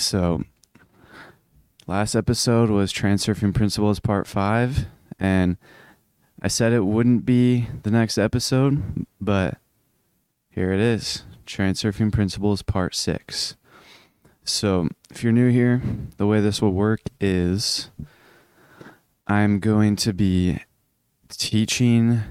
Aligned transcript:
So, 0.00 0.44
last 1.86 2.14
episode 2.14 2.70
was 2.70 2.90
Transurfing 2.90 3.54
Principles 3.54 4.00
Part 4.00 4.26
5, 4.26 4.86
and 5.18 5.58
I 6.40 6.48
said 6.48 6.72
it 6.72 6.86
wouldn't 6.86 7.26
be 7.26 7.68
the 7.82 7.90
next 7.90 8.16
episode, 8.16 9.06
but 9.20 9.58
here 10.48 10.72
it 10.72 10.80
is 10.80 11.24
Transurfing 11.46 12.12
Principles 12.12 12.62
Part 12.62 12.94
6. 12.94 13.56
So, 14.42 14.88
if 15.10 15.22
you're 15.22 15.34
new 15.34 15.50
here, 15.50 15.82
the 16.16 16.26
way 16.26 16.40
this 16.40 16.62
will 16.62 16.72
work 16.72 17.02
is 17.20 17.90
I'm 19.26 19.60
going 19.60 19.96
to 19.96 20.14
be 20.14 20.60
teaching, 21.28 22.22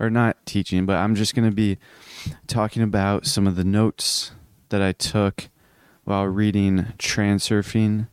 or 0.00 0.10
not 0.10 0.44
teaching, 0.44 0.86
but 0.86 0.96
I'm 0.96 1.14
just 1.14 1.36
going 1.36 1.48
to 1.48 1.54
be 1.54 1.78
talking 2.48 2.82
about 2.82 3.26
some 3.26 3.46
of 3.46 3.54
the 3.54 3.64
notes 3.64 4.32
that 4.70 4.82
I 4.82 4.90
took 4.90 5.48
while 6.04 6.26
reading 6.26 6.92
Transurfing 6.98 8.08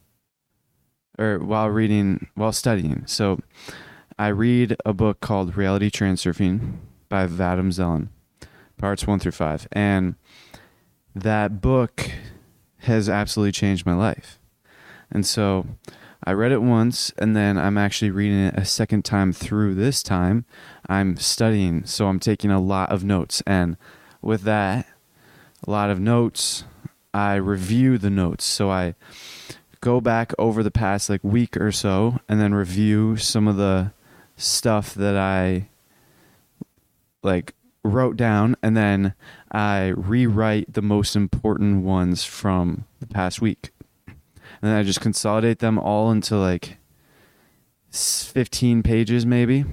or 1.17 1.39
while 1.39 1.70
reading 1.70 2.27
while 2.36 2.52
studying. 2.52 3.03
So 3.05 3.39
I 4.17 4.27
read 4.27 4.75
a 4.86 4.94
book 4.94 5.22
called 5.22 5.58
Reality 5.58 5.89
Transurfing 5.89 6.78
by 7.09 7.28
Vadim 7.28 7.72
Zeland, 7.72 8.09
parts 8.78 9.08
1 9.08 9.19
through 9.19 9.31
5. 9.31 9.67
And 9.72 10.16
that 11.16 11.61
book 11.61 12.11
has 12.80 13.09
absolutely 13.09 13.52
changed 13.52 13.86
my 13.86 13.95
life. 13.95 14.39
And 15.11 15.25
so 15.25 15.66
I 16.23 16.33
read 16.33 16.52
it 16.52 16.61
once 16.61 17.11
and 17.17 17.35
then 17.35 17.58
I'm 17.58 17.78
actually 17.78 18.11
reading 18.11 18.39
it 18.39 18.56
a 18.56 18.66
second 18.66 19.03
time 19.03 19.33
through 19.33 19.75
this 19.75 20.03
time. 20.03 20.45
I'm 20.88 21.17
studying, 21.17 21.85
so 21.85 22.08
I'm 22.08 22.19
taking 22.19 22.52
a 22.52 22.59
lot 22.59 22.91
of 22.91 23.03
notes 23.03 23.41
and 23.45 23.78
with 24.22 24.44
that 24.44 24.85
a 25.66 25.72
lot 25.72 25.89
of 25.89 26.00
notes, 26.00 26.63
I 27.13 27.35
review 27.35 27.97
the 27.97 28.09
notes. 28.09 28.43
So 28.45 28.69
I 28.69 28.95
go 29.81 30.02
back 30.02 30.33
over 30.38 30.61
the 30.61 30.71
past 30.71 31.09
like 31.09 31.23
week 31.23 31.55
or 31.57 31.71
so 31.71 32.19
and 32.27 32.39
then 32.39 32.53
review 32.53 33.16
some 33.17 33.47
of 33.47 33.55
the 33.55 33.91
stuff 34.35 34.93
that 34.93 35.17
I 35.17 35.69
like 37.23 37.53
wrote 37.83 38.17
down 38.17 38.55
and 38.61 38.75
then 38.75 39.13
I 39.51 39.88
rewrite 39.95 40.73
the 40.73 40.81
most 40.81 41.16
important 41.16 41.83
ones 41.83 42.23
from 42.23 42.85
the 42.99 43.07
past 43.07 43.41
week. 43.41 43.71
And 44.07 44.69
then 44.69 44.75
I 44.75 44.83
just 44.83 45.01
consolidate 45.01 45.59
them 45.59 45.79
all 45.79 46.11
into 46.11 46.35
like 46.35 46.77
15 47.91 48.83
pages 48.83 49.25
maybe. 49.25 49.66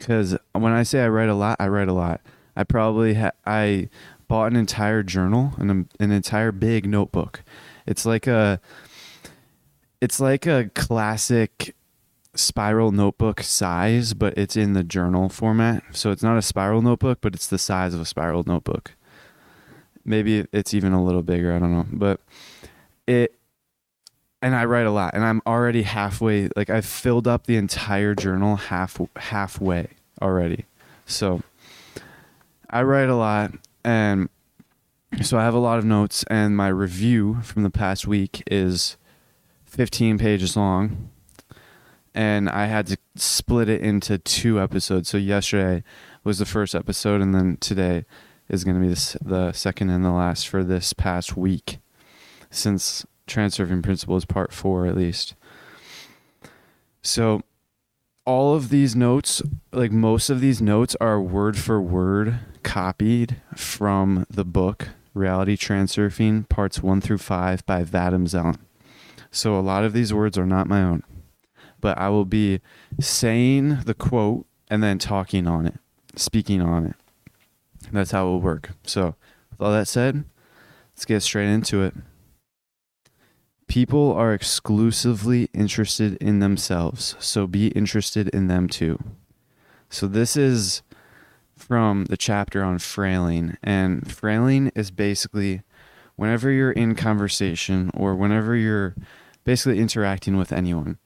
Cuz 0.00 0.36
when 0.52 0.72
I 0.72 0.82
say 0.82 1.04
I 1.04 1.08
write 1.08 1.28
a 1.28 1.34
lot, 1.34 1.56
I 1.60 1.68
write 1.68 1.88
a 1.88 1.92
lot. 1.92 2.20
I 2.56 2.64
probably 2.64 3.14
ha- 3.14 3.32
I 3.46 3.88
bought 4.28 4.52
an 4.52 4.56
entire 4.56 5.02
journal 5.02 5.52
and 5.58 5.88
an 5.98 6.10
entire 6.10 6.52
big 6.52 6.86
notebook. 6.86 7.42
It's 7.86 8.06
like 8.06 8.26
a 8.26 8.60
it's 10.00 10.20
like 10.20 10.46
a 10.46 10.70
classic 10.74 11.74
spiral 12.34 12.92
notebook 12.92 13.42
size, 13.42 14.12
but 14.14 14.36
it's 14.36 14.56
in 14.56 14.72
the 14.72 14.82
journal 14.84 15.28
format. 15.28 15.82
So 15.92 16.10
it's 16.10 16.22
not 16.22 16.36
a 16.36 16.42
spiral 16.42 16.82
notebook, 16.82 17.18
but 17.20 17.34
it's 17.34 17.46
the 17.46 17.58
size 17.58 17.94
of 17.94 18.00
a 18.00 18.04
spiral 18.04 18.44
notebook. 18.46 18.92
Maybe 20.04 20.46
it's 20.52 20.74
even 20.74 20.92
a 20.92 21.02
little 21.02 21.22
bigger, 21.22 21.54
I 21.54 21.58
don't 21.58 21.72
know. 21.72 21.86
But 21.90 22.20
it 23.06 23.34
and 24.42 24.54
I 24.54 24.66
write 24.66 24.86
a 24.86 24.90
lot 24.90 25.14
and 25.14 25.24
I'm 25.24 25.40
already 25.46 25.82
halfway 25.82 26.50
like 26.54 26.68
I've 26.68 26.84
filled 26.84 27.26
up 27.26 27.46
the 27.46 27.56
entire 27.56 28.14
journal 28.14 28.56
half 28.56 29.00
halfway 29.16 29.88
already. 30.20 30.66
So 31.06 31.42
I 32.68 32.82
write 32.82 33.08
a 33.08 33.16
lot 33.16 33.52
and 33.84 34.28
so 35.22 35.38
I 35.38 35.44
have 35.44 35.54
a 35.54 35.58
lot 35.58 35.78
of 35.78 35.84
notes, 35.84 36.24
and 36.28 36.56
my 36.56 36.68
review 36.68 37.40
from 37.42 37.62
the 37.62 37.70
past 37.70 38.06
week 38.06 38.42
is 38.50 38.96
15 39.64 40.18
pages 40.18 40.56
long. 40.56 41.10
And 42.14 42.48
I 42.48 42.66
had 42.66 42.86
to 42.88 42.96
split 43.16 43.68
it 43.68 43.80
into 43.80 44.18
two 44.18 44.60
episodes. 44.60 45.08
So 45.08 45.18
yesterday 45.18 45.82
was 46.22 46.38
the 46.38 46.46
first 46.46 46.74
episode, 46.74 47.20
and 47.20 47.34
then 47.34 47.58
today 47.60 48.04
is 48.48 48.64
going 48.64 48.80
to 48.80 48.86
be 48.86 48.94
the, 48.94 49.18
the 49.22 49.52
second 49.52 49.90
and 49.90 50.04
the 50.04 50.10
last 50.10 50.48
for 50.48 50.62
this 50.62 50.92
past 50.92 51.36
week, 51.36 51.78
since 52.50 53.04
Transurfing 53.26 53.82
Principles 53.82 54.24
Part 54.24 54.52
4 54.52 54.86
at 54.86 54.96
least. 54.96 55.34
So 57.02 57.42
all 58.26 58.54
of 58.54 58.70
these 58.70 58.96
notes, 58.96 59.42
like 59.72 59.92
most 59.92 60.30
of 60.30 60.40
these 60.40 60.62
notes, 60.62 60.96
are 61.00 61.20
word 61.20 61.56
for 61.58 61.80
word 61.80 62.40
copied 62.62 63.36
from 63.54 64.26
the 64.30 64.44
book 64.44 64.88
Reality 65.12 65.56
Transurfing 65.56 66.48
Parts 66.48 66.82
1 66.82 67.00
through 67.00 67.18
5 67.18 67.66
by 67.66 67.84
Vadim 67.84 68.26
Zeland. 68.26 68.58
So 69.30 69.58
a 69.58 69.60
lot 69.60 69.84
of 69.84 69.92
these 69.92 70.14
words 70.14 70.38
are 70.38 70.46
not 70.46 70.68
my 70.68 70.82
own, 70.82 71.02
but 71.80 71.98
I 71.98 72.08
will 72.08 72.24
be 72.24 72.60
saying 73.00 73.80
the 73.84 73.94
quote 73.94 74.46
and 74.68 74.82
then 74.82 74.98
talking 74.98 75.46
on 75.46 75.66
it, 75.66 75.78
speaking 76.16 76.62
on 76.62 76.86
it. 76.86 76.96
That's 77.92 78.12
how 78.12 78.26
it 78.26 78.30
will 78.30 78.40
work. 78.40 78.70
So, 78.84 79.14
with 79.50 79.60
all 79.60 79.72
that 79.72 79.86
said, 79.88 80.24
let's 80.94 81.04
get 81.04 81.20
straight 81.20 81.48
into 81.48 81.82
it. 81.82 81.94
People 83.66 84.12
are 84.12 84.34
exclusively 84.34 85.48
interested 85.52 86.16
in 86.16 86.38
themselves, 86.40 87.16
so 87.18 87.46
be 87.46 87.68
interested 87.68 88.28
in 88.28 88.48
them 88.48 88.68
too. 88.68 89.02
So, 89.88 90.06
this 90.06 90.36
is 90.36 90.82
from 91.56 92.06
the 92.06 92.16
chapter 92.16 92.62
on 92.62 92.78
frailing. 92.78 93.56
And 93.62 94.10
frailing 94.10 94.70
is 94.74 94.90
basically 94.90 95.62
whenever 96.16 96.50
you're 96.50 96.72
in 96.72 96.94
conversation 96.94 97.90
or 97.94 98.14
whenever 98.14 98.54
you're 98.54 98.94
basically 99.44 99.78
interacting 99.78 100.36
with 100.36 100.52
anyone, 100.52 100.98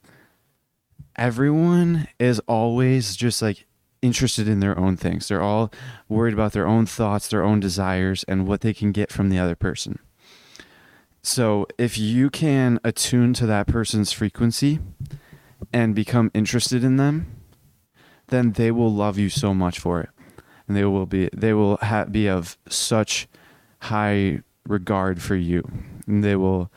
everyone 1.16 2.08
is 2.18 2.40
always 2.40 3.16
just 3.16 3.42
like 3.42 3.66
interested 4.02 4.48
in 4.48 4.60
their 4.60 4.78
own 4.78 4.96
things. 4.96 5.28
They're 5.28 5.42
all 5.42 5.72
worried 6.08 6.34
about 6.34 6.52
their 6.52 6.66
own 6.66 6.86
thoughts, 6.86 7.28
their 7.28 7.42
own 7.42 7.60
desires, 7.60 8.24
and 8.24 8.46
what 8.46 8.60
they 8.60 8.72
can 8.72 8.92
get 8.92 9.12
from 9.12 9.28
the 9.28 9.38
other 9.38 9.56
person. 9.56 9.98
So 11.22 11.66
if 11.76 11.98
you 11.98 12.30
can 12.30 12.78
attune 12.84 13.34
to 13.34 13.46
that 13.46 13.66
person's 13.66 14.12
frequency 14.12 14.78
and 15.72 15.94
become 15.94 16.30
interested 16.34 16.84
in 16.84 16.96
them, 16.96 17.42
then 18.28 18.52
they 18.52 18.70
will 18.70 18.92
love 18.92 19.18
you 19.18 19.28
so 19.28 19.52
much 19.52 19.78
for 19.78 20.00
it. 20.00 20.10
And 20.66 20.76
they 20.76 20.84
will 20.84 21.06
be 21.06 21.30
they 21.34 21.52
will 21.52 21.78
ha- 21.78 22.04
be 22.04 22.28
of 22.28 22.58
such 22.68 23.26
high 23.82 24.40
regard 24.66 25.22
for 25.22 25.34
you. 25.34 25.62
And 26.06 26.22
they 26.22 26.36
will 26.36 26.70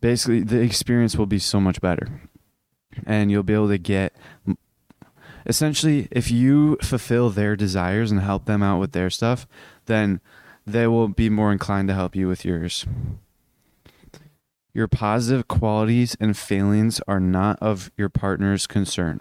basically 0.00 0.40
the 0.40 0.60
experience 0.60 1.16
will 1.16 1.26
be 1.26 1.38
so 1.38 1.60
much 1.60 1.80
better. 1.80 2.20
And 3.06 3.30
you'll 3.30 3.42
be 3.42 3.54
able 3.54 3.68
to 3.68 3.78
get 3.78 4.16
essentially 5.46 6.08
if 6.10 6.30
you 6.30 6.76
fulfill 6.82 7.30
their 7.30 7.56
desires 7.56 8.10
and 8.10 8.20
help 8.20 8.46
them 8.46 8.62
out 8.62 8.80
with 8.80 8.92
their 8.92 9.08
stuff 9.08 9.46
then 9.86 10.20
they 10.66 10.86
will 10.86 11.08
be 11.08 11.30
more 11.30 11.52
inclined 11.52 11.86
to 11.88 11.94
help 11.94 12.16
you 12.16 12.26
with 12.26 12.44
yours 12.44 12.84
your 14.76 14.88
positive 14.88 15.48
qualities 15.48 16.16
and 16.20 16.36
failings 16.36 17.00
are 17.08 17.18
not 17.20 17.58
of 17.62 17.90
your 17.96 18.10
partner's 18.10 18.66
concern 18.66 19.20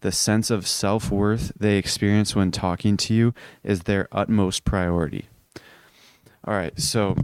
the 0.00 0.12
sense 0.12 0.50
of 0.50 0.66
self 0.66 1.10
worth 1.10 1.52
they 1.58 1.76
experience 1.76 2.36
when 2.36 2.50
talking 2.50 2.96
to 2.96 3.14
you 3.14 3.34
is 3.62 3.82
their 3.82 4.08
utmost 4.12 4.64
priority. 4.64 5.28
All 6.44 6.54
right, 6.54 6.78
so 6.78 7.16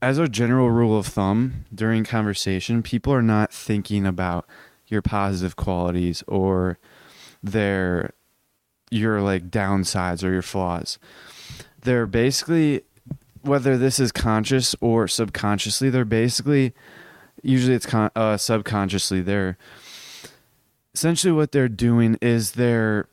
as 0.00 0.18
a 0.18 0.28
general 0.28 0.70
rule 0.70 0.96
of 0.96 1.06
thumb, 1.06 1.64
during 1.74 2.04
conversation, 2.04 2.82
people 2.82 3.12
are 3.12 3.22
not 3.22 3.52
thinking 3.52 4.06
about 4.06 4.46
your 4.86 5.02
positive 5.02 5.56
qualities 5.56 6.22
or 6.28 6.78
their 7.42 8.12
your 8.90 9.22
like 9.22 9.50
downsides 9.50 10.22
or 10.22 10.30
your 10.32 10.42
flaws. 10.42 10.98
They're 11.80 12.06
basically 12.06 12.82
whether 13.42 13.76
this 13.76 14.00
is 14.00 14.12
conscious 14.12 14.74
or 14.80 15.08
subconsciously, 15.08 15.90
they're 15.90 16.04
basically 16.04 16.72
usually 17.42 17.74
it's 17.74 17.86
con- 17.86 18.10
uh, 18.14 18.36
subconsciously 18.36 19.20
they're 19.20 19.58
essentially 20.94 21.32
what 21.32 21.52
they're 21.52 21.68
doing 21.68 22.16
is 22.20 22.52
they're 22.52 23.08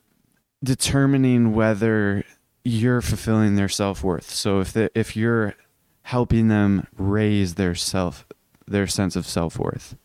determining 0.62 1.54
whether 1.54 2.24
you're 2.64 3.00
fulfilling 3.00 3.56
their 3.56 3.68
self-worth. 3.68 4.30
So 4.30 4.60
if 4.60 4.72
they, 4.72 4.88
if 4.94 5.16
you're 5.16 5.54
helping 6.02 6.48
them 6.48 6.86
raise 6.96 7.54
their 7.54 7.74
self 7.74 8.26
their 8.66 8.86
sense 8.86 9.16
of 9.16 9.26
self-worth. 9.26 9.96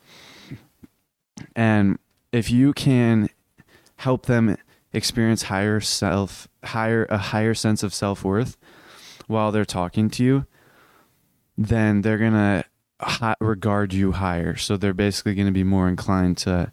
And 1.54 1.98
if 2.32 2.50
you 2.50 2.72
can 2.72 3.28
help 3.96 4.26
them 4.26 4.56
experience 4.92 5.44
higher 5.44 5.80
self 5.80 6.48
higher 6.64 7.06
a 7.10 7.18
higher 7.18 7.54
sense 7.54 7.82
of 7.82 7.94
self-worth 7.94 8.56
while 9.26 9.52
they're 9.52 9.64
talking 9.64 10.10
to 10.10 10.24
you, 10.24 10.46
then 11.56 12.02
they're 12.02 12.18
going 12.18 12.32
to 12.32 12.64
regard 13.40 13.92
you 13.92 14.12
higher. 14.12 14.56
So 14.56 14.76
they're 14.76 14.94
basically 14.94 15.34
going 15.34 15.46
to 15.46 15.52
be 15.52 15.64
more 15.64 15.88
inclined 15.88 16.38
to 16.38 16.72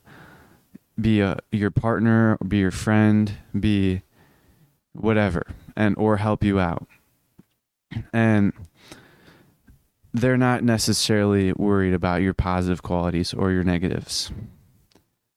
be 1.00 1.21
a 1.21 1.39
your 1.51 1.71
partner, 1.71 2.38
be 2.47 2.57
your 2.57 2.71
friend, 2.71 3.33
be 3.59 4.03
whatever, 4.94 5.47
and 5.75 5.95
or 5.97 6.17
help 6.17 6.44
you 6.44 6.59
out. 6.59 6.88
And 8.11 8.53
they're 10.13 10.38
not 10.38 10.63
necessarily 10.63 11.51
worried 11.53 11.94
about 11.94 12.21
your 12.21 12.35
positive 12.35 12.83
qualities 12.83 13.33
or 13.33 13.51
your 13.51 13.63
negatives. 13.63 14.31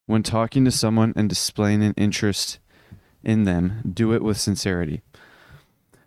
When 0.05 0.23
talking 0.23 0.65
to 0.67 0.71
someone 0.71 1.13
and 1.17 1.29
displaying 1.29 1.83
an 1.83 1.95
interest 1.97 2.59
in 3.25 3.45
them, 3.45 3.93
do 3.93 4.13
it 4.13 4.23
with 4.23 4.37
sincerity. 4.37 5.03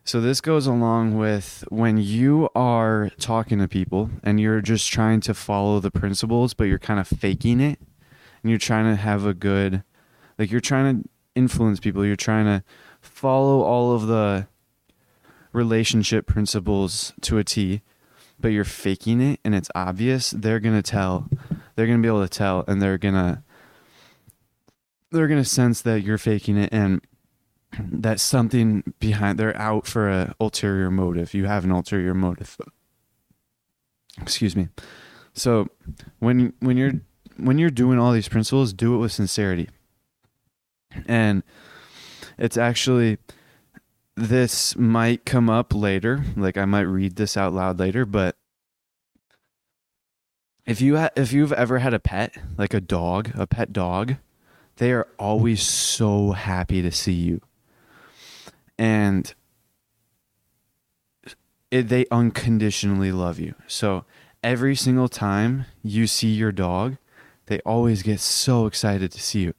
So, 0.03 0.19
this 0.19 0.41
goes 0.41 0.65
along 0.65 1.17
with 1.17 1.63
when 1.69 1.97
you 1.97 2.49
are 2.55 3.11
talking 3.19 3.59
to 3.59 3.67
people 3.67 4.09
and 4.23 4.39
you're 4.39 4.61
just 4.61 4.91
trying 4.91 5.21
to 5.21 5.33
follow 5.33 5.79
the 5.79 5.91
principles, 5.91 6.53
but 6.53 6.63
you're 6.63 6.79
kind 6.79 6.99
of 6.99 7.07
faking 7.07 7.59
it 7.59 7.79
and 8.41 8.49
you're 8.49 8.57
trying 8.57 8.85
to 8.85 8.95
have 8.95 9.25
a 9.25 9.33
good, 9.33 9.83
like, 10.39 10.49
you're 10.49 10.61
trying 10.61 11.03
to 11.03 11.09
influence 11.35 11.79
people, 11.79 12.05
you're 12.05 12.15
trying 12.15 12.45
to 12.45 12.63
follow 13.01 13.61
all 13.61 13.93
of 13.93 14.07
the 14.07 14.47
relationship 15.53 16.25
principles 16.25 17.13
to 17.21 17.37
a 17.37 17.43
T, 17.43 17.81
but 18.39 18.49
you're 18.49 18.63
faking 18.63 19.21
it 19.21 19.39
and 19.43 19.53
it's 19.53 19.69
obvious, 19.75 20.31
they're 20.31 20.59
going 20.59 20.75
to 20.75 20.81
tell. 20.81 21.29
They're 21.75 21.87
going 21.87 21.99
to 21.99 22.01
be 22.01 22.09
able 22.09 22.23
to 22.23 22.29
tell 22.29 22.63
and 22.67 22.81
they're 22.81 22.97
going 22.97 23.13
to 23.13 23.43
they're 25.11 25.27
going 25.27 25.41
to 25.41 25.49
sense 25.49 25.81
that 25.81 26.01
you're 26.01 26.19
faking 26.19 26.55
it 26.57 26.69
and 26.71 27.01
that 27.79 28.19
something 28.19 28.93
behind 28.99 29.39
they're 29.39 29.55
out 29.57 29.87
for 29.87 30.09
a 30.09 30.35
ulterior 30.39 30.91
motive. 30.91 31.33
You 31.33 31.45
have 31.45 31.63
an 31.63 31.71
ulterior 31.71 32.13
motive. 32.13 32.57
Excuse 34.21 34.55
me. 34.55 34.69
So 35.33 35.69
when 36.19 36.53
when 36.59 36.77
you're 36.77 36.93
when 37.37 37.57
you're 37.57 37.69
doing 37.69 37.99
all 37.99 38.11
these 38.11 38.27
principles, 38.27 38.73
do 38.73 38.95
it 38.95 38.97
with 38.97 39.11
sincerity. 39.11 39.69
And 41.07 41.43
it's 42.37 42.57
actually 42.57 43.17
this 44.15 44.75
might 44.75 45.25
come 45.25 45.49
up 45.49 45.73
later, 45.73 46.25
like 46.35 46.57
I 46.57 46.65
might 46.65 46.81
read 46.81 47.15
this 47.15 47.37
out 47.37 47.53
loud 47.53 47.79
later, 47.79 48.05
but 48.05 48.35
if 50.65 50.81
you 50.81 50.97
ha- 50.97 51.11
if 51.15 51.31
you've 51.31 51.53
ever 51.53 51.79
had 51.79 51.93
a 51.93 51.99
pet, 51.99 52.35
like 52.57 52.73
a 52.73 52.81
dog, 52.81 53.31
a 53.35 53.47
pet 53.47 53.71
dog, 53.71 54.15
they 54.75 54.91
are 54.91 55.07
always 55.17 55.63
so 55.63 56.31
happy 56.31 56.81
to 56.81 56.91
see 56.91 57.13
you 57.13 57.41
and 58.79 59.35
it, 61.69 61.89
they 61.89 62.05
unconditionally 62.09 63.11
love 63.11 63.37
you. 63.37 63.53
So 63.67 64.05
every 64.41 64.75
single 64.75 65.09
time 65.09 65.65
you 65.83 66.07
see 66.07 66.29
your 66.29 66.53
dog, 66.53 66.95
they 67.47 67.59
always 67.59 68.01
get 68.01 68.21
so 68.21 68.65
excited 68.65 69.11
to 69.11 69.21
see 69.21 69.41
you. 69.41 69.53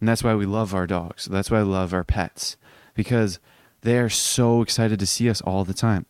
And 0.00 0.08
that's 0.08 0.24
why 0.24 0.34
we 0.34 0.44
love 0.44 0.74
our 0.74 0.88
dogs. 0.88 1.26
That's 1.26 1.50
why 1.52 1.60
I 1.60 1.62
love 1.62 1.94
our 1.94 2.02
pets 2.02 2.56
because 2.94 3.38
they 3.82 3.96
are 3.98 4.10
so 4.10 4.60
excited 4.60 4.98
to 4.98 5.06
see 5.06 5.30
us 5.30 5.40
all 5.40 5.64
the 5.64 5.72
time. 5.72 6.06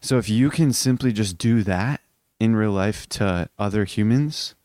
So 0.00 0.18
if 0.18 0.28
you 0.28 0.50
can 0.50 0.72
simply 0.72 1.12
just 1.12 1.38
do 1.38 1.62
that 1.62 2.00
in 2.40 2.56
real 2.56 2.72
life 2.72 3.08
to 3.10 3.48
other 3.56 3.84
humans, 3.84 4.56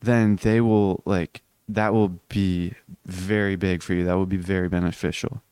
then 0.00 0.36
they 0.36 0.60
will 0.60 1.02
like 1.04 1.42
that 1.68 1.92
will 1.92 2.20
be 2.28 2.74
very 3.04 3.56
big 3.56 3.82
for 3.82 3.94
you. 3.94 4.04
That 4.04 4.14
will 4.14 4.26
be 4.26 4.36
very 4.36 4.68
beneficial. 4.68 5.42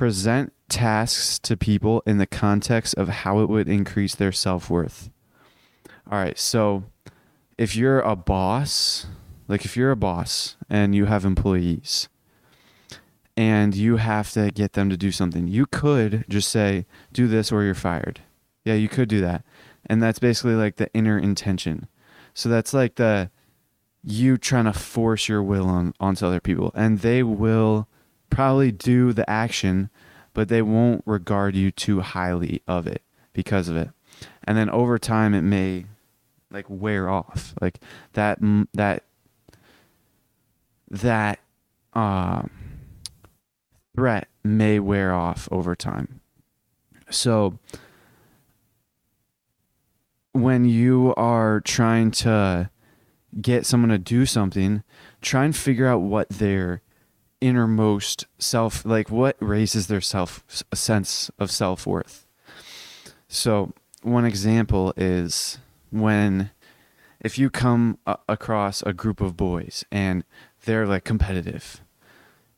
Present 0.00 0.50
tasks 0.70 1.38
to 1.38 1.58
people 1.58 2.02
in 2.06 2.16
the 2.16 2.26
context 2.26 2.94
of 2.94 3.06
how 3.10 3.40
it 3.40 3.50
would 3.50 3.68
increase 3.68 4.14
their 4.14 4.32
self 4.32 4.70
worth. 4.70 5.10
All 6.10 6.16
right, 6.16 6.38
so 6.38 6.84
if 7.58 7.76
you're 7.76 8.00
a 8.00 8.16
boss, 8.16 9.04
like 9.46 9.66
if 9.66 9.76
you're 9.76 9.90
a 9.90 9.96
boss 9.96 10.56
and 10.70 10.94
you 10.94 11.04
have 11.04 11.26
employees 11.26 12.08
and 13.36 13.74
you 13.74 13.98
have 13.98 14.30
to 14.30 14.50
get 14.50 14.72
them 14.72 14.88
to 14.88 14.96
do 14.96 15.12
something, 15.12 15.46
you 15.46 15.66
could 15.66 16.24
just 16.30 16.48
say, 16.48 16.86
do 17.12 17.28
this 17.28 17.52
or 17.52 17.62
you're 17.62 17.74
fired. 17.74 18.22
Yeah, 18.64 18.76
you 18.76 18.88
could 18.88 19.10
do 19.10 19.20
that. 19.20 19.44
And 19.84 20.02
that's 20.02 20.18
basically 20.18 20.54
like 20.54 20.76
the 20.76 20.90
inner 20.94 21.18
intention. 21.18 21.88
So 22.32 22.48
that's 22.48 22.72
like 22.72 22.94
the 22.94 23.30
you 24.02 24.38
trying 24.38 24.64
to 24.64 24.72
force 24.72 25.28
your 25.28 25.42
will 25.42 25.66
on 25.66 25.92
onto 26.00 26.24
other 26.24 26.40
people 26.40 26.72
and 26.74 27.00
they 27.00 27.22
will 27.22 27.86
probably 28.30 28.72
do 28.72 29.12
the 29.12 29.28
action, 29.28 29.90
but 30.32 30.48
they 30.48 30.62
won't 30.62 31.02
regard 31.06 31.54
you 31.54 31.70
too 31.70 32.00
highly 32.00 32.62
of 32.66 32.86
it 32.86 33.02
because 33.32 33.68
of 33.68 33.76
it. 33.76 33.90
And 34.44 34.56
then 34.56 34.70
over 34.70 34.98
time, 34.98 35.34
it 35.34 35.42
may 35.42 35.86
like 36.50 36.66
wear 36.68 37.08
off. 37.08 37.54
Like 37.60 37.80
that, 38.14 38.38
that, 38.74 39.04
that, 40.90 41.40
uh, 41.92 42.42
threat 43.94 44.28
may 44.44 44.78
wear 44.78 45.12
off 45.12 45.48
over 45.50 45.74
time. 45.74 46.20
So, 47.10 47.58
when 50.32 50.64
you 50.64 51.12
are 51.16 51.60
trying 51.60 52.12
to 52.12 52.70
get 53.40 53.66
someone 53.66 53.90
to 53.90 53.98
do 53.98 54.26
something, 54.26 54.82
try 55.20 55.44
and 55.44 55.56
figure 55.56 55.86
out 55.86 55.98
what 56.00 56.28
their 56.28 56.82
innermost 57.40 58.26
self 58.38 58.84
like 58.84 59.10
what 59.10 59.36
raises 59.40 59.86
their 59.86 60.00
self 60.00 60.44
a 60.70 60.76
sense 60.76 61.30
of 61.38 61.50
self-worth? 61.50 62.26
So 63.28 63.72
one 64.02 64.24
example 64.24 64.92
is 64.96 65.58
when 65.90 66.50
if 67.20 67.38
you 67.38 67.50
come 67.50 67.98
a- 68.06 68.18
across 68.28 68.82
a 68.82 68.92
group 68.92 69.20
of 69.20 69.36
boys 69.36 69.84
and 69.90 70.24
they're 70.64 70.86
like 70.86 71.04
competitive 71.04 71.80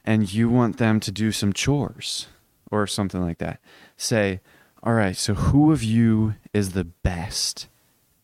and 0.05 0.32
you 0.32 0.49
want 0.49 0.79
them 0.79 1.00
to 1.00 1.11
do 1.11 1.32
some 1.32 1.52
chores 1.52 2.29
or 2.70 2.87
something 2.87 3.20
like 3.20 3.38
that 3.38 3.61
say 3.96 4.40
all 4.82 4.94
right 4.94 5.17
so 5.17 5.34
who 5.34 5.73
of 5.73 5.82
you 5.82 6.34
is 6.53 6.72
the 6.72 6.84
best 6.84 7.69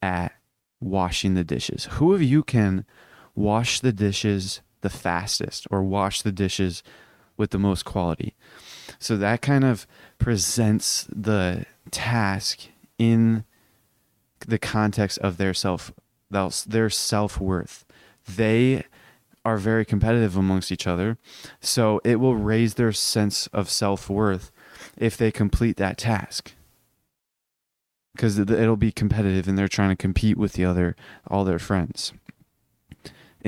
at 0.03 0.33
washing 0.81 1.35
the 1.35 1.45
dishes? 1.45 1.89
Who 1.93 2.15
of 2.15 2.23
you 2.23 2.43
can 2.43 2.85
wash 3.35 3.81
the 3.81 3.93
dishes 3.93 4.61
the 4.81 4.91
fastest 4.91 5.67
or 5.71 5.83
wash 5.83 6.23
the 6.23 6.33
dishes 6.33 6.83
with 7.37 7.51
the 7.51 7.59
most 7.59 7.85
quality. 7.85 8.35
So 8.99 9.17
that 9.17 9.43
kind 9.43 9.65
of 9.65 9.87
presents 10.19 11.07
the 11.15 11.67
task 11.91 12.69
in 12.99 13.45
the 14.47 14.59
context 14.59 15.19
of 15.19 15.37
their 15.37 15.55
self 15.55 15.93
their 16.67 16.91
self-worth. 16.91 17.87
They 18.29 18.85
are 19.45 19.57
very 19.57 19.87
competitive 19.87 20.37
amongst 20.37 20.71
each 20.71 20.87
other. 20.87 21.17
So 21.61 22.03
it 22.05 22.17
will 22.17 22.37
raise 22.37 22.75
their 22.75 22.93
sense 22.93 23.47
of 23.47 23.71
self-worth 23.71 24.51
if 24.99 25.17
they 25.17 25.31
complete 25.31 25.79
that 25.79 25.97
task. 25.97 26.53
Cuz 28.19 28.39
it'll 28.39 28.77
be 28.77 28.93
competitive 28.93 29.49
and 29.49 29.57
they're 29.57 29.69
trying 29.69 29.91
to 29.91 29.97
compete 29.97 30.37
with 30.37 30.53
the 30.53 30.65
other 30.65 30.97
all 31.27 31.45
their 31.45 31.59
friends. 31.59 32.13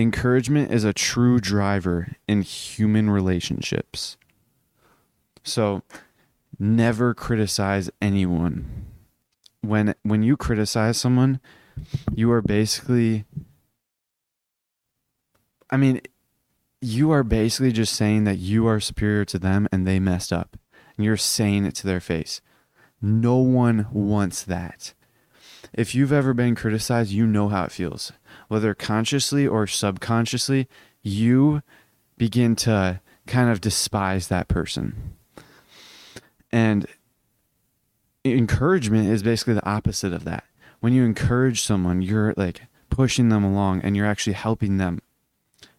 Encouragement 0.01 0.73
is 0.73 0.83
a 0.83 0.95
true 0.95 1.39
driver 1.41 2.17
in 2.27 2.41
human 2.41 3.11
relationships. 3.11 4.17
So 5.45 5.83
never 6.59 7.13
criticize 7.13 7.91
anyone. 8.01 8.87
When 9.61 9.95
when 10.03 10.23
you 10.23 10.39
criticize 10.39 10.97
someone, 10.97 11.39
you 12.15 12.33
are 12.33 12.41
basically 12.41 13.27
I 15.69 15.77
mean, 15.77 16.01
you 16.81 17.11
are 17.11 17.23
basically 17.23 17.71
just 17.71 17.95
saying 17.95 18.25
that 18.25 18.39
you 18.39 18.67
are 18.67 18.81
superior 18.81 19.27
to 19.27 19.39
them 19.39 19.69
and 19.71 19.87
they 19.87 20.01
messed 20.01 20.33
up. 20.33 20.57
And 20.97 21.05
you're 21.05 21.19
saying 21.19 21.67
it 21.67 21.75
to 21.75 21.87
their 21.87 22.01
face. 22.01 22.41
No 23.03 23.37
one 23.37 23.87
wants 23.93 24.45
that. 24.45 24.95
If 25.75 25.95
you've 25.95 26.11
ever 26.11 26.33
been 26.33 26.55
criticized, 26.55 27.13
you 27.13 27.27
know 27.27 27.51
how 27.51 27.65
it 27.65 27.73
feels 27.73 28.13
whether 28.51 28.75
consciously 28.75 29.47
or 29.47 29.65
subconsciously, 29.65 30.67
you 31.05 31.63
begin 32.19 32.57
to 32.57 33.01
kind 33.29 33.49
of 33.49 33.61
despise 33.61 34.27
that 34.27 34.49
person. 34.49 35.15
And 36.51 36.85
encouragement 38.25 39.09
is 39.09 39.23
basically 39.23 39.55
the 39.55 39.65
opposite 39.65 40.13
of 40.13 40.25
that. 40.25 40.43
When 40.81 40.93
you 40.93 41.05
encourage 41.05 41.63
someone, 41.63 42.03
you're 42.03 42.35
like 42.37 42.63
pushing 42.89 43.29
them 43.29 43.45
along 43.45 43.83
and 43.83 43.97
you're 43.97 44.05
actually 44.05 44.33
helping 44.33 44.79
them 44.79 45.01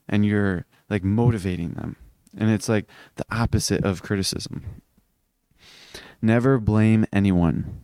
and 0.08 0.25
you're 0.25 0.66
like 0.90 1.04
motivating 1.04 1.72
them. 1.72 1.98
And 2.38 2.50
it's 2.51 2.70
like 2.70 2.86
the 3.18 3.25
opposite 3.30 3.84
of 3.84 4.01
criticism. 4.01 4.82
Never 6.22 6.58
blame 6.58 7.06
anyone. 7.12 7.82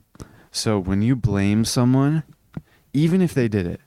So 0.49 0.79
when 0.79 1.01
you 1.01 1.17
blame 1.17 1.65
someone, 1.65 2.23
even 2.93 3.21
if 3.21 3.33
they 3.33 3.49
did 3.49 3.67
it, 3.67 3.81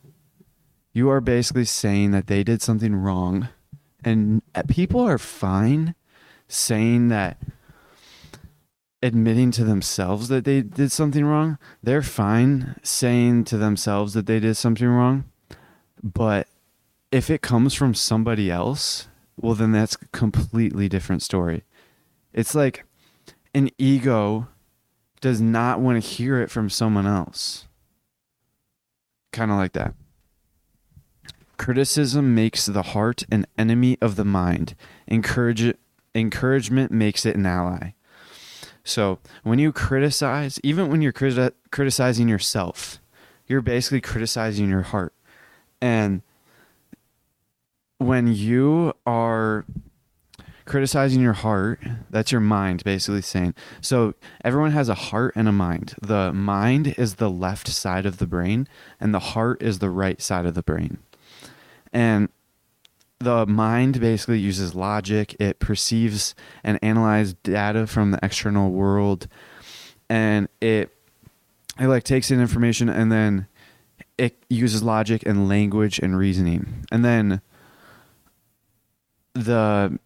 you 0.93 1.09
are 1.11 1.21
basically 1.21 1.65
saying 1.65 2.11
that 2.11 2.27
they 2.27 2.43
did 2.43 2.63
something 2.63 2.95
wrong. 2.95 3.49
And 4.05 4.43
uh, 4.55 4.63
people 4.69 5.01
are 5.01 5.19
fine 5.19 5.95
saying 6.49 7.09
that 7.09 7.39
admitting 9.03 9.51
to 9.53 9.65
themselves 9.65 10.29
that 10.29 10.45
they 10.45 10.63
did 10.63 10.93
something 10.93 11.25
wrong. 11.25 11.59
They're 11.83 12.03
fine 12.03 12.77
saying 12.83 13.45
to 13.45 13.57
themselves 13.57 14.15
that 14.15 14.27
they 14.27 14.41
did 14.41 14.57
something 14.57 14.89
wrong. 14.89 15.25
But 16.03 16.49
if 17.11 17.31
it 17.31 17.41
comes 17.43 17.75
from 17.75 17.95
somebody 17.95 18.51
else, 18.51 19.09
well 19.37 19.55
then 19.55 19.73
that's 19.73 19.97
a 19.97 20.07
completely 20.09 20.89
different 20.89 21.23
story. 21.23 21.65
It's 22.33 22.55
like 22.55 22.85
an 23.55 23.71
ego 23.79 24.49
does 25.21 25.41
not 25.41 25.81
want 25.81 26.03
to 26.03 26.09
hear 26.09 26.41
it 26.41 26.51
from 26.51 26.71
someone 26.71 27.07
else. 27.07 27.67
Kind 29.33 29.51
of 29.51 29.57
like 29.57 29.73
that. 29.73 29.95
Criticism 31.61 32.35
makes 32.35 32.65
the 32.65 32.81
heart 32.81 33.25
an 33.31 33.47
enemy 33.59 33.99
of 34.01 34.17
the 34.17 34.25
mind. 34.25 34.75
Encourage, 35.07 35.75
encouragement 36.15 36.91
makes 36.91 37.27
it 37.27 37.37
an 37.37 37.45
ally. 37.45 37.91
So 38.83 39.19
when 39.43 39.59
you 39.59 39.71
criticize, 39.71 40.59
even 40.65 40.89
when 40.89 41.03
you're 41.03 41.13
criti- 41.13 41.53
criticizing 41.71 42.31
yourself, 42.31 42.99
you're 43.47 43.61
basically 43.61 44.01
criticizing 44.01 44.71
your 44.71 44.81
heart. 44.81 45.13
And 45.83 46.23
when 47.99 48.33
you 48.33 48.95
are 49.05 49.67
criticizing 50.65 51.21
your 51.21 51.35
heart, 51.35 51.79
that's 52.09 52.33
your 52.33 52.41
mind 52.41 52.85
basically 52.85 53.21
saying. 53.21 53.55
So 53.83 54.15
everyone 54.43 54.71
has 54.71 54.89
a 54.89 54.95
heart 54.95 55.35
and 55.37 55.47
a 55.47 55.53
mind. 55.53 55.95
The 56.01 56.33
mind 56.33 56.95
is 56.97 57.17
the 57.17 57.31
left 57.31 57.69
side 57.69 58.07
of 58.07 58.17
the 58.17 58.27
brain, 58.27 58.67
and 58.99 59.13
the 59.13 59.19
heart 59.19 59.63
is 59.63 59.81
the 59.81 59.91
right 59.91 60.23
side 60.23 60.47
of 60.47 60.55
the 60.55 60.63
brain. 60.63 61.01
And 61.93 62.29
the 63.19 63.47
mind 63.47 64.01
basically 64.01 64.39
uses 64.39 64.75
logic. 64.75 65.37
It 65.39 65.59
perceives 65.59 66.35
and 66.65 66.79
analyzes 66.83 67.35
data 67.35 67.87
from 67.87 68.13
the 68.13 68.19
external 68.23 68.71
world, 68.71 69.29
and 70.09 70.49
it 70.61 70.97
it 71.79 71.87
like 71.87 72.03
takes 72.05 72.31
in 72.31 72.41
information 72.41 72.89
and 72.89 73.11
then 73.11 73.47
it 74.19 74.45
uses 74.51 74.83
logic 74.83 75.23
and 75.25 75.49
language 75.49 75.99
and 75.99 76.17
reasoning, 76.17 76.85
and 76.93 77.05
then 77.05 77.41
the 79.35 79.99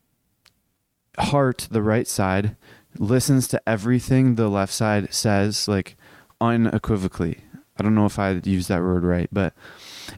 heart, 1.18 1.68
the 1.70 1.82
right 1.82 2.06
side, 2.06 2.56
listens 2.98 3.48
to 3.48 3.60
everything 3.68 4.34
the 4.34 4.48
left 4.48 4.72
side 4.72 5.12
says, 5.12 5.66
like 5.66 5.96
unequivocally. 6.40 7.38
I 7.76 7.82
don't 7.82 7.94
know 7.94 8.06
if 8.06 8.18
I 8.18 8.40
used 8.44 8.68
that 8.68 8.82
word 8.82 9.02
right, 9.02 9.28
but 9.32 9.52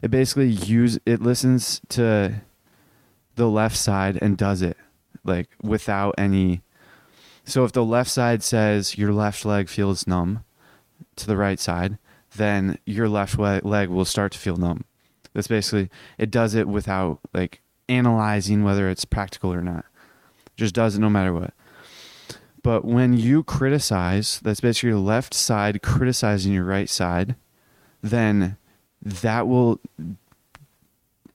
it 0.01 0.11
basically 0.11 0.49
use 0.49 0.99
it 1.05 1.21
listens 1.21 1.81
to 1.89 2.41
the 3.35 3.47
left 3.47 3.77
side 3.77 4.17
and 4.21 4.37
does 4.37 4.61
it 4.61 4.77
like 5.23 5.49
without 5.61 6.15
any 6.17 6.61
so 7.45 7.63
if 7.63 7.71
the 7.71 7.85
left 7.85 8.09
side 8.09 8.43
says 8.43 8.97
your 8.97 9.13
left 9.13 9.45
leg 9.45 9.69
feels 9.69 10.07
numb 10.07 10.43
to 11.15 11.27
the 11.27 11.37
right 11.37 11.59
side 11.59 11.97
then 12.35 12.77
your 12.85 13.09
left 13.09 13.37
leg 13.37 13.89
will 13.89 14.05
start 14.05 14.31
to 14.31 14.37
feel 14.37 14.57
numb. 14.57 14.85
That's 15.33 15.47
basically 15.47 15.89
it 16.17 16.31
does 16.31 16.55
it 16.55 16.67
without 16.67 17.19
like 17.33 17.61
analyzing 17.89 18.63
whether 18.63 18.89
it's 18.89 19.05
practical 19.05 19.53
or 19.53 19.61
not. 19.61 19.85
Just 20.55 20.73
does 20.75 20.95
it 20.95 20.99
no 20.99 21.09
matter 21.09 21.33
what. 21.33 21.53
But 22.63 22.85
when 22.85 23.13
you 23.13 23.43
criticize 23.43 24.39
that's 24.43 24.59
basically 24.59 24.89
your 24.89 24.99
left 24.99 25.33
side 25.33 25.81
criticizing 25.81 26.53
your 26.53 26.65
right 26.65 26.89
side 26.89 27.35
then 28.01 28.57
that 29.07 29.47
will 29.47 29.79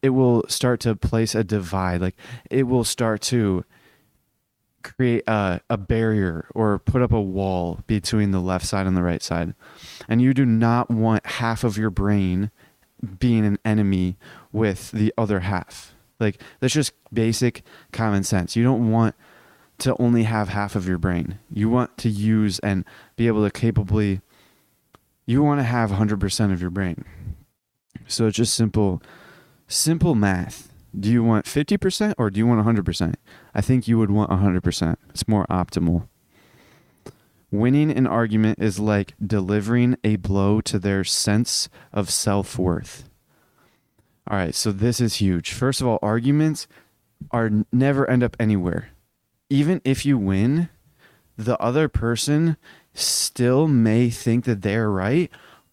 it 0.03 0.11
will 0.11 0.45
start 0.49 0.81
to 0.81 0.95
place 0.97 1.35
a 1.35 1.45
divide 1.45 2.01
like 2.01 2.17
it 2.51 2.65
will 2.65 2.85
start 2.85 3.23
to 3.23 3.65
create 4.83 5.23
a, 5.27 5.61
a 5.71 5.77
barrier 5.77 6.47
or 6.55 6.79
put 6.79 7.03
up 7.03 7.13
a 7.13 7.21
wall 7.21 7.81
between 7.87 8.31
the 8.33 8.41
left 8.41 8.67
side 8.67 8.87
and 8.87 8.97
the 8.97 9.03
right 9.03 9.23
side. 9.23 9.55
And 10.09 10.21
you 10.21 10.35
do 10.35 10.45
not 10.45 10.91
want 10.91 11.25
half 11.25 11.65
of 11.65 11.79
your 11.79 11.91
brain 11.91 12.51
being 13.19 13.47
an 13.47 13.59
enemy 13.65 14.17
with 14.53 14.91
the 14.91 15.15
other 15.17 15.41
half. 15.41 15.95
Like 16.21 16.41
that's 16.61 16.75
just 16.75 16.93
basic 17.13 17.63
common 17.93 18.25
sense. 18.25 18.55
You 18.57 18.65
don't 18.65 18.91
want 18.91 19.15
to 19.79 19.97
only 20.01 20.25
have 20.25 20.49
half 20.49 20.77
of 20.77 20.87
your 20.87 20.99
brain. 20.99 21.39
You 21.49 21.69
want 21.69 21.97
to 21.99 22.09
use 22.09 22.59
and 22.61 22.85
be 23.17 23.27
able 23.27 23.45
to 23.45 23.51
capably 23.51 24.21
you 25.25 25.43
want 25.43 25.61
to 25.61 25.65
have 25.65 25.91
100% 25.91 26.53
of 26.53 26.61
your 26.61 26.71
brain 26.71 27.05
so 28.13 28.27
it's 28.27 28.37
just 28.37 28.55
simple, 28.55 29.03
simple 29.67 30.15
math. 30.15 30.73
Do 30.99 31.11
you 31.11 31.25
want 31.25 31.47
50% 31.47 32.15
or 32.19 32.31
do 32.31 32.39
you 32.39 32.47
want 32.47 32.65
100%? 32.65 33.15
I 33.55 33.61
think 33.61 33.89
you 33.89 33.99
would 33.99 34.11
want 34.11 34.31
100%. 34.31 34.97
It's 35.11 35.27
more 35.27 35.47
optimal. 35.47 36.09
Winning 37.51 37.91
an 37.91 38.07
argument 38.07 38.59
is 38.61 38.79
like 38.79 39.15
delivering 39.25 39.97
a 40.05 40.17
blow 40.17 40.61
to 40.63 40.79
their 40.79 41.05
sense 41.05 41.69
of 41.93 42.11
self 42.11 42.59
worth. 42.59 43.09
All 44.27 44.39
right, 44.39 44.55
so 44.55 44.73
this 44.73 45.01
is 45.01 45.17
huge. 45.17 45.53
First 45.53 45.81
of 45.81 45.87
all, 45.87 45.99
arguments 46.01 46.67
are 47.31 47.51
never 47.73 48.09
end 48.09 48.23
up 48.23 48.37
anywhere. 48.39 48.91
Even 49.51 49.81
if 49.85 50.07
you 50.07 50.17
win, 50.17 50.69
the 51.37 51.59
other 51.59 51.89
person 51.89 52.57
still 52.95 53.69
may 53.69 54.11
think 54.11 54.45
that 54.45 54.63
they're 54.63 54.91
right, 54.91 55.31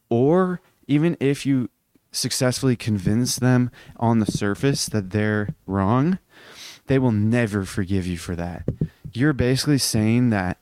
or 0.09 0.61
even 0.87 1.15
if 1.19 1.45
you 1.45 1.69
successfully 2.19 2.75
convince 2.75 3.37
them 3.37 3.71
on 3.97 4.19
the 4.19 4.31
surface 4.31 4.85
that 4.87 5.11
they're 5.11 5.49
wrong, 5.65 6.19
they 6.87 6.99
will 6.99 7.11
never 7.11 7.65
forgive 7.65 8.05
you 8.05 8.17
for 8.17 8.35
that. 8.35 8.67
You're 9.13 9.33
basically 9.33 9.77
saying 9.77 10.29
that 10.29 10.57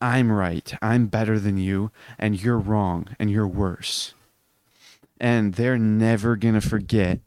I'm 0.00 0.32
right, 0.32 0.74
I'm 0.82 1.06
better 1.06 1.38
than 1.38 1.58
you, 1.58 1.92
and 2.18 2.42
you're 2.42 2.58
wrong, 2.58 3.14
and 3.20 3.30
you're 3.30 3.46
worse. 3.46 4.14
And 5.20 5.54
they're 5.54 5.78
never 5.78 6.34
going 6.34 6.54
to 6.54 6.60
forget 6.60 7.20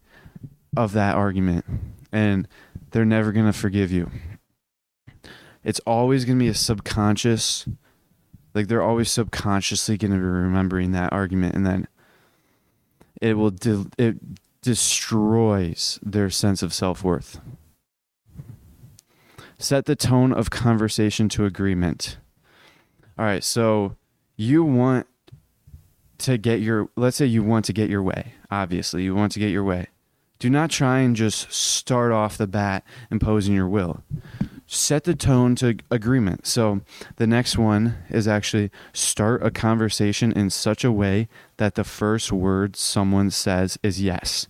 of 0.76 0.92
that 0.92 1.16
argument, 1.16 1.64
and 2.12 2.48
they're 2.92 3.06
never 3.06 3.32
going 3.32 3.46
to 3.46 3.54
forgive 3.54 3.92
you. 3.92 4.12
It's 5.64 5.80
always 5.88 6.26
going 6.26 6.38
to 6.38 6.44
be 6.44 6.50
a 6.50 6.54
subconscious, 6.54 7.66
like 8.54 8.68
they're 8.68 8.82
always 8.82 9.10
subconsciously 9.10 9.98
going 9.98 10.12
to 10.12 10.18
be 10.18 10.24
remembering 10.24 10.92
that 10.92 11.14
argument, 11.14 11.56
and 11.56 11.66
then 11.66 11.88
it 13.22 13.38
will 13.38 13.52
de- 13.52 13.88
it 13.98 14.18
destroys 14.62 16.00
their 16.02 16.30
sense 16.30 16.64
of 16.64 16.74
self-worth. 16.74 17.40
Set 19.58 19.86
the 19.86 19.96
tone 19.96 20.34
of 20.34 20.50
conversation 20.50 21.30
to 21.30 21.46
agreement. 21.46 22.18
All 23.18 23.26
right 23.26 23.44
so 23.44 23.96
you 24.36 24.64
want 24.64 25.08
to 26.18 26.38
get 26.38 26.60
your 26.60 26.90
let's 26.96 27.18
say 27.18 27.26
you 27.26 27.44
want 27.44 27.66
to 27.66 27.74
get 27.74 27.90
your 27.90 28.04
way 28.04 28.34
obviously 28.52 29.04
you 29.04 29.16
want 29.16 29.32
to 29.34 29.40
get 29.40 29.52
your 29.52 29.64
way. 29.64 29.88
Do 30.40 30.50
not 30.50 30.70
try 30.70 31.00
and 31.00 31.16
just 31.16 31.52
start 31.52 32.12
off 32.12 32.38
the 32.38 32.48
bat 32.48 32.84
imposing 33.10 33.54
your 33.54 33.70
will 33.70 34.04
set 34.68 35.04
the 35.04 35.16
tone 35.16 35.56
to 35.56 35.78
agreement. 35.92 36.48
So 36.48 36.82
the 37.18 37.28
next 37.28 37.58
one 37.58 37.98
is 38.10 38.28
actually 38.28 38.72
start 38.94 39.46
a 39.46 39.52
conversation 39.52 40.32
in 40.32 40.50
such 40.50 40.84
a 40.84 40.92
way 40.92 41.28
that 41.58 41.76
the 41.76 41.84
first 41.84 42.32
word 42.32 42.76
someone 42.76 43.32
says 43.32 43.78
is 43.84 44.02
yes. 44.02 44.48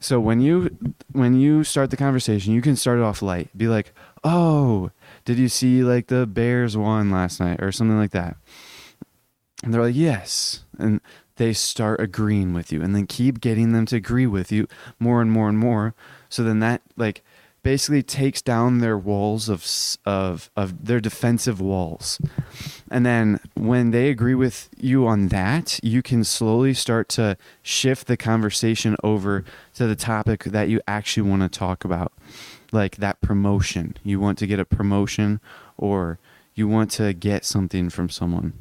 So 0.00 0.20
when 0.20 0.40
you 0.40 0.76
when 1.12 1.38
you 1.38 1.64
start 1.64 1.90
the 1.90 1.96
conversation, 1.96 2.52
you 2.52 2.62
can 2.62 2.76
start 2.76 2.98
it 2.98 3.02
off 3.02 3.22
light. 3.22 3.56
Be 3.56 3.68
like, 3.68 3.92
"Oh, 4.22 4.90
did 5.24 5.38
you 5.38 5.48
see 5.48 5.82
like 5.82 6.08
the 6.08 6.26
Bears 6.26 6.76
won 6.76 7.10
last 7.10 7.40
night 7.40 7.62
or 7.62 7.72
something 7.72 7.98
like 7.98 8.12
that?" 8.12 8.36
And 9.62 9.72
they're 9.72 9.82
like, 9.82 9.96
"Yes." 9.96 10.64
And 10.78 11.00
they 11.36 11.52
start 11.52 12.00
agreeing 12.00 12.52
with 12.52 12.70
you 12.70 12.82
and 12.82 12.94
then 12.94 13.06
keep 13.06 13.40
getting 13.40 13.72
them 13.72 13.86
to 13.86 13.96
agree 13.96 14.26
with 14.26 14.52
you 14.52 14.66
more 14.98 15.22
and 15.22 15.30
more 15.32 15.48
and 15.48 15.58
more. 15.58 15.94
So 16.28 16.42
then 16.42 16.58
that 16.60 16.82
like 16.96 17.24
basically 17.68 18.02
takes 18.02 18.40
down 18.40 18.78
their 18.78 18.96
walls 18.96 19.50
of 19.50 19.60
of 20.06 20.50
of 20.56 20.86
their 20.86 21.00
defensive 21.00 21.60
walls. 21.60 22.18
And 22.90 23.04
then 23.04 23.40
when 23.52 23.90
they 23.90 24.08
agree 24.08 24.34
with 24.34 24.70
you 24.78 25.06
on 25.06 25.28
that, 25.28 25.78
you 25.82 26.00
can 26.00 26.24
slowly 26.24 26.72
start 26.72 27.10
to 27.10 27.36
shift 27.62 28.06
the 28.06 28.16
conversation 28.16 28.96
over 29.04 29.44
to 29.74 29.86
the 29.86 29.94
topic 29.94 30.44
that 30.44 30.70
you 30.70 30.80
actually 30.88 31.28
want 31.28 31.42
to 31.42 31.58
talk 31.58 31.84
about. 31.84 32.10
Like 32.72 32.96
that 32.96 33.20
promotion. 33.20 33.98
You 34.02 34.18
want 34.18 34.38
to 34.38 34.46
get 34.46 34.58
a 34.58 34.64
promotion 34.64 35.38
or 35.76 36.18
you 36.54 36.66
want 36.68 36.90
to 36.92 37.12
get 37.12 37.44
something 37.44 37.90
from 37.90 38.08
someone. 38.08 38.54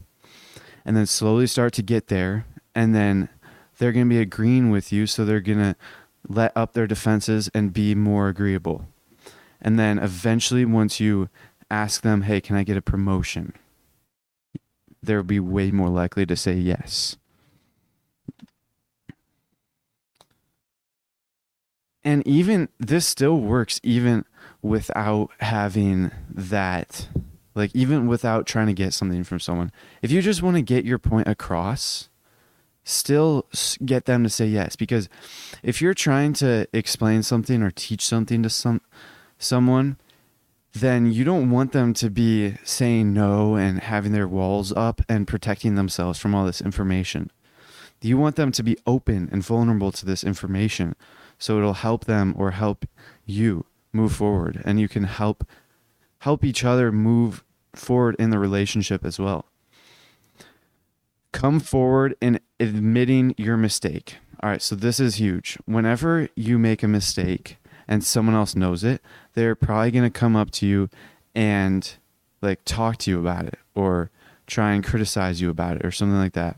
And 0.84 0.98
then 0.98 1.06
slowly 1.06 1.48
start 1.48 1.72
to 1.76 1.82
get 1.82 2.08
there 2.08 2.46
and 2.76 2.94
then 2.94 3.30
they're 3.78 3.94
going 3.94 4.08
to 4.10 4.16
be 4.18 4.20
agreeing 4.20 4.70
with 4.70 4.92
you 4.92 5.08
so 5.08 5.24
they're 5.24 5.40
going 5.40 5.66
to 5.70 5.76
let 6.28 6.52
up 6.58 6.74
their 6.74 6.88
defenses 6.88 7.50
and 7.54 7.72
be 7.72 7.96
more 7.96 8.28
agreeable. 8.28 8.86
And 9.62 9.80
then 9.80 10.00
eventually, 10.00 10.66
once 10.66 11.00
you 11.00 11.30
ask 11.70 12.02
them, 12.02 12.22
hey, 12.22 12.42
can 12.42 12.56
I 12.56 12.64
get 12.64 12.78
a 12.78 12.82
promotion? 12.82 13.54
they'll 15.08 15.24
be 15.24 15.40
way 15.40 15.72
more 15.72 15.90
likely 15.90 16.26
to 16.26 16.36
say 16.36 16.54
yes. 16.54 17.18
And 22.04 22.26
even 22.26 22.70
this 22.80 23.06
still 23.06 23.38
works 23.40 23.82
even 23.84 24.26
without 24.62 25.32
having 25.40 26.12
that 26.30 27.10
like 27.54 27.72
even 27.76 28.06
without 28.06 28.46
trying 28.46 28.68
to 28.68 28.74
get 28.74 28.94
something 28.94 29.24
from 29.24 29.40
someone. 29.40 29.72
If 30.04 30.12
you 30.12 30.22
just 30.22 30.44
want 30.44 30.58
to 30.58 30.62
get 30.62 30.86
your 30.86 31.00
point 31.00 31.28
across, 31.28 32.08
still 32.84 33.48
get 33.84 34.06
them 34.06 34.24
to 34.24 34.30
say 34.30 34.46
yes 34.46 34.76
because 34.76 35.10
if 35.64 35.82
you're 35.82 35.96
trying 35.96 36.34
to 36.34 36.68
explain 36.72 37.24
something 37.24 37.64
or 37.64 37.72
teach 37.72 38.06
something 38.06 38.44
to 38.44 38.50
some 38.50 38.80
someone 39.38 39.98
then 40.74 41.12
you 41.12 41.24
don't 41.24 41.50
want 41.50 41.72
them 41.72 41.94
to 41.94 42.10
be 42.10 42.56
saying 42.64 43.14
no 43.14 43.56
and 43.56 43.80
having 43.80 44.12
their 44.12 44.28
walls 44.28 44.72
up 44.74 45.02
and 45.10 45.28
protecting 45.28 45.76
themselves 45.76 46.20
from 46.20 46.36
all 46.36 46.46
this 46.46 46.62
information. 46.62 47.32
You 48.02 48.18
want 48.18 48.36
them 48.36 48.52
to 48.52 48.64
be 48.64 48.78
open 48.86 49.28
and 49.32 49.44
vulnerable 49.44 49.92
to 49.92 50.06
this 50.06 50.24
information 50.24 50.96
so 51.40 51.58
it'll 51.58 51.74
help 51.74 52.06
them 52.06 52.36
or 52.38 52.52
help 52.52 52.86
you 53.26 53.66
move 53.92 54.14
forward 54.14 54.62
and 54.66 54.80
you 54.80 54.88
can 54.88 55.06
help 55.06 55.48
help 56.20 56.44
each 56.44 56.64
other 56.64 56.92
move 56.92 57.44
forward 57.74 58.16
in 58.20 58.30
the 58.30 58.40
relationship 58.40 59.06
as 59.06 59.20
well. 59.20 59.46
Come 61.32 61.60
forward 61.60 62.16
in 62.22 62.40
admitting 62.60 63.34
your 63.38 63.58
mistake. 63.58 64.18
All 64.42 64.50
right, 64.50 64.62
so 64.62 64.76
this 64.76 65.00
is 65.00 65.16
huge. 65.16 65.58
Whenever 65.66 66.30
you 66.36 66.60
make 66.60 66.84
a 66.84 66.88
mistake 66.88 67.58
and 67.88 68.04
someone 68.04 68.36
else 68.36 68.56
knows 68.56 68.84
it, 68.84 69.02
they're 69.34 69.56
probably 69.56 69.92
going 69.92 70.04
to 70.04 70.20
come 70.20 70.36
up 70.36 70.52
to 70.52 70.66
you 70.66 70.90
and 71.34 71.96
like 72.42 72.60
talk 72.66 72.98
to 72.98 73.12
you 73.12 73.20
about 73.20 73.46
it 73.46 73.58
or 73.76 74.12
try 74.46 74.74
and 74.74 74.84
criticize 74.84 75.42
you 75.42 75.50
about 75.50 75.78
it 75.78 75.86
or 75.86 75.92
something 75.92 76.18
like 76.18 76.34
that. 76.34 76.58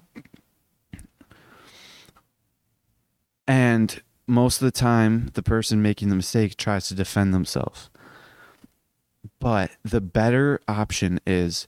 And 3.48 4.02
most 4.28 4.62
of 4.62 4.66
the 4.66 4.72
time, 4.72 5.32
the 5.34 5.42
person 5.42 5.82
making 5.82 6.10
the 6.10 6.16
mistake 6.16 6.56
tries 6.56 6.88
to 6.88 6.94
defend 6.96 7.34
themselves. 7.34 7.90
But 9.40 9.72
the 9.84 10.02
better 10.02 10.62
option 10.68 11.20
is 11.26 11.68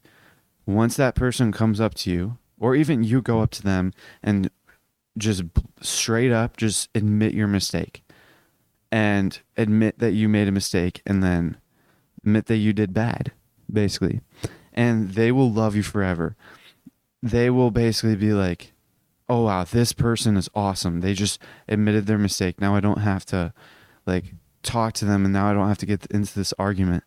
once 0.65 0.95
that 0.95 1.15
person 1.15 1.51
comes 1.51 1.81
up 1.81 1.95
to 1.95 2.11
you, 2.11 2.37
or 2.59 2.75
even 2.75 3.03
you 3.03 3.21
go 3.21 3.41
up 3.41 3.49
to 3.51 3.63
them 3.63 3.93
and 4.21 4.51
just 5.17 5.43
straight 5.81 6.31
up 6.31 6.55
just 6.55 6.89
admit 6.95 7.33
your 7.33 7.47
mistake 7.47 8.03
and 8.91 9.39
admit 9.55 9.99
that 9.99 10.11
you 10.11 10.27
made 10.27 10.47
a 10.47 10.51
mistake 10.51 11.01
and 11.05 11.23
then 11.23 11.57
admit 12.23 12.47
that 12.47 12.57
you 12.57 12.73
did 12.73 12.93
bad, 12.93 13.31
basically. 13.71 14.21
And 14.73 15.11
they 15.11 15.31
will 15.31 15.51
love 15.51 15.75
you 15.75 15.83
forever. 15.83 16.35
They 17.23 17.49
will 17.49 17.71
basically 17.71 18.15
be 18.15 18.33
like, 18.33 18.73
oh 19.29 19.43
wow, 19.45 19.63
this 19.63 19.93
person 19.93 20.35
is 20.35 20.49
awesome. 20.53 20.99
They 20.99 21.13
just 21.13 21.39
admitted 21.67 22.05
their 22.05 22.17
mistake. 22.17 22.59
Now 22.59 22.75
I 22.75 22.81
don't 22.81 22.99
have 22.99 23.25
to 23.27 23.53
like 24.05 24.33
talk 24.63 24.93
to 24.93 25.05
them 25.05 25.23
and 25.23 25.33
now 25.33 25.49
I 25.49 25.53
don't 25.53 25.67
have 25.67 25.77
to 25.79 25.85
get 25.85 26.05
into 26.07 26.33
this 26.33 26.53
argument. 26.59 27.03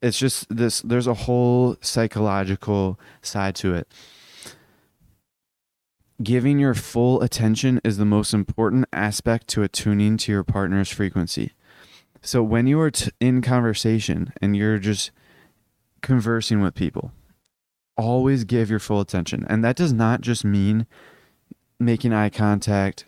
It's 0.00 0.18
just 0.18 0.46
this 0.48 0.80
there's 0.80 1.06
a 1.06 1.14
whole 1.14 1.76
psychological 1.80 2.98
side 3.20 3.56
to 3.56 3.74
it. 3.74 3.88
Giving 6.20 6.58
your 6.58 6.74
full 6.74 7.22
attention 7.22 7.80
is 7.84 7.96
the 7.96 8.04
most 8.04 8.34
important 8.34 8.86
aspect 8.92 9.46
to 9.48 9.62
attuning 9.62 10.16
to 10.18 10.32
your 10.32 10.42
partner's 10.42 10.90
frequency. 10.90 11.52
So 12.22 12.42
when 12.42 12.66
you 12.66 12.80
are 12.80 12.90
t- 12.90 13.12
in 13.20 13.40
conversation 13.40 14.32
and 14.42 14.56
you're 14.56 14.78
just 14.78 15.12
conversing 16.02 16.60
with 16.60 16.74
people, 16.74 17.12
always 17.96 18.42
give 18.42 18.68
your 18.68 18.80
full 18.80 19.00
attention. 19.00 19.46
And 19.48 19.62
that 19.64 19.76
does 19.76 19.92
not 19.92 20.20
just 20.20 20.44
mean 20.44 20.88
making 21.78 22.12
eye 22.12 22.30
contact. 22.30 23.04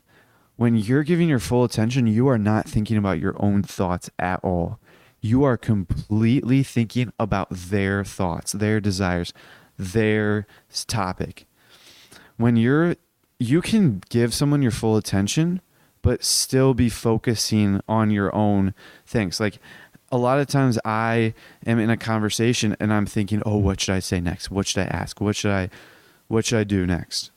When 0.54 0.76
you're 0.76 1.02
giving 1.02 1.28
your 1.28 1.40
full 1.40 1.64
attention, 1.64 2.06
you 2.06 2.28
are 2.28 2.38
not 2.38 2.68
thinking 2.68 2.96
about 2.96 3.18
your 3.18 3.34
own 3.42 3.64
thoughts 3.64 4.08
at 4.20 4.38
all. 4.44 4.78
You 5.20 5.42
are 5.42 5.56
completely 5.56 6.62
thinking 6.62 7.12
about 7.18 7.48
their 7.50 8.04
thoughts, 8.04 8.52
their 8.52 8.80
desires, 8.80 9.32
their 9.76 10.46
topic. 10.86 11.46
When 12.40 12.56
you're, 12.56 12.96
you 13.38 13.60
can 13.60 14.02
give 14.08 14.32
someone 14.32 14.62
your 14.62 14.70
full 14.70 14.96
attention, 14.96 15.60
but 16.00 16.24
still 16.24 16.72
be 16.72 16.88
focusing 16.88 17.82
on 17.86 18.10
your 18.10 18.34
own 18.34 18.72
things. 19.06 19.40
Like 19.40 19.58
a 20.10 20.16
lot 20.16 20.40
of 20.40 20.46
times 20.46 20.78
I 20.82 21.34
am 21.66 21.78
in 21.78 21.90
a 21.90 21.98
conversation 21.98 22.74
and 22.80 22.94
I'm 22.94 23.04
thinking, 23.04 23.42
oh, 23.44 23.58
what 23.58 23.78
should 23.78 23.94
I 23.94 23.98
say 23.98 24.22
next? 24.22 24.50
What 24.50 24.66
should 24.66 24.80
I 24.80 24.86
ask? 24.86 25.20
What 25.20 25.36
should 25.36 25.50
I, 25.50 25.68
what 26.28 26.46
should 26.46 26.58
I 26.58 26.64
do 26.64 26.86
next? 26.86 27.30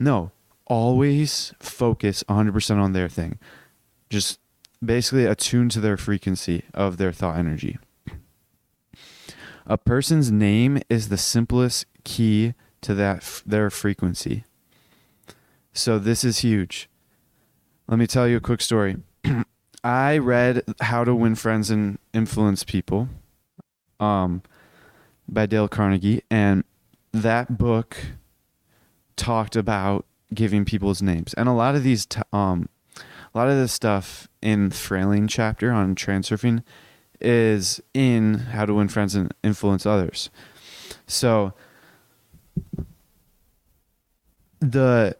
No, 0.00 0.32
always 0.66 1.54
focus 1.60 2.24
100% 2.28 2.76
on 2.82 2.92
their 2.92 3.08
thing. 3.08 3.38
Just 4.08 4.40
basically 4.84 5.26
attune 5.26 5.68
to 5.68 5.80
their 5.80 5.96
frequency 5.96 6.64
of 6.74 6.96
their 6.96 7.12
thought 7.12 7.38
energy. 7.38 7.78
A 9.64 9.78
person's 9.78 10.32
name 10.32 10.82
is 10.90 11.08
the 11.08 11.18
simplest 11.18 11.86
key 12.02 12.54
to 12.82 12.94
that 12.94 13.42
their 13.46 13.70
frequency. 13.70 14.44
So 15.72 15.98
this 15.98 16.24
is 16.24 16.38
huge. 16.38 16.88
Let 17.88 17.98
me 17.98 18.06
tell 18.06 18.28
you 18.28 18.36
a 18.36 18.40
quick 18.40 18.60
story. 18.60 18.96
I 19.84 20.18
read 20.18 20.62
How 20.80 21.04
to 21.04 21.14
Win 21.14 21.34
Friends 21.34 21.70
and 21.70 21.98
Influence 22.12 22.64
People 22.64 23.08
um, 23.98 24.42
by 25.28 25.46
Dale 25.46 25.68
Carnegie 25.68 26.22
and 26.30 26.64
that 27.12 27.58
book 27.58 27.96
talked 29.16 29.56
about 29.56 30.06
giving 30.32 30.64
people's 30.64 31.02
names. 31.02 31.34
And 31.34 31.48
a 31.48 31.52
lot 31.52 31.74
of 31.74 31.82
these, 31.82 32.06
t- 32.06 32.20
um, 32.32 32.68
a 33.34 33.38
lot 33.38 33.48
of 33.48 33.56
this 33.56 33.72
stuff 33.72 34.28
in 34.40 34.70
Frailing 34.70 35.28
chapter 35.28 35.72
on 35.72 35.94
transurfing 35.94 36.62
is 37.20 37.80
in 37.92 38.34
How 38.34 38.66
to 38.66 38.74
Win 38.74 38.88
Friends 38.88 39.14
and 39.14 39.34
Influence 39.42 39.86
Others. 39.86 40.30
So 41.06 41.52
the 44.60 45.16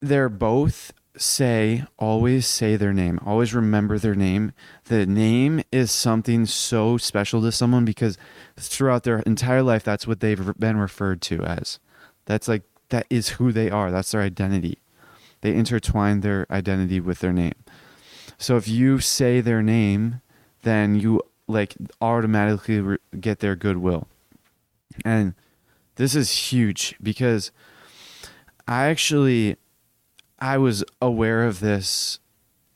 they're 0.00 0.28
both 0.28 0.92
say 1.16 1.82
always 1.98 2.46
say 2.46 2.76
their 2.76 2.92
name 2.92 3.18
always 3.24 3.54
remember 3.54 3.98
their 3.98 4.14
name 4.14 4.52
the 4.84 5.06
name 5.06 5.62
is 5.72 5.90
something 5.90 6.44
so 6.44 6.98
special 6.98 7.40
to 7.40 7.50
someone 7.50 7.86
because 7.86 8.18
throughout 8.58 9.04
their 9.04 9.20
entire 9.20 9.62
life 9.62 9.82
that's 9.82 10.06
what 10.06 10.20
they've 10.20 10.52
been 10.58 10.76
referred 10.76 11.22
to 11.22 11.42
as 11.42 11.78
that's 12.26 12.48
like 12.48 12.64
that 12.90 13.06
is 13.10 13.30
who 13.30 13.52
they 13.52 13.70
are. 13.70 13.90
That's 13.90 14.10
their 14.12 14.20
identity. 14.20 14.78
They 15.40 15.54
intertwine 15.54 16.20
their 16.20 16.46
identity 16.50 17.00
with 17.00 17.20
their 17.20 17.32
name. 17.32 17.54
So 18.38 18.56
if 18.56 18.68
you 18.68 19.00
say 19.00 19.40
their 19.40 19.62
name, 19.62 20.20
then 20.62 20.98
you 20.98 21.22
like 21.46 21.74
automatically 22.00 22.80
re- 22.80 22.98
get 23.18 23.40
their 23.40 23.56
goodwill. 23.56 24.08
And 25.04 25.34
this 25.96 26.14
is 26.14 26.30
huge 26.52 26.94
because 27.02 27.50
I 28.68 28.86
actually 28.86 29.56
I 30.38 30.58
was 30.58 30.84
aware 31.00 31.44
of 31.44 31.60
this 31.60 32.18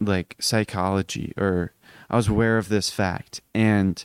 like 0.01 0.37
psychology 0.41 1.33
or 1.37 1.73
I 2.09 2.17
was 2.17 2.29
aware 2.29 2.59
of 2.59 2.69
this 2.69 2.91
fact 2.91 3.41
and 3.55 4.05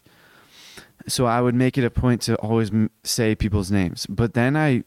so 1.08 1.26
I 1.26 1.42
would 1.42 1.56
make 1.56 1.78
it 1.78 1.84
a 1.84 1.90
point 1.90 2.22
to 2.24 2.36
always 2.38 2.72
say 3.04 3.36
people's 3.36 3.72
names. 3.72 4.06
But 4.08 4.34
then 4.34 4.56
I 4.56 4.84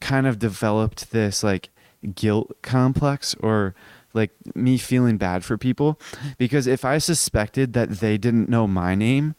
kind 0.00 0.26
of 0.26 0.38
developed 0.38 1.12
this 1.12 1.42
like 1.42 1.70
guilt 2.14 2.52
complex 2.62 3.34
or 3.40 3.74
like 4.12 4.30
me 4.54 4.76
feeling 4.76 5.16
bad 5.16 5.44
for 5.44 5.56
people 5.56 6.00
because 6.36 6.66
if 6.66 6.84
I 6.84 6.98
suspected 6.98 7.72
that 7.74 7.88
they 7.88 8.18
didn't 8.18 8.48
know 8.48 8.66
my 8.66 8.94
name, 8.94 9.34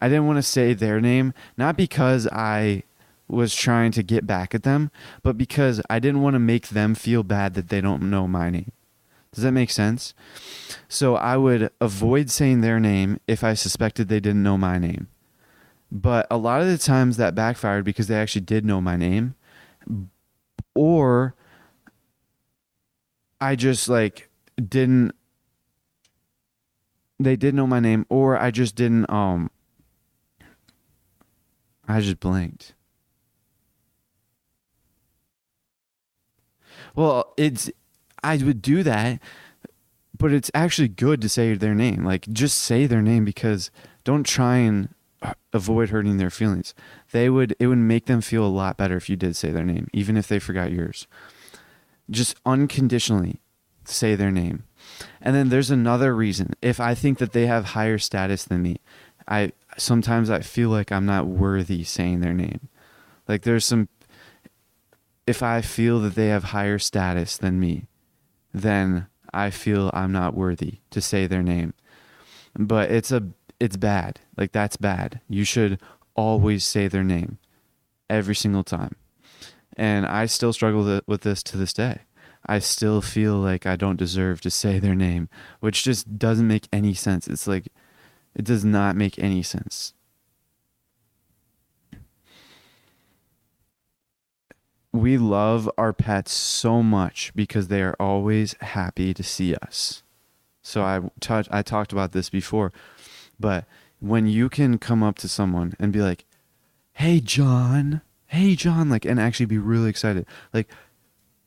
I 0.00 0.08
didn't 0.08 0.26
want 0.26 0.38
to 0.38 0.42
say 0.42 0.74
their 0.74 1.00
name, 1.00 1.32
not 1.56 1.76
because 1.76 2.26
I 2.28 2.82
was 3.28 3.54
trying 3.54 3.92
to 3.92 4.02
get 4.02 4.26
back 4.26 4.54
at 4.54 4.62
them, 4.62 4.90
but 5.22 5.36
because 5.36 5.80
I 5.90 5.98
didn't 5.98 6.22
want 6.22 6.34
to 6.34 6.40
make 6.40 6.68
them 6.68 6.94
feel 6.94 7.22
bad 7.22 7.54
that 7.54 7.68
they 7.68 7.80
don't 7.80 8.08
know 8.08 8.28
my 8.28 8.50
name. 8.50 8.72
Does 9.32 9.42
that 9.42 9.52
make 9.52 9.70
sense? 9.70 10.14
So 10.88 11.16
I 11.16 11.36
would 11.36 11.70
avoid 11.80 12.30
saying 12.30 12.60
their 12.60 12.80
name 12.80 13.20
if 13.26 13.44
I 13.44 13.54
suspected 13.54 14.08
they 14.08 14.20
didn't 14.20 14.42
know 14.42 14.56
my 14.56 14.78
name. 14.78 15.08
But 15.92 16.26
a 16.30 16.36
lot 16.36 16.62
of 16.62 16.68
the 16.68 16.78
times 16.78 17.16
that 17.16 17.34
backfired 17.34 17.84
because 17.84 18.06
they 18.06 18.16
actually 18.16 18.40
did 18.42 18.64
know 18.64 18.80
my 18.80 18.96
name 18.96 19.34
or 20.74 21.34
I 23.40 23.56
just 23.56 23.88
like 23.88 24.30
didn't 24.56 25.12
they 27.18 27.36
did 27.36 27.54
know 27.54 27.66
my 27.66 27.80
name 27.80 28.06
or 28.08 28.38
I 28.38 28.50
just 28.50 28.74
didn't 28.74 29.08
um 29.10 29.50
I 31.86 32.00
just 32.00 32.20
blinked. 32.20 32.74
Well, 36.96 37.34
it's 37.36 37.70
I 38.24 38.38
would 38.38 38.62
do 38.62 38.82
that, 38.82 39.20
but 40.16 40.32
it's 40.32 40.50
actually 40.54 40.88
good 40.88 41.20
to 41.20 41.28
say 41.28 41.54
their 41.54 41.74
name. 41.74 42.04
Like 42.04 42.26
just 42.28 42.58
say 42.58 42.86
their 42.86 43.02
name 43.02 43.24
because 43.24 43.70
don't 44.02 44.24
try 44.24 44.56
and 44.56 44.88
avoid 45.52 45.90
hurting 45.90 46.16
their 46.16 46.30
feelings. 46.30 46.74
They 47.12 47.28
would 47.30 47.54
it 47.60 47.66
would 47.66 47.78
make 47.78 48.06
them 48.06 48.20
feel 48.20 48.44
a 48.44 48.48
lot 48.48 48.76
better 48.76 48.96
if 48.96 49.08
you 49.08 49.16
did 49.16 49.36
say 49.36 49.50
their 49.50 49.64
name, 49.64 49.88
even 49.92 50.16
if 50.16 50.26
they 50.26 50.38
forgot 50.38 50.72
yours. 50.72 51.06
Just 52.10 52.36
unconditionally 52.46 53.40
say 53.84 54.14
their 54.14 54.30
name. 54.30 54.64
And 55.20 55.34
then 55.34 55.48
there's 55.48 55.70
another 55.70 56.14
reason. 56.14 56.54
If 56.62 56.80
I 56.80 56.94
think 56.94 57.18
that 57.18 57.32
they 57.32 57.46
have 57.46 57.66
higher 57.66 57.98
status 57.98 58.44
than 58.44 58.62
me, 58.62 58.78
I 59.28 59.52
sometimes 59.76 60.30
I 60.30 60.40
feel 60.40 60.70
like 60.70 60.90
I'm 60.90 61.06
not 61.06 61.26
worthy 61.26 61.84
saying 61.84 62.20
their 62.20 62.32
name. 62.32 62.68
Like 63.28 63.42
there's 63.42 63.64
some 63.64 63.88
if 65.26 65.42
I 65.42 65.60
feel 65.60 66.00
that 66.00 66.14
they 66.14 66.28
have 66.28 66.44
higher 66.44 66.78
status 66.78 67.36
than 67.36 67.58
me, 67.60 67.86
then 68.52 69.06
I 69.34 69.50
feel 69.50 69.90
I'm 69.92 70.12
not 70.12 70.34
worthy 70.34 70.78
to 70.90 71.00
say 71.00 71.26
their 71.26 71.42
name. 71.42 71.74
But 72.58 72.90
it's 72.90 73.12
a 73.12 73.28
it's 73.60 73.76
bad. 73.76 74.20
Like 74.36 74.52
that's 74.52 74.76
bad. 74.76 75.20
You 75.28 75.44
should 75.44 75.80
always 76.14 76.64
say 76.64 76.88
their 76.88 77.04
name 77.04 77.38
every 78.08 78.34
single 78.34 78.64
time. 78.64 78.96
And 79.76 80.06
I 80.06 80.26
still 80.26 80.52
struggle 80.52 81.02
with 81.06 81.20
this 81.22 81.42
to 81.44 81.56
this 81.56 81.72
day. 81.72 82.00
I 82.46 82.60
still 82.60 83.02
feel 83.02 83.34
like 83.34 83.66
I 83.66 83.76
don't 83.76 83.98
deserve 83.98 84.40
to 84.42 84.50
say 84.50 84.78
their 84.78 84.94
name, 84.94 85.28
which 85.60 85.82
just 85.82 86.18
doesn't 86.18 86.46
make 86.46 86.68
any 86.72 86.94
sense. 86.94 87.26
It's 87.26 87.46
like 87.46 87.68
it 88.34 88.44
does 88.44 88.64
not 88.64 88.96
make 88.96 89.18
any 89.18 89.42
sense. 89.42 89.92
We 95.00 95.18
love 95.18 95.70
our 95.78 95.92
pets 95.92 96.32
so 96.32 96.82
much 96.82 97.32
because 97.34 97.68
they 97.68 97.82
are 97.82 97.96
always 98.00 98.54
happy 98.60 99.14
to 99.14 99.22
see 99.22 99.54
us. 99.54 100.02
So 100.62 100.82
I 100.82 101.10
touch 101.20 101.48
I 101.50 101.62
talked 101.62 101.92
about 101.92 102.12
this 102.12 102.28
before, 102.28 102.72
but 103.38 103.64
when 104.00 104.26
you 104.26 104.48
can 104.48 104.78
come 104.78 105.02
up 105.02 105.16
to 105.18 105.28
someone 105.28 105.74
and 105.78 105.92
be 105.92 106.00
like, 106.00 106.24
"Hey 106.94 107.20
John, 107.20 108.02
hey 108.26 108.56
John," 108.56 108.90
like 108.90 109.04
and 109.04 109.20
actually 109.20 109.46
be 109.46 109.58
really 109.58 109.90
excited. 109.90 110.26
Like 110.52 110.68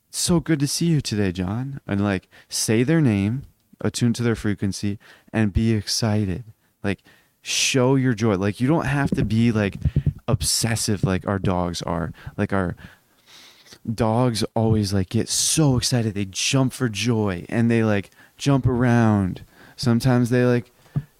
so 0.09 0.39
good 0.39 0.59
to 0.59 0.67
see 0.67 0.85
you 0.85 1.01
today, 1.01 1.31
John. 1.31 1.81
And 1.85 2.03
like 2.03 2.29
say 2.47 2.83
their 2.83 3.01
name, 3.01 3.43
attune 3.81 4.13
to 4.13 4.23
their 4.23 4.35
frequency 4.35 4.99
and 5.33 5.53
be 5.53 5.73
excited 5.73 6.45
like 6.83 7.03
show 7.41 7.95
your 7.95 8.13
joy. 8.13 8.35
Like 8.35 8.59
you 8.59 8.67
don't 8.67 8.85
have 8.85 9.11
to 9.11 9.25
be 9.25 9.51
like 9.51 9.77
obsessive 10.27 11.03
like 11.03 11.27
our 11.27 11.39
dogs 11.39 11.81
are. 11.81 12.11
Like 12.37 12.53
our 12.53 12.75
dogs 13.93 14.43
always 14.55 14.93
like 14.93 15.09
get 15.09 15.29
so 15.29 15.77
excited. 15.77 16.13
They 16.13 16.25
jump 16.25 16.73
for 16.73 16.89
joy 16.89 17.45
and 17.49 17.69
they 17.69 17.83
like 17.83 18.11
jump 18.37 18.65
around. 18.65 19.43
Sometimes 19.75 20.29
they 20.29 20.45
like 20.45 20.71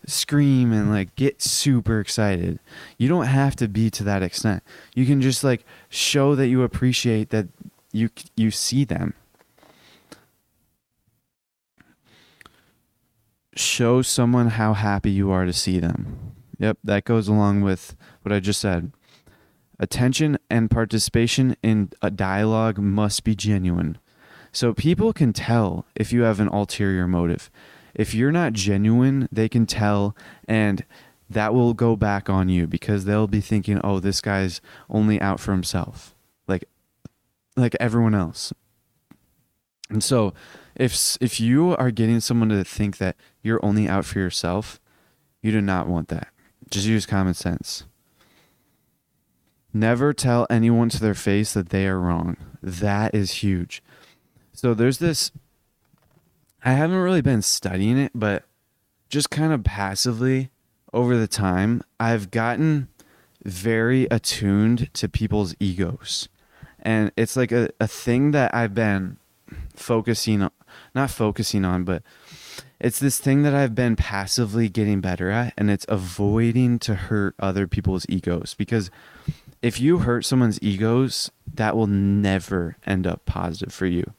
scream 0.06 0.72
and 0.72 0.90
like 0.90 1.16
get 1.16 1.42
super 1.42 2.00
excited. 2.00 2.60
You 2.98 3.08
don't 3.08 3.26
have 3.26 3.56
to 3.58 3.68
be 3.68 3.90
to 3.92 4.04
that 4.04 4.24
extent. 4.24 4.64
You 4.96 5.06
can 5.06 5.22
just 5.22 5.44
like 5.44 5.66
show 5.90 6.36
that 6.36 6.48
you 6.48 6.64
appreciate 6.64 7.30
that 7.30 7.48
you 7.92 8.10
you 8.36 8.52
see 8.52 8.84
them 8.84 9.14
show 13.60 14.02
someone 14.02 14.48
how 14.48 14.74
happy 14.74 15.12
you 15.12 15.32
are 15.32 15.46
to 15.46 15.54
see 15.54 15.80
them. 15.80 16.34
Yep, 16.60 16.78
that 16.84 17.04
goes 17.06 17.28
along 17.28 17.62
with 17.62 17.96
what 18.22 18.32
I 18.32 18.40
just 18.40 18.60
said. 18.60 18.92
Attention 19.80 20.38
and 20.50 20.70
participation 20.70 21.56
in 21.64 21.92
a 22.02 22.12
dialogue 22.12 22.78
must 22.78 23.24
be 23.24 23.36
genuine. 23.36 23.98
So 24.52 24.74
people 24.74 25.14
can 25.14 25.32
tell 25.32 25.86
if 25.96 26.12
you 26.12 26.24
have 26.24 26.40
an 26.40 26.50
ulterior 26.50 27.08
motive. 27.08 27.50
If 27.94 28.14
you're 28.14 28.32
not 28.32 28.54
genuine, 28.54 29.30
they 29.32 29.48
can 29.48 29.66
tell 29.66 30.16
and 30.48 30.84
that 31.30 31.54
will 31.54 31.74
go 31.74 31.96
back 31.96 32.30
on 32.30 32.50
you 32.50 32.66
because 32.66 33.06
they'll 33.06 33.28
be 33.28 33.42
thinking, 33.42 33.80
"Oh, 33.84 34.00
this 34.00 34.20
guy's 34.20 34.62
only 34.90 35.22
out 35.22 35.40
for 35.40 35.52
himself." 35.52 36.16
Like 36.48 36.66
like 37.56 37.76
everyone 37.80 38.16
else. 38.16 38.52
And 39.90 40.04
so 40.04 40.34
if 40.76 41.18
if 41.22 41.40
you 41.40 41.76
are 41.78 41.92
getting 41.92 42.20
someone 42.20 42.50
to 42.50 42.64
think 42.64 42.98
that 42.98 43.16
you're 43.44 43.64
only 43.64 43.88
out 43.88 44.06
for 44.06 44.20
yourself, 44.20 44.80
you 45.42 45.52
do 45.52 45.62
not 45.62 45.88
want 45.88 46.08
that. 46.10 46.30
Just 46.70 46.88
use 46.88 47.06
common 47.06 47.34
sense. 47.34 47.86
Never 49.74 50.14
tell 50.14 50.48
anyone 50.50 50.90
to 50.90 51.00
their 51.00 51.14
face 51.14 51.54
that 51.54 51.70
they 51.70 51.88
are 51.88 52.00
wrong. 52.00 52.38
That 52.62 53.14
is 53.14 53.44
huge. 53.44 53.84
So 54.54 54.74
there's 54.74 54.98
this 54.98 55.32
I 56.64 56.74
haven't 56.74 56.98
really 56.98 57.22
been 57.22 57.42
studying 57.42 57.98
it, 57.98 58.12
but 58.14 58.44
just 59.10 59.30
kind 59.30 59.54
of 59.54 59.64
passively 59.64 60.50
over 60.92 61.16
the 61.16 61.28
time, 61.28 61.82
I've 62.00 62.32
gotten 62.32 62.90
very 63.44 64.08
attuned 64.12 64.94
to 64.96 65.08
people's 65.08 65.56
egos. 65.60 66.28
And 66.82 67.12
it's 67.16 67.36
like 67.36 67.52
a, 67.52 67.70
a 67.80 67.88
thing 67.88 68.32
that 68.32 68.54
I've 68.54 68.74
been 68.74 69.18
focusing 69.76 70.42
on, 70.42 70.52
not 70.94 71.12
focusing 71.12 71.64
on, 71.64 71.84
but 71.84 72.04
it's 72.80 73.00
this 73.00 73.20
thing 73.20 73.44
that 73.44 73.54
I've 73.54 73.76
been 73.76 73.96
passively 73.96 74.70
getting 74.70 75.02
better 75.02 75.30
at, 75.30 75.54
and 75.58 75.70
it's 75.70 75.86
avoiding 75.90 76.80
to 76.80 76.96
hurt 76.96 77.36
other 77.40 77.68
people's 77.68 78.06
egos. 78.10 78.54
Because 78.54 78.90
if 79.62 79.80
you 79.80 80.00
hurt 80.00 80.26
someone's 80.26 80.62
egos, 80.62 81.32
that 81.54 81.76
will 81.76 81.88
never 81.88 82.78
end 82.86 83.06
up 83.06 83.26
positive 83.26 83.74
for 83.74 83.86
you. 83.86 84.14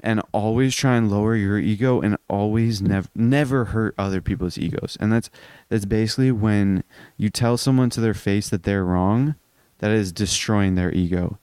And 0.00 0.22
always 0.32 0.76
try 0.76 0.96
and 0.96 1.10
lower 1.10 1.34
your 1.34 1.58
ego, 1.58 2.00
and 2.00 2.16
always 2.28 2.80
never 2.80 3.08
never 3.16 3.66
hurt 3.66 3.94
other 3.98 4.20
people's 4.20 4.56
egos. 4.56 4.96
And 5.00 5.12
that's 5.12 5.28
that's 5.68 5.86
basically 5.86 6.30
when 6.30 6.84
you 7.16 7.30
tell 7.30 7.56
someone 7.56 7.90
to 7.90 8.00
their 8.00 8.14
face 8.14 8.48
that 8.48 8.62
they're 8.62 8.84
wrong, 8.84 9.34
that 9.78 9.90
is 9.90 10.12
destroying 10.12 10.76
their 10.76 10.92
ego. 10.92 11.38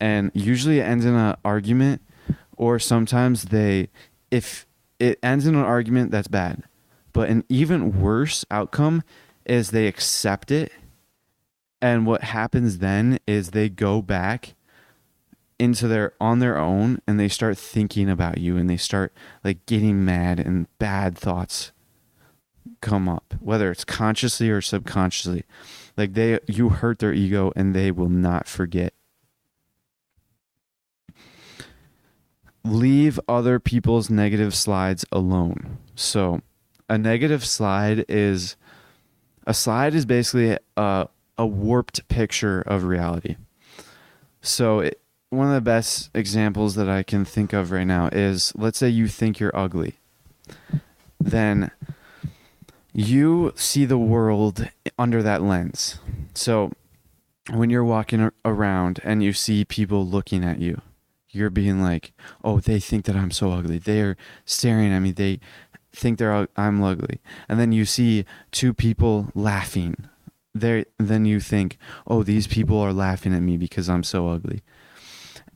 And 0.00 0.32
usually 0.34 0.80
it 0.80 0.84
ends 0.84 1.04
in 1.04 1.14
an 1.14 1.36
argument 1.44 2.02
or 2.56 2.78
sometimes 2.78 3.44
they 3.44 3.88
if 4.30 4.66
it 4.98 5.18
ends 5.22 5.46
in 5.46 5.54
an 5.54 5.62
argument 5.62 6.10
that's 6.10 6.28
bad 6.28 6.64
but 7.12 7.28
an 7.28 7.44
even 7.48 8.00
worse 8.00 8.44
outcome 8.50 9.02
is 9.44 9.70
they 9.70 9.86
accept 9.86 10.50
it 10.50 10.72
and 11.86 12.06
what 12.06 12.22
happens 12.22 12.78
then 12.78 13.18
is 13.26 13.50
they 13.50 13.68
go 13.68 14.02
back 14.02 14.54
into 15.58 15.88
their 15.88 16.12
on 16.20 16.38
their 16.38 16.58
own 16.58 17.00
and 17.06 17.18
they 17.18 17.28
start 17.28 17.56
thinking 17.56 18.10
about 18.10 18.38
you 18.38 18.56
and 18.56 18.68
they 18.68 18.76
start 18.76 19.12
like 19.42 19.64
getting 19.66 20.04
mad 20.04 20.38
and 20.38 20.66
bad 20.78 21.16
thoughts 21.16 21.72
come 22.82 23.08
up 23.08 23.34
whether 23.40 23.70
it's 23.70 23.84
consciously 23.84 24.50
or 24.50 24.60
subconsciously 24.60 25.44
like 25.96 26.12
they 26.12 26.38
you 26.46 26.68
hurt 26.68 26.98
their 26.98 27.12
ego 27.12 27.52
and 27.56 27.74
they 27.74 27.90
will 27.90 28.10
not 28.10 28.46
forget 28.46 28.92
leave 32.66 33.18
other 33.28 33.58
people's 33.58 34.10
negative 34.10 34.54
slides 34.54 35.04
alone. 35.12 35.78
So, 35.94 36.40
a 36.88 36.98
negative 36.98 37.44
slide 37.44 38.04
is 38.08 38.56
a 39.46 39.54
slide 39.54 39.94
is 39.94 40.04
basically 40.04 40.58
a, 40.76 41.08
a 41.38 41.46
warped 41.46 42.06
picture 42.08 42.62
of 42.62 42.84
reality. 42.84 43.36
So, 44.40 44.80
it, 44.80 45.00
one 45.30 45.48
of 45.48 45.54
the 45.54 45.60
best 45.60 46.10
examples 46.14 46.76
that 46.76 46.88
I 46.88 47.02
can 47.02 47.24
think 47.24 47.52
of 47.52 47.70
right 47.70 47.86
now 47.86 48.08
is 48.12 48.52
let's 48.56 48.78
say 48.78 48.88
you 48.88 49.08
think 49.08 49.40
you're 49.40 49.56
ugly. 49.56 49.94
Then 51.20 51.70
you 52.92 53.52
see 53.56 53.84
the 53.84 53.98
world 53.98 54.68
under 54.98 55.22
that 55.22 55.42
lens. 55.42 55.98
So, 56.34 56.72
when 57.50 57.70
you're 57.70 57.84
walking 57.84 58.30
around 58.44 59.00
and 59.04 59.22
you 59.22 59.32
see 59.32 59.64
people 59.64 60.06
looking 60.06 60.44
at 60.44 60.58
you, 60.58 60.80
you're 61.30 61.50
being 61.50 61.82
like, 61.82 62.12
oh, 62.42 62.60
they 62.60 62.80
think 62.80 63.04
that 63.04 63.16
I'm 63.16 63.30
so 63.30 63.52
ugly. 63.52 63.78
They're 63.78 64.16
staring 64.44 64.92
at 64.92 65.00
me. 65.00 65.12
They 65.12 65.40
think 65.92 66.18
they're 66.18 66.48
I'm 66.56 66.82
ugly. 66.82 67.20
And 67.48 67.60
then 67.60 67.72
you 67.72 67.84
see 67.84 68.24
two 68.50 68.72
people 68.72 69.30
laughing. 69.34 70.08
There, 70.60 70.84
then 70.98 71.24
you 71.24 71.40
think, 71.40 71.78
oh, 72.06 72.22
these 72.22 72.46
people 72.46 72.78
are 72.78 72.92
laughing 72.92 73.34
at 73.34 73.42
me 73.42 73.56
because 73.56 73.88
I'm 73.88 74.02
so 74.02 74.28
ugly. 74.28 74.62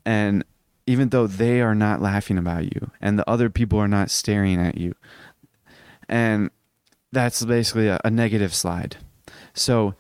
And 0.05 0.45
even 0.87 1.11
though 1.11 1.27
they 1.27 1.61
are 1.61 1.75
not 1.75 2.01
laughing 2.01 2.39
about 2.39 2.65
you, 2.75 2.91
and 3.01 3.19
the 3.19 3.29
other 3.29 3.51
people 3.51 3.79
are 3.79 3.89
not 3.89 4.11
staring 4.11 4.59
at 4.59 4.79
you, 4.79 4.95
and 6.09 6.51
that's 7.13 7.45
basically 7.45 7.89
a, 7.89 8.01
a 8.05 8.11
negative 8.11 8.55
slide. 8.55 8.97
So, 9.55 9.95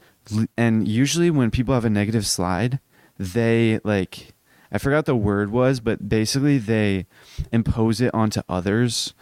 and 0.56 0.86
usually 0.86 1.30
when 1.30 1.50
people 1.50 1.74
have 1.74 1.84
a 1.84 1.90
negative 1.90 2.26
slide, 2.26 2.80
they 3.18 3.80
like 3.84 4.32
I 4.72 4.78
forgot 4.78 5.04
the 5.04 5.16
word 5.16 5.50
was, 5.50 5.80
but 5.80 6.08
basically 6.08 6.58
they 6.58 7.06
impose 7.52 8.00
it 8.00 8.14
onto 8.14 8.42
others 8.48 9.14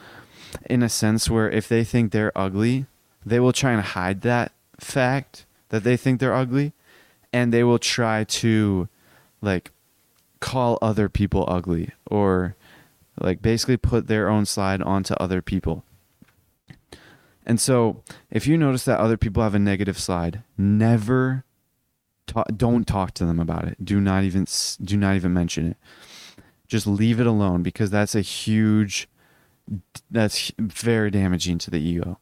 in 0.69 0.83
a 0.83 0.89
sense 0.89 1.31
where 1.31 1.51
if 1.51 1.69
they 1.69 1.85
think 1.85 2.13
they're 2.13 2.37
ugly, 2.37 2.87
they 3.25 3.41
will 3.41 3.53
try 3.53 3.73
and 3.73 3.83
hide 3.83 4.21
that 4.23 4.53
fact 4.79 5.47
that 5.71 5.85
they 5.85 5.97
think 5.97 6.21
they're 6.21 6.35
ugly 6.35 6.73
and 7.33 7.53
they 7.53 7.65
will 7.65 7.79
try 7.79 8.25
to 8.25 8.89
like 9.41 9.73
call 10.41 10.79
other 10.81 11.09
people 11.09 11.45
ugly 11.49 11.93
or 12.07 12.57
like 13.21 13.43
basically 13.43 13.77
put 13.77 14.07
their 14.07 14.29
own 14.29 14.47
slide 14.47 14.83
onto 14.83 15.15
other 15.15 15.43
people. 15.43 15.85
And 17.45 17.59
so, 17.59 18.03
if 18.31 18.47
you 18.47 18.59
notice 18.59 18.85
that 18.85 19.01
other 19.01 19.17
people 19.17 19.43
have 19.43 19.55
a 19.55 19.59
negative 19.59 19.99
slide, 19.99 20.43
never 20.59 21.45
talk, 22.27 22.47
don't 22.55 22.87
talk 22.87 23.15
to 23.15 23.25
them 23.25 23.41
about 23.41 23.65
it. 23.65 23.83
Do 23.83 24.01
not 24.01 24.25
even 24.25 24.47
do 24.83 24.97
not 24.97 25.17
even 25.17 25.33
mention 25.33 25.71
it. 25.71 25.77
Just 26.67 26.87
leave 26.87 27.19
it 27.19 27.27
alone 27.27 27.63
because 27.63 27.91
that's 27.91 28.15
a 28.15 28.21
huge 28.21 29.09
that's 30.11 30.53
very 30.59 31.11
damaging 31.11 31.57
to 31.59 31.71
the 31.71 31.81
ego. 31.81 32.19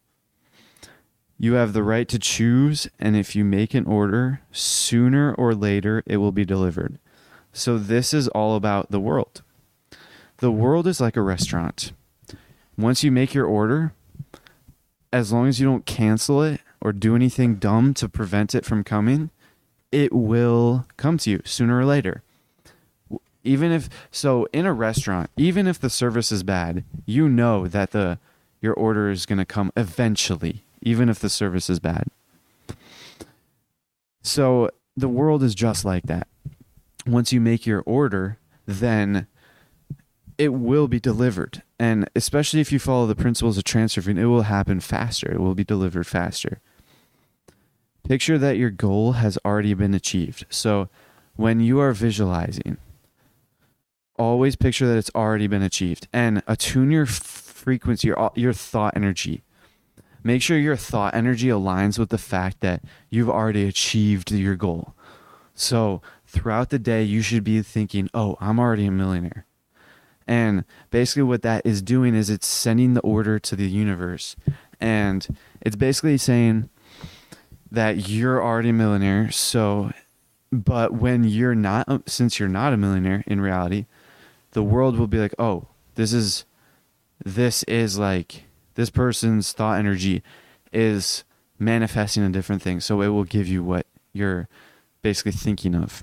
You 1.38 1.54
have 1.54 1.72
the 1.72 1.82
right 1.82 2.08
to 2.08 2.18
choose, 2.18 2.88
and 2.98 3.14
if 3.14 3.36
you 3.36 3.44
make 3.44 3.74
an 3.74 3.86
order, 3.86 4.40
sooner 4.52 5.34
or 5.34 5.54
later 5.54 6.02
it 6.06 6.16
will 6.16 6.32
be 6.32 6.44
delivered. 6.44 6.98
So, 7.52 7.78
this 7.78 8.12
is 8.14 8.28
all 8.28 8.56
about 8.56 8.90
the 8.90 9.00
world. 9.00 9.42
The 10.38 10.50
world 10.50 10.86
is 10.86 11.00
like 11.00 11.16
a 11.16 11.22
restaurant. 11.22 11.92
Once 12.76 13.02
you 13.02 13.10
make 13.10 13.32
your 13.32 13.46
order, 13.46 13.92
as 15.12 15.32
long 15.32 15.48
as 15.48 15.58
you 15.58 15.66
don't 15.66 15.86
cancel 15.86 16.42
it 16.42 16.60
or 16.80 16.92
do 16.92 17.14
anything 17.16 17.56
dumb 17.56 17.94
to 17.94 18.08
prevent 18.08 18.54
it 18.54 18.66
from 18.66 18.84
coming, 18.84 19.30
it 19.90 20.12
will 20.12 20.84
come 20.98 21.16
to 21.18 21.30
you 21.30 21.40
sooner 21.44 21.78
or 21.78 21.86
later. 21.86 22.22
Even 23.42 23.72
if 23.72 23.88
so 24.10 24.46
in 24.52 24.66
a 24.66 24.74
restaurant, 24.74 25.30
even 25.36 25.66
if 25.66 25.78
the 25.78 25.88
service 25.88 26.30
is 26.30 26.42
bad, 26.42 26.84
you 27.06 27.28
know 27.28 27.66
that 27.66 27.92
the 27.92 28.18
your 28.60 28.74
order 28.74 29.08
is 29.08 29.24
going 29.24 29.38
to 29.38 29.44
come 29.46 29.72
eventually, 29.76 30.64
even 30.82 31.08
if 31.08 31.18
the 31.18 31.28
service 31.28 31.68
is 31.70 31.80
bad. 31.80 32.08
So 34.22 34.70
the 34.96 35.08
world 35.08 35.42
is 35.42 35.54
just 35.54 35.84
like 35.84 36.04
that. 36.04 36.26
Once 37.06 37.32
you 37.32 37.40
make 37.40 37.66
your 37.66 37.82
order, 37.86 38.38
then 38.66 39.26
it 40.38 40.52
will 40.52 40.88
be 40.88 41.00
delivered. 41.00 41.62
And 41.78 42.08
especially 42.16 42.60
if 42.60 42.72
you 42.72 42.78
follow 42.78 43.06
the 43.06 43.14
principles 43.14 43.56
of 43.56 43.64
transurfing, 43.64 44.18
it 44.18 44.26
will 44.26 44.42
happen 44.42 44.80
faster. 44.80 45.32
It 45.32 45.40
will 45.40 45.54
be 45.54 45.64
delivered 45.64 46.06
faster. 46.06 46.60
Picture 48.08 48.38
that 48.38 48.56
your 48.56 48.70
goal 48.70 49.12
has 49.12 49.38
already 49.44 49.74
been 49.74 49.94
achieved. 49.94 50.46
So 50.48 50.88
when 51.36 51.60
you 51.60 51.80
are 51.80 51.92
visualizing, 51.92 52.78
always 54.18 54.56
picture 54.56 54.86
that 54.86 54.96
it's 54.96 55.10
already 55.14 55.46
been 55.46 55.62
achieved 55.62 56.08
and 56.12 56.42
attune 56.46 56.90
your 56.90 57.06
frequency, 57.06 58.08
your, 58.08 58.32
your 58.34 58.52
thought 58.52 58.96
energy. 58.96 59.42
Make 60.22 60.42
sure 60.42 60.58
your 60.58 60.76
thought 60.76 61.14
energy 61.14 61.48
aligns 61.48 61.98
with 61.98 62.10
the 62.10 62.18
fact 62.18 62.60
that 62.60 62.82
you've 63.10 63.30
already 63.30 63.66
achieved 63.66 64.30
your 64.30 64.56
goal. 64.56 64.94
So 65.54 66.02
throughout 66.26 66.70
the 66.70 66.78
day, 66.78 67.02
you 67.02 67.22
should 67.22 67.44
be 67.44 67.62
thinking, 67.62 68.10
oh, 68.12 68.36
I'm 68.40 68.58
already 68.58 68.86
a 68.86 68.90
millionaire. 68.90 69.46
And 70.26 70.64
basically, 70.90 71.22
what 71.22 71.42
that 71.42 71.64
is 71.64 71.82
doing 71.82 72.14
is 72.14 72.28
it's 72.28 72.48
sending 72.48 72.94
the 72.94 73.00
order 73.00 73.38
to 73.38 73.54
the 73.54 73.68
universe. 73.68 74.34
And 74.80 75.38
it's 75.60 75.76
basically 75.76 76.18
saying, 76.18 76.68
that 77.70 78.08
you're 78.08 78.42
already 78.42 78.70
a 78.70 78.72
millionaire. 78.72 79.30
So, 79.30 79.92
but 80.52 80.94
when 80.94 81.24
you're 81.24 81.54
not, 81.54 81.88
uh, 81.88 81.98
since 82.06 82.38
you're 82.38 82.48
not 82.48 82.72
a 82.72 82.76
millionaire 82.76 83.24
in 83.26 83.40
reality, 83.40 83.86
the 84.52 84.62
world 84.62 84.98
will 84.98 85.06
be 85.06 85.18
like, 85.18 85.34
oh, 85.38 85.68
this 85.94 86.12
is, 86.12 86.44
this 87.24 87.62
is 87.64 87.98
like, 87.98 88.44
this 88.76 88.90
person's 88.90 89.52
thought 89.52 89.78
energy 89.78 90.22
is 90.72 91.24
manifesting 91.58 92.22
a 92.22 92.30
different 92.30 92.62
thing. 92.62 92.80
So 92.80 93.00
it 93.02 93.08
will 93.08 93.24
give 93.24 93.48
you 93.48 93.64
what 93.64 93.86
you're 94.12 94.48
basically 95.02 95.32
thinking 95.32 95.74
of 95.74 96.02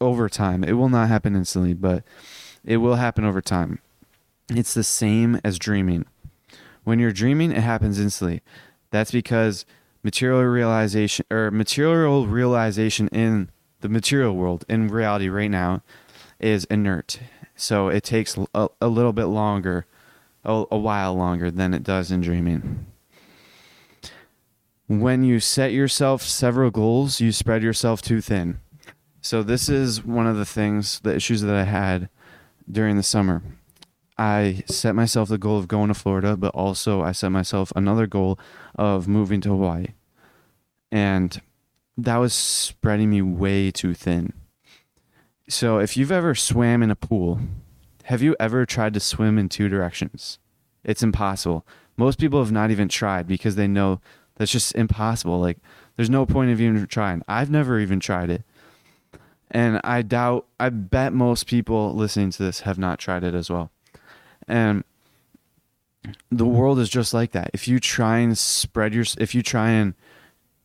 over 0.00 0.28
time. 0.28 0.62
It 0.62 0.72
will 0.72 0.88
not 0.88 1.08
happen 1.08 1.34
instantly, 1.34 1.74
but 1.74 2.04
it 2.64 2.78
will 2.78 2.96
happen 2.96 3.24
over 3.24 3.40
time. 3.40 3.80
It's 4.50 4.74
the 4.74 4.84
same 4.84 5.40
as 5.44 5.58
dreaming. 5.58 6.06
When 6.84 6.98
you're 6.98 7.12
dreaming, 7.12 7.52
it 7.52 7.62
happens 7.62 7.98
instantly. 7.98 8.42
That's 8.90 9.12
because 9.12 9.64
material 10.02 10.42
realization 10.42 11.26
or 11.30 11.50
material 11.50 12.26
realization 12.26 13.08
in 13.08 13.50
the 13.80 13.88
material 13.88 14.34
world 14.34 14.64
in 14.68 14.88
reality 14.88 15.28
right 15.28 15.50
now 15.50 15.82
is 16.38 16.64
inert. 16.64 17.20
So 17.54 17.88
it 17.88 18.02
takes 18.02 18.36
a, 18.54 18.68
a 18.80 18.88
little 18.88 19.12
bit 19.12 19.26
longer, 19.26 19.86
a, 20.44 20.64
a 20.70 20.78
while 20.78 21.14
longer 21.14 21.50
than 21.50 21.74
it 21.74 21.82
does 21.82 22.10
in 22.10 22.20
dreaming. 22.20 22.86
When 24.86 25.22
you 25.22 25.38
set 25.38 25.72
yourself 25.72 26.22
several 26.22 26.70
goals, 26.70 27.20
you 27.20 27.30
spread 27.32 27.62
yourself 27.62 28.02
too 28.02 28.20
thin. 28.20 28.58
So 29.20 29.42
this 29.42 29.68
is 29.68 30.04
one 30.04 30.26
of 30.26 30.36
the 30.36 30.46
things, 30.46 31.00
the 31.00 31.14
issues 31.14 31.42
that 31.42 31.54
I 31.54 31.64
had 31.64 32.08
during 32.70 32.96
the 32.96 33.02
summer. 33.02 33.42
I 34.18 34.64
set 34.66 34.94
myself 34.94 35.28
the 35.28 35.38
goal 35.38 35.58
of 35.58 35.68
going 35.68 35.88
to 35.88 35.94
Florida, 35.94 36.36
but 36.36 36.54
also 36.54 37.02
I 37.02 37.12
set 37.12 37.30
myself 37.30 37.72
another 37.76 38.06
goal 38.06 38.38
of 38.74 39.08
moving 39.08 39.40
to 39.42 39.50
Hawaii. 39.50 39.88
And 40.90 41.40
that 41.96 42.16
was 42.16 42.34
spreading 42.34 43.10
me 43.10 43.22
way 43.22 43.70
too 43.70 43.94
thin. 43.94 44.32
So 45.48 45.78
if 45.78 45.96
you've 45.96 46.12
ever 46.12 46.34
swam 46.34 46.82
in 46.82 46.90
a 46.90 46.96
pool, 46.96 47.40
have 48.10 48.22
you 48.22 48.34
ever 48.40 48.66
tried 48.66 48.92
to 48.92 48.98
swim 48.98 49.38
in 49.38 49.48
two 49.48 49.68
directions? 49.68 50.40
It's 50.82 51.00
impossible. 51.00 51.64
Most 51.96 52.18
people 52.18 52.40
have 52.40 52.50
not 52.50 52.72
even 52.72 52.88
tried 52.88 53.28
because 53.28 53.54
they 53.54 53.68
know 53.68 54.00
that's 54.34 54.50
just 54.50 54.74
impossible. 54.74 55.38
Like 55.38 55.58
there's 55.94 56.10
no 56.10 56.26
point 56.26 56.50
of 56.50 56.60
even 56.60 56.88
trying. 56.88 57.22
I've 57.28 57.52
never 57.52 57.78
even 57.78 58.00
tried 58.00 58.30
it. 58.30 58.42
And 59.52 59.80
I 59.84 60.02
doubt 60.02 60.46
I 60.58 60.70
bet 60.70 61.12
most 61.12 61.46
people 61.46 61.94
listening 61.94 62.32
to 62.32 62.42
this 62.42 62.60
have 62.60 62.78
not 62.78 62.98
tried 62.98 63.22
it 63.22 63.32
as 63.32 63.48
well. 63.48 63.70
And 64.48 64.82
the 66.32 66.46
world 66.46 66.80
is 66.80 66.88
just 66.88 67.14
like 67.14 67.30
that. 67.30 67.52
If 67.54 67.68
you 67.68 67.78
try 67.78 68.18
and 68.18 68.36
spread 68.36 68.92
your, 68.92 69.04
if 69.18 69.36
you 69.36 69.42
try 69.42 69.70
and 69.70 69.94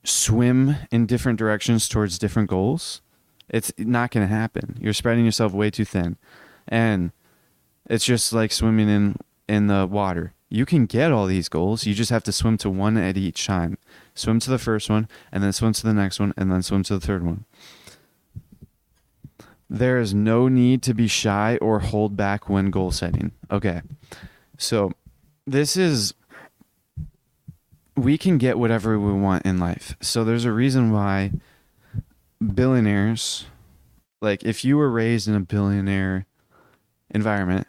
swim 0.04 0.78
in 0.90 1.06
different 1.06 1.38
directions 1.38 1.88
towards 1.88 2.18
different 2.18 2.50
goals, 2.50 3.04
it's 3.50 3.72
not 3.78 4.10
going 4.10 4.28
to 4.28 4.34
happen. 4.34 4.80
You're 4.82 4.94
spreading 4.94 5.26
yourself 5.26 5.54
way 5.54 5.70
too 5.70 5.86
thin. 5.86 6.18
And 6.68 7.12
it's 7.90 8.06
just 8.06 8.34
like 8.34 8.52
swimming 8.52 8.90
in 8.90 9.18
in 9.48 9.68
the 9.68 9.86
water. 9.86 10.34
You 10.50 10.66
can 10.66 10.86
get 10.86 11.12
all 11.12 11.26
these 11.26 11.50
goals. 11.50 11.86
You 11.86 11.94
just 11.94 12.12
have 12.12 12.24
to 12.24 12.32
swim 12.32 12.58
to 12.60 12.70
one 12.70 12.98
at 12.98 13.18
each 13.18 13.46
time. 13.46 13.78
Swim 14.14 14.40
to 14.40 14.50
the 14.50 14.60
first 14.60 14.90
one 14.90 15.08
and 15.32 15.44
then 15.44 15.52
swim 15.52 15.74
to 15.74 15.84
the 15.84 15.94
next 15.94 16.20
one 16.20 16.34
and 16.38 16.52
then 16.52 16.62
swim 16.62 16.84
to 16.84 16.98
the 16.98 17.06
third 17.06 17.24
one. 17.24 17.46
There 19.70 20.00
is 20.00 20.14
no 20.14 20.48
need 20.48 20.84
to 20.84 20.94
be 20.94 21.08
shy 21.08 21.58
or 21.58 21.80
hold 21.80 22.16
back 22.16 22.48
when 22.48 22.70
goal 22.70 22.92
setting. 22.92 23.32
Okay. 23.52 23.82
So 24.58 24.92
this 25.46 25.76
is 25.76 26.14
we 27.98 28.18
can 28.18 28.38
get 28.38 28.60
whatever 28.60 29.00
we 29.00 29.14
want 29.14 29.46
in 29.46 29.58
life. 29.58 29.96
So 30.02 30.24
there's 30.24 30.46
a 30.46 30.52
reason 30.52 30.92
why 30.92 31.32
billionaires 32.54 33.46
like 34.22 34.44
if 34.44 34.64
you 34.64 34.78
were 34.78 34.90
raised 34.90 35.28
in 35.28 35.36
a 35.36 35.40
billionaire 35.40 36.26
environment 37.10 37.68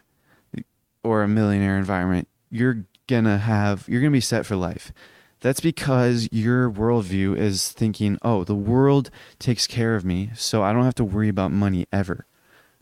or 1.03 1.23
a 1.23 1.27
millionaire 1.27 1.77
environment, 1.77 2.27
you're 2.49 2.85
gonna 3.07 3.37
have 3.37 3.85
you're 3.87 4.01
gonna 4.01 4.11
be 4.11 4.19
set 4.19 4.45
for 4.45 4.55
life. 4.55 4.91
That's 5.39 5.59
because 5.59 6.27
your 6.31 6.69
worldview 6.69 7.37
is 7.37 7.71
thinking, 7.71 8.17
oh, 8.23 8.43
the 8.43 8.55
world 8.55 9.11
takes 9.37 9.67
care 9.67 9.95
of 9.95 10.03
me, 10.03 10.31
so 10.35 10.63
I 10.63 10.73
don't 10.73 10.83
have 10.83 10.95
to 10.95 11.03
worry 11.03 11.29
about 11.29 11.51
money 11.51 11.85
ever. 11.91 12.25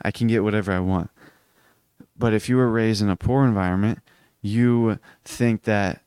I 0.02 0.12
can 0.12 0.28
get 0.28 0.44
whatever 0.44 0.72
I 0.72 0.80
want. 0.80 1.10
But 2.18 2.34
if 2.34 2.48
you 2.48 2.56
were 2.56 2.70
raised 2.70 3.02
in 3.02 3.10
a 3.10 3.18
poor 3.18 3.46
environment, 3.46 4.00
you 4.42 5.00
think 5.26 5.64
that, 5.64 6.02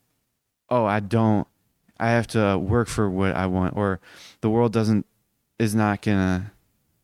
oh, 0.71 0.87
I 0.87 1.01
don't, 1.01 1.47
I 2.01 2.11
have 2.11 2.27
to 2.29 2.57
work 2.57 2.88
for 2.88 3.11
what 3.11 3.35
I 3.35 3.47
want, 3.47 3.77
or 3.77 4.01
the 4.40 4.49
world 4.49 4.73
doesn't, 4.73 5.05
is 5.59 5.75
not 5.75 6.01
gonna, 6.01 6.53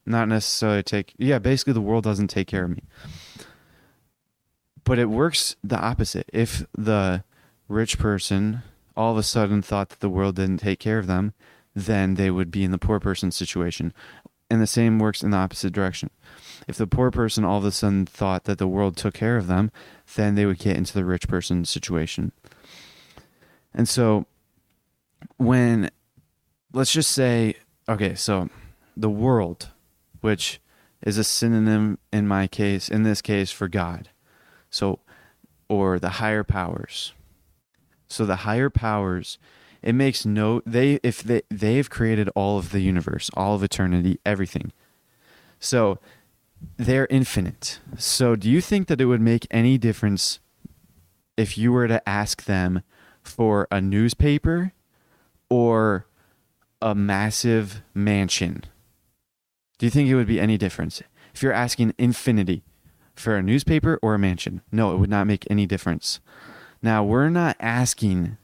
not 0.06 0.28
necessarily 0.28 0.82
take, 0.82 1.12
yeah, 1.18 1.38
basically 1.38 1.74
the 1.74 1.80
world 1.82 2.04
doesn't 2.04 2.28
take 2.28 2.46
care 2.46 2.64
of 2.64 2.70
me. 2.70 2.82
But 4.84 4.98
it 4.98 5.08
works 5.08 5.56
the 5.64 5.78
opposite. 5.78 6.28
If 6.32 6.66
the 6.76 7.24
rich 7.68 7.98
person 7.98 8.62
all 8.96 9.12
of 9.12 9.18
a 9.18 9.22
sudden 9.22 9.62
thought 9.62 9.88
that 9.88 10.00
the 10.00 10.08
world 10.08 10.36
didn't 10.36 10.58
take 10.58 10.78
care 10.78 10.98
of 10.98 11.06
them, 11.06 11.32
then 11.74 12.14
they 12.14 12.30
would 12.30 12.50
be 12.50 12.64
in 12.64 12.70
the 12.70 12.78
poor 12.78 13.00
person's 13.00 13.36
situation. 13.36 13.92
And 14.50 14.60
the 14.60 14.66
same 14.66 14.98
works 14.98 15.22
in 15.22 15.30
the 15.30 15.36
opposite 15.36 15.72
direction. 15.72 16.10
If 16.68 16.76
the 16.76 16.86
poor 16.86 17.10
person 17.10 17.44
all 17.44 17.58
of 17.58 17.64
a 17.64 17.72
sudden 17.72 18.06
thought 18.06 18.44
that 18.44 18.58
the 18.58 18.68
world 18.68 18.96
took 18.96 19.14
care 19.14 19.36
of 19.36 19.46
them, 19.46 19.72
then 20.14 20.34
they 20.34 20.46
would 20.46 20.58
get 20.58 20.76
into 20.76 20.94
the 20.94 21.04
rich 21.04 21.26
person's 21.26 21.70
situation. 21.70 22.32
And 23.72 23.88
so, 23.88 24.26
when, 25.38 25.90
let's 26.72 26.92
just 26.92 27.10
say, 27.10 27.56
okay, 27.88 28.14
so 28.14 28.48
the 28.96 29.10
world, 29.10 29.70
which 30.20 30.60
is 31.02 31.18
a 31.18 31.24
synonym 31.24 31.98
in 32.12 32.28
my 32.28 32.46
case, 32.46 32.88
in 32.88 33.02
this 33.02 33.20
case, 33.20 33.50
for 33.50 33.66
God. 33.66 34.10
So, 34.74 34.98
or 35.68 36.00
the 36.00 36.18
higher 36.18 36.42
powers, 36.42 37.12
so 38.08 38.26
the 38.26 38.42
higher 38.42 38.68
powers, 38.68 39.38
it 39.82 39.94
makes 39.94 40.26
no 40.26 40.62
they 40.66 40.98
if 41.04 41.22
they 41.22 41.42
they've 41.48 41.88
created 41.88 42.28
all 42.34 42.58
of 42.58 42.72
the 42.72 42.80
universe, 42.80 43.30
all 43.34 43.54
of 43.54 43.62
eternity, 43.62 44.18
everything. 44.26 44.72
So 45.60 46.00
they're 46.76 47.06
infinite. 47.08 47.78
So 47.98 48.34
do 48.34 48.50
you 48.50 48.60
think 48.60 48.88
that 48.88 49.00
it 49.00 49.04
would 49.04 49.20
make 49.20 49.46
any 49.48 49.78
difference 49.78 50.40
if 51.36 51.56
you 51.56 51.70
were 51.70 51.86
to 51.86 52.08
ask 52.08 52.42
them 52.42 52.82
for 53.22 53.68
a 53.70 53.80
newspaper 53.80 54.72
or 55.48 56.08
a 56.82 56.96
massive 56.96 57.80
mansion? 57.94 58.64
Do 59.78 59.86
you 59.86 59.90
think 59.90 60.08
it 60.08 60.16
would 60.16 60.26
be 60.26 60.40
any 60.40 60.58
difference 60.58 61.00
if 61.32 61.44
you're 61.44 61.52
asking 61.52 61.94
infinity 61.96 62.64
for 63.14 63.36
a 63.36 63.42
newspaper 63.42 63.98
or 64.02 64.14
a 64.14 64.18
mansion? 64.18 64.62
No, 64.72 64.92
it 64.92 64.98
would 64.98 65.10
not 65.10 65.26
make 65.26 65.46
any 65.50 65.66
difference. 65.66 66.20
Now, 66.82 67.02
we're 67.04 67.30
not 67.30 67.56
asking 67.60 68.36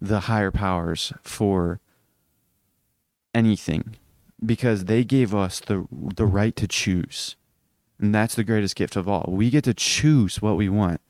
the 0.00 0.20
higher 0.20 0.50
powers 0.50 1.12
for 1.22 1.80
anything 3.34 3.96
because 4.44 4.84
they 4.84 5.04
gave 5.04 5.34
us 5.34 5.60
the 5.60 5.86
the 5.90 6.26
right 6.26 6.54
to 6.56 6.68
choose. 6.68 7.36
And 8.00 8.14
that's 8.14 8.34
the 8.34 8.44
greatest 8.44 8.76
gift 8.76 8.96
of 8.96 9.08
all. 9.08 9.24
We 9.28 9.50
get 9.50 9.64
to 9.64 9.74
choose 9.74 10.40
what 10.40 10.56
we 10.56 10.68
want. 10.68 11.00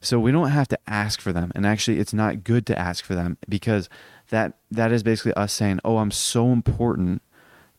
So 0.00 0.20
we 0.20 0.30
don't 0.30 0.50
have 0.50 0.68
to 0.68 0.78
ask 0.86 1.20
for 1.20 1.32
them. 1.32 1.50
And 1.54 1.66
actually 1.66 1.98
it's 1.98 2.14
not 2.14 2.44
good 2.44 2.66
to 2.66 2.78
ask 2.78 3.04
for 3.04 3.14
them 3.14 3.36
because 3.48 3.88
that 4.28 4.58
that 4.70 4.92
is 4.92 5.02
basically 5.02 5.34
us 5.34 5.52
saying, 5.52 5.80
"Oh, 5.84 5.98
I'm 5.98 6.12
so 6.12 6.52
important 6.52 7.22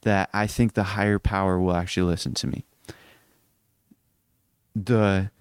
that 0.02 0.30
I 0.34 0.48
think 0.48 0.74
the 0.74 0.84
higher 0.84 1.20
power 1.20 1.60
will 1.60 1.76
actually 1.76 2.10
listen 2.10 2.34
to 2.36 2.48
me." 2.48 2.66
The 4.76 5.32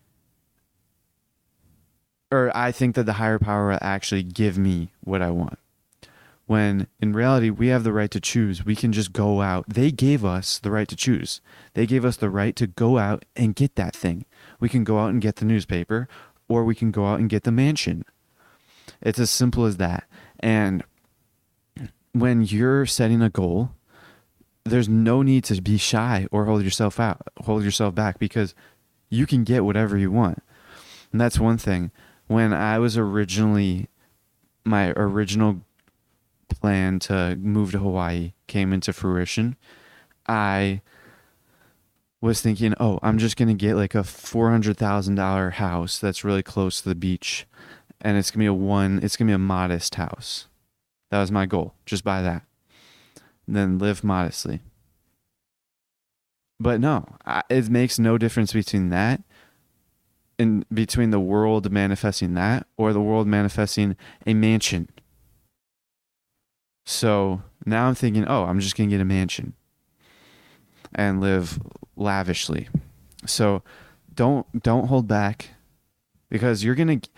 or 2.33 2.57
I 2.57 2.71
think 2.71 2.95
that 2.95 3.07
the 3.07 3.14
higher 3.14 3.38
power 3.38 3.71
will 3.71 3.79
actually 3.81 4.23
give 4.23 4.57
me 4.57 4.93
what 5.01 5.21
I 5.21 5.31
want 5.31 5.59
when 6.51 6.88
in 7.01 7.12
reality 7.12 7.49
we 7.49 7.69
have 7.69 7.85
the 7.85 7.93
right 7.93 8.11
to 8.11 8.19
choose. 8.19 8.64
We 8.64 8.75
can 8.75 8.93
just 8.93 9.12
go 9.12 9.40
out. 9.40 9.66
They 9.69 9.93
gave 9.93 10.25
us 10.25 10.59
the 10.59 10.73
right 10.73 10.88
to 10.88 10.97
choose. 10.97 11.40
They 11.75 11.87
gave 11.87 12.05
us 12.05 12.16
the 12.16 12.29
right 12.29 12.57
to 12.57 12.66
go 12.66 12.99
out 12.99 13.25
and 13.37 13.55
get 13.55 13.77
that 13.77 13.95
thing. 13.95 14.25
We 14.59 14.69
can 14.69 14.83
go 14.83 14.99
out 14.99 15.11
and 15.11 15.21
get 15.21 15.37
the 15.37 15.45
newspaper 15.45 16.09
or 16.49 16.64
we 16.64 16.75
can 16.75 16.90
go 16.90 17.07
out 17.07 17.21
and 17.21 17.31
get 17.31 17.45
the 17.45 17.53
mansion. 17.53 18.05
It's 19.01 19.21
as 19.21 19.31
simple 19.31 19.64
as 19.64 19.77
that. 19.77 20.09
And 20.40 20.83
when 22.12 22.43
you're 22.43 22.85
setting 22.85 23.23
a 23.23 23.31
goal, 23.31 23.71
there's 24.64 24.88
no 24.88 25.23
need 25.23 25.45
to 25.45 25.62
be 25.62 25.79
shy 25.79 26.27
or 26.33 26.47
hold 26.47 26.64
yourself 26.64 26.99
out, 26.99 27.23
hold 27.45 27.62
yourself 27.62 27.95
back 27.95 28.19
because 28.19 28.57
you 29.11 29.27
can 29.27 29.44
get 29.44 29.64
whatever 29.64 29.99
you 29.99 30.11
want. 30.11 30.42
And 31.12 31.20
that's 31.20 31.38
one 31.38 31.59
thing. 31.59 31.90
When 32.29 32.53
I 32.53 32.79
was 32.79 32.96
originally 32.96 33.88
my 34.64 34.92
original 34.92 35.62
plan 36.49 36.99
to 37.01 37.37
move 37.37 37.73
to 37.73 37.79
Hawaii 37.79 38.33
came 38.46 38.73
into 38.73 38.92
fruition, 38.92 39.57
I 40.27 40.81
was 42.20 42.40
thinking, 42.40 42.75
oh, 42.79 42.99
I'm 43.03 43.18
just 43.18 43.37
going 43.37 43.49
to 43.49 43.55
get 43.55 43.75
like 43.75 43.94
a 43.94 43.99
$400,000 43.99 45.53
house 45.55 45.99
that's 45.99 46.25
really 46.25 46.42
close 46.42 46.81
to 46.81 46.88
the 46.88 46.94
beach. 46.94 47.46
And 48.01 48.16
it's 48.16 48.31
going 48.31 48.38
to 48.38 48.44
be 48.44 48.46
a 48.46 48.55
one, 48.55 49.01
it's 49.03 49.16
going 49.16 49.27
to 49.27 49.33
be 49.33 49.35
a 49.35 49.38
modest 49.38 49.96
house. 49.96 50.46
That 51.11 51.20
was 51.20 51.33
my 51.33 51.46
goal. 51.46 51.75
Just 51.85 52.05
buy 52.05 52.23
that. 52.23 52.42
And 53.46 53.57
then 53.57 53.79
live 53.79 54.05
modestly. 54.05 54.61
But 56.61 56.81
no, 56.81 57.07
I, 57.25 57.42
it 57.49 57.70
makes 57.70 57.99
no 57.99 58.18
difference 58.18 58.53
between 58.53 58.90
that 58.90 59.23
and 60.38 60.64
between 60.73 61.11
the 61.11 61.20
world 61.20 61.73
manifesting 61.73 62.35
that 62.35 62.66
or 62.77 62.92
the 62.92 63.01
world 63.01 63.27
manifesting 63.27 63.96
a 64.27 64.35
mansion 64.35 64.88
so 66.90 67.42
now 67.64 67.87
I'm 67.87 67.94
thinking, 67.94 68.27
oh, 68.27 68.44
I'm 68.44 68.59
just 68.59 68.77
going 68.77 68.90
to 68.90 68.94
get 68.96 69.01
a 69.01 69.05
mansion 69.05 69.55
and 70.92 71.20
live 71.20 71.61
lavishly. 71.94 72.68
So 73.27 73.62
don't 74.12 74.62
don't 74.62 74.88
hold 74.88 75.07
back 75.07 75.51
because 76.31 76.64
you're 76.64 76.75
going 76.75 77.01
to 77.01 77.09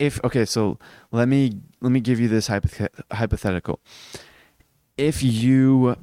if 0.00 0.22
okay, 0.24 0.44
so 0.44 0.78
let 1.12 1.28
me 1.28 1.60
let 1.80 1.92
me 1.92 2.00
give 2.00 2.18
you 2.18 2.26
this 2.26 2.48
hypothetical. 2.48 3.78
If 4.96 5.22
you 5.22 5.96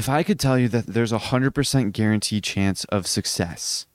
if 0.00 0.08
I 0.08 0.22
could 0.22 0.40
tell 0.40 0.58
you 0.58 0.68
that 0.68 0.86
there's 0.86 1.12
a 1.12 1.18
100% 1.18 1.92
guaranteed 1.92 2.42
chance 2.42 2.84
of 2.84 3.06
success 3.06 3.86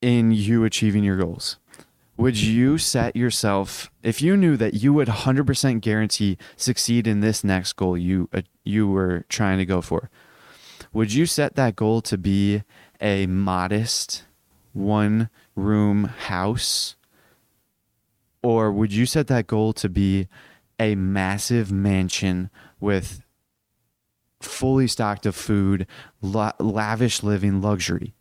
in 0.00 0.32
you 0.32 0.64
achieving 0.64 1.04
your 1.04 1.16
goals 1.16 1.58
would 2.16 2.36
you 2.36 2.78
set 2.78 3.16
yourself 3.16 3.90
if 4.02 4.20
you 4.20 4.36
knew 4.36 4.56
that 4.56 4.74
you 4.74 4.92
would 4.92 5.08
100% 5.08 5.80
guarantee 5.80 6.36
succeed 6.56 7.06
in 7.06 7.20
this 7.20 7.44
next 7.44 7.74
goal 7.74 7.96
you 7.96 8.28
uh, 8.32 8.42
you 8.64 8.88
were 8.88 9.24
trying 9.28 9.58
to 9.58 9.64
go 9.64 9.80
for 9.80 10.10
would 10.92 11.12
you 11.12 11.24
set 11.24 11.54
that 11.54 11.76
goal 11.76 12.02
to 12.02 12.18
be 12.18 12.62
a 13.00 13.26
modest 13.26 14.24
one 14.72 15.30
room 15.56 16.04
house? 16.04 16.96
Or 18.42 18.72
would 18.72 18.92
you 18.92 19.06
set 19.06 19.26
that 19.28 19.46
goal 19.46 19.72
to 19.74 19.88
be 19.88 20.28
a 20.78 20.94
massive 20.94 21.70
mansion 21.70 22.50
with 22.80 23.22
fully 24.44 24.86
stocked 24.86 25.26
of 25.26 25.34
food 25.34 25.86
la- 26.20 26.52
lavish 26.58 27.22
living 27.22 27.60
luxury 27.60 28.14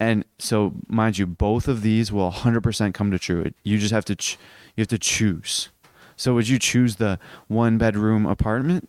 and 0.00 0.24
so, 0.38 0.74
mind 0.88 1.18
you, 1.18 1.26
both 1.26 1.68
of 1.68 1.82
these 1.82 2.10
will 2.12 2.30
100% 2.30 2.94
come 2.94 3.10
to 3.10 3.18
true. 3.18 3.52
You 3.62 3.78
just 3.78 3.92
have 3.92 4.04
to 4.06 4.16
ch- 4.16 4.38
you 4.76 4.82
have 4.82 4.88
to 4.88 4.98
choose. 4.98 5.68
So, 6.16 6.34
would 6.34 6.48
you 6.48 6.58
choose 6.58 6.96
the 6.96 7.18
one 7.48 7.78
bedroom 7.78 8.26
apartment, 8.26 8.88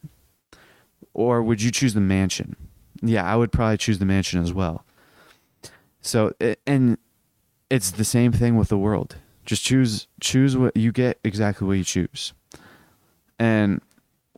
or 1.13 1.43
would 1.43 1.61
you 1.61 1.71
choose 1.71 1.93
the 1.93 2.01
mansion? 2.01 2.55
Yeah, 3.01 3.23
I 3.23 3.35
would 3.35 3.51
probably 3.51 3.77
choose 3.77 3.99
the 3.99 4.05
mansion 4.05 4.41
as 4.41 4.51
well. 4.51 4.83
So, 6.01 6.33
and 6.65 6.97
it's 7.69 7.91
the 7.91 8.05
same 8.05 8.31
thing 8.31 8.57
with 8.57 8.69
the 8.69 8.77
world. 8.77 9.17
Just 9.45 9.63
choose 9.63 10.07
choose 10.19 10.57
what 10.57 10.75
you 10.75 10.91
get 10.91 11.19
exactly 11.23 11.67
what 11.67 11.77
you 11.77 11.83
choose. 11.83 12.33
And 13.37 13.81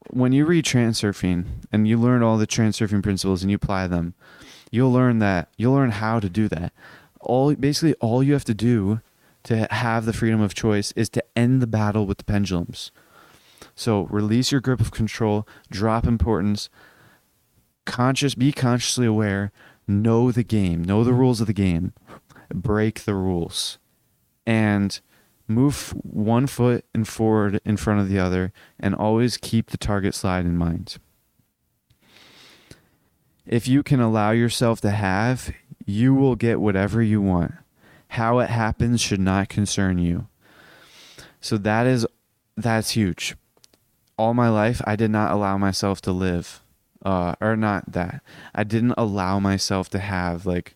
when 0.10 0.32
you 0.32 0.46
read 0.46 0.66
transurfing 0.66 1.46
and 1.72 1.88
you 1.88 1.98
learn 1.98 2.24
all 2.24 2.38
the 2.38 2.48
transurfing 2.48 3.04
principles 3.04 3.42
and 3.42 3.52
you 3.52 3.56
apply 3.56 3.88
them, 3.88 4.14
you'll 4.72 4.92
learn 4.92 5.20
that 5.20 5.50
you'll 5.58 5.74
learn 5.74 5.92
how 5.92 6.20
to 6.20 6.30
do 6.30 6.48
that. 6.50 6.74
All 7.20 7.54
basically 7.56 7.94
all 7.96 8.24
you 8.24 8.34
have 8.34 8.46
to 8.46 8.54
do 8.54 9.02
to 9.44 9.68
have 9.72 10.06
the 10.06 10.14
freedom 10.14 10.42
of 10.42 10.54
choice 10.54 10.92
is 10.94 11.10
to 11.10 11.24
end 11.36 11.62
the 11.62 11.68
battle 11.68 12.06
with 12.06 12.18
the 12.18 12.24
pendulums. 12.24 12.92
So 13.76 14.04
release 14.04 14.52
your 14.52 14.62
grip 14.62 14.80
of 14.80 14.92
control 14.92 15.48
drop 15.70 16.06
importance 16.06 16.70
conscious 17.86 18.36
be 18.36 18.52
consciously 18.52 19.06
aware 19.06 19.52
know 19.88 20.30
the 20.30 20.44
game 20.44 20.84
know 20.84 21.06
the 21.06 21.14
rules 21.14 21.40
of 21.40 21.48
the 21.48 21.54
game 21.54 21.94
break 22.54 23.04
the 23.04 23.14
rules. 23.14 23.78
And 24.46 25.00
move 25.48 25.94
one 26.04 26.48
foot 26.48 26.86
and 26.94 27.08
forward 27.08 27.60
in 27.64 27.78
front 27.78 28.00
of 28.00 28.10
the 28.10 28.20
other 28.20 28.52
and 28.80 28.94
always 28.94 29.38
keep 29.38 29.70
the 29.70 29.78
target 29.78 30.14
slide 30.14 30.46
in 30.46 30.58
mind 30.58 30.98
if 33.48 33.68
you 33.68 33.82
can 33.82 34.00
allow 34.00 34.32
yourself 34.32 34.82
to 34.82 34.92
have, 34.92 35.52
you 35.86 36.14
will 36.14 36.36
get 36.36 36.60
whatever 36.60 37.02
you 37.02 37.22
want. 37.22 37.54
How 38.10 38.40
it 38.40 38.50
happens 38.50 39.02
should 39.02 39.20
not 39.20 39.50
concern 39.50 39.98
you. 39.98 40.28
So 41.42 41.58
that 41.58 41.88
is 41.88 42.06
that's 42.56 42.92
huge. 42.92 43.36
All 44.18 44.34
my 44.34 44.50
life 44.50 44.82
I 44.86 44.96
did 44.96 45.12
not 45.12 45.32
allow 45.32 45.58
myself 45.58 46.02
to 46.02 46.12
live 46.12 46.62
uh 47.06 47.36
or 47.40 47.56
not 47.56 47.92
that. 47.92 48.22
I 48.54 48.64
didn't 48.64 48.96
allow 48.98 49.40
myself 49.40 49.90
to 49.92 50.00
have 50.00 50.46
like 50.46 50.76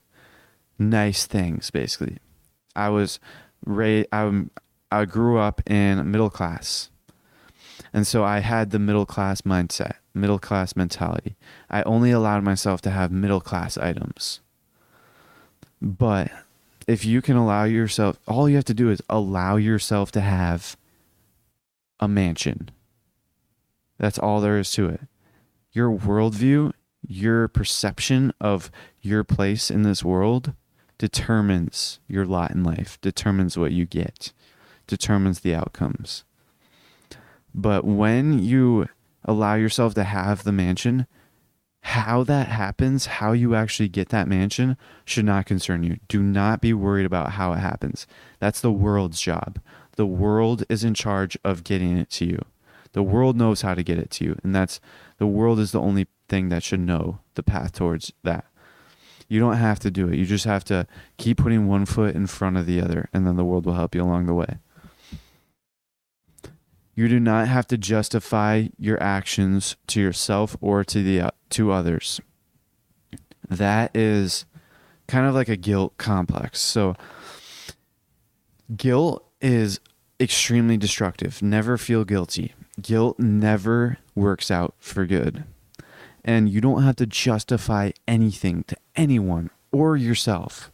nice 0.79 1.25
things 1.25 1.71
basically. 1.71 2.17
I 2.75 2.89
was 2.89 3.19
ra- 3.65 4.03
I 4.11 4.43
I 4.91 5.05
grew 5.05 5.37
up 5.37 5.61
in 5.69 6.09
middle 6.11 6.29
class. 6.29 6.89
And 7.93 8.07
so 8.07 8.23
I 8.23 8.39
had 8.39 8.71
the 8.71 8.79
middle 8.79 9.05
class 9.05 9.41
mindset 9.41 9.95
middle 10.13 10.39
class 10.39 10.75
mentality. 10.75 11.35
I 11.69 11.83
only 11.83 12.11
allowed 12.11 12.43
myself 12.43 12.81
to 12.81 12.91
have 12.91 13.11
middle 13.11 13.41
class 13.41 13.77
items. 13.77 14.41
But 15.81 16.31
if 16.87 17.05
you 17.05 17.21
can 17.21 17.35
allow 17.35 17.63
yourself, 17.63 18.19
all 18.27 18.49
you 18.49 18.55
have 18.55 18.65
to 18.65 18.73
do 18.73 18.89
is 18.89 19.01
allow 19.09 19.55
yourself 19.55 20.11
to 20.13 20.21
have 20.21 20.77
a 21.99 22.07
mansion. 22.07 22.69
That's 23.97 24.19
all 24.19 24.41
there 24.41 24.59
is 24.59 24.71
to 24.73 24.89
it. 24.89 25.01
Your 25.71 25.91
worldview, 25.91 26.73
your 27.07 27.47
perception 27.47 28.33
of 28.41 28.71
your 29.01 29.23
place 29.23 29.71
in 29.71 29.83
this 29.83 30.03
world 30.03 30.53
determines 31.01 31.99
your 32.07 32.27
lot 32.27 32.51
in 32.51 32.63
life, 32.63 33.01
determines 33.01 33.57
what 33.57 33.71
you 33.71 33.87
get, 33.87 34.33
determines 34.85 35.39
the 35.39 35.55
outcomes. 35.55 36.25
But 37.55 37.85
when 37.85 38.37
you 38.37 38.87
allow 39.25 39.55
yourself 39.55 39.95
to 39.95 40.03
have 40.03 40.43
the 40.43 40.51
mansion, 40.51 41.07
how 41.81 42.23
that 42.25 42.49
happens, 42.49 43.07
how 43.07 43.31
you 43.31 43.55
actually 43.55 43.89
get 43.89 44.09
that 44.09 44.27
mansion 44.27 44.77
should 45.03 45.25
not 45.25 45.47
concern 45.47 45.81
you. 45.81 45.97
Do 46.07 46.21
not 46.21 46.61
be 46.61 46.71
worried 46.71 47.07
about 47.07 47.31
how 47.31 47.51
it 47.53 47.57
happens. 47.57 48.05
That's 48.37 48.61
the 48.61 48.71
world's 48.71 49.19
job. 49.19 49.59
The 49.95 50.05
world 50.05 50.65
is 50.69 50.83
in 50.83 50.93
charge 50.93 51.35
of 51.43 51.63
getting 51.63 51.97
it 51.97 52.11
to 52.11 52.25
you. 52.25 52.45
The 52.91 53.01
world 53.01 53.35
knows 53.35 53.63
how 53.63 53.73
to 53.73 53.81
get 53.81 53.97
it 53.97 54.11
to 54.11 54.23
you. 54.23 54.37
And 54.43 54.53
that's 54.53 54.79
the 55.17 55.25
world 55.25 55.59
is 55.59 55.71
the 55.71 55.81
only 55.81 56.05
thing 56.29 56.49
that 56.49 56.61
should 56.61 56.81
know 56.81 57.21
the 57.33 57.41
path 57.41 57.73
towards 57.73 58.13
that. 58.21 58.45
You 59.31 59.39
don't 59.39 59.55
have 59.55 59.79
to 59.79 59.89
do 59.89 60.09
it. 60.09 60.19
You 60.19 60.25
just 60.25 60.43
have 60.43 60.65
to 60.65 60.85
keep 61.15 61.37
putting 61.37 61.65
one 61.65 61.85
foot 61.85 62.15
in 62.15 62.27
front 62.27 62.57
of 62.57 62.65
the 62.65 62.81
other, 62.81 63.07
and 63.13 63.25
then 63.25 63.37
the 63.37 63.45
world 63.45 63.65
will 63.65 63.75
help 63.75 63.95
you 63.95 64.03
along 64.03 64.25
the 64.25 64.33
way. 64.33 64.57
You 66.95 67.07
do 67.07 67.17
not 67.17 67.47
have 67.47 67.65
to 67.67 67.77
justify 67.77 68.67
your 68.77 69.01
actions 69.01 69.77
to 69.87 70.01
yourself 70.01 70.57
or 70.59 70.83
to 70.83 71.01
the 71.01 71.21
uh, 71.21 71.31
to 71.51 71.71
others. 71.71 72.19
That 73.47 73.95
is 73.95 74.43
kind 75.07 75.25
of 75.25 75.33
like 75.33 75.47
a 75.47 75.55
guilt 75.55 75.97
complex. 75.97 76.59
So 76.59 76.97
guilt 78.75 79.25
is 79.39 79.79
extremely 80.19 80.75
destructive. 80.75 81.41
Never 81.41 81.77
feel 81.77 82.03
guilty. 82.03 82.53
Guilt 82.81 83.17
never 83.17 83.97
works 84.13 84.51
out 84.51 84.75
for 84.77 85.05
good. 85.05 85.45
And 86.23 86.49
you 86.49 86.61
don't 86.61 86.83
have 86.83 86.95
to 86.97 87.05
justify 87.05 87.91
anything 88.07 88.63
to 88.67 88.77
anyone 88.95 89.49
or 89.71 89.97
yourself. 89.97 90.71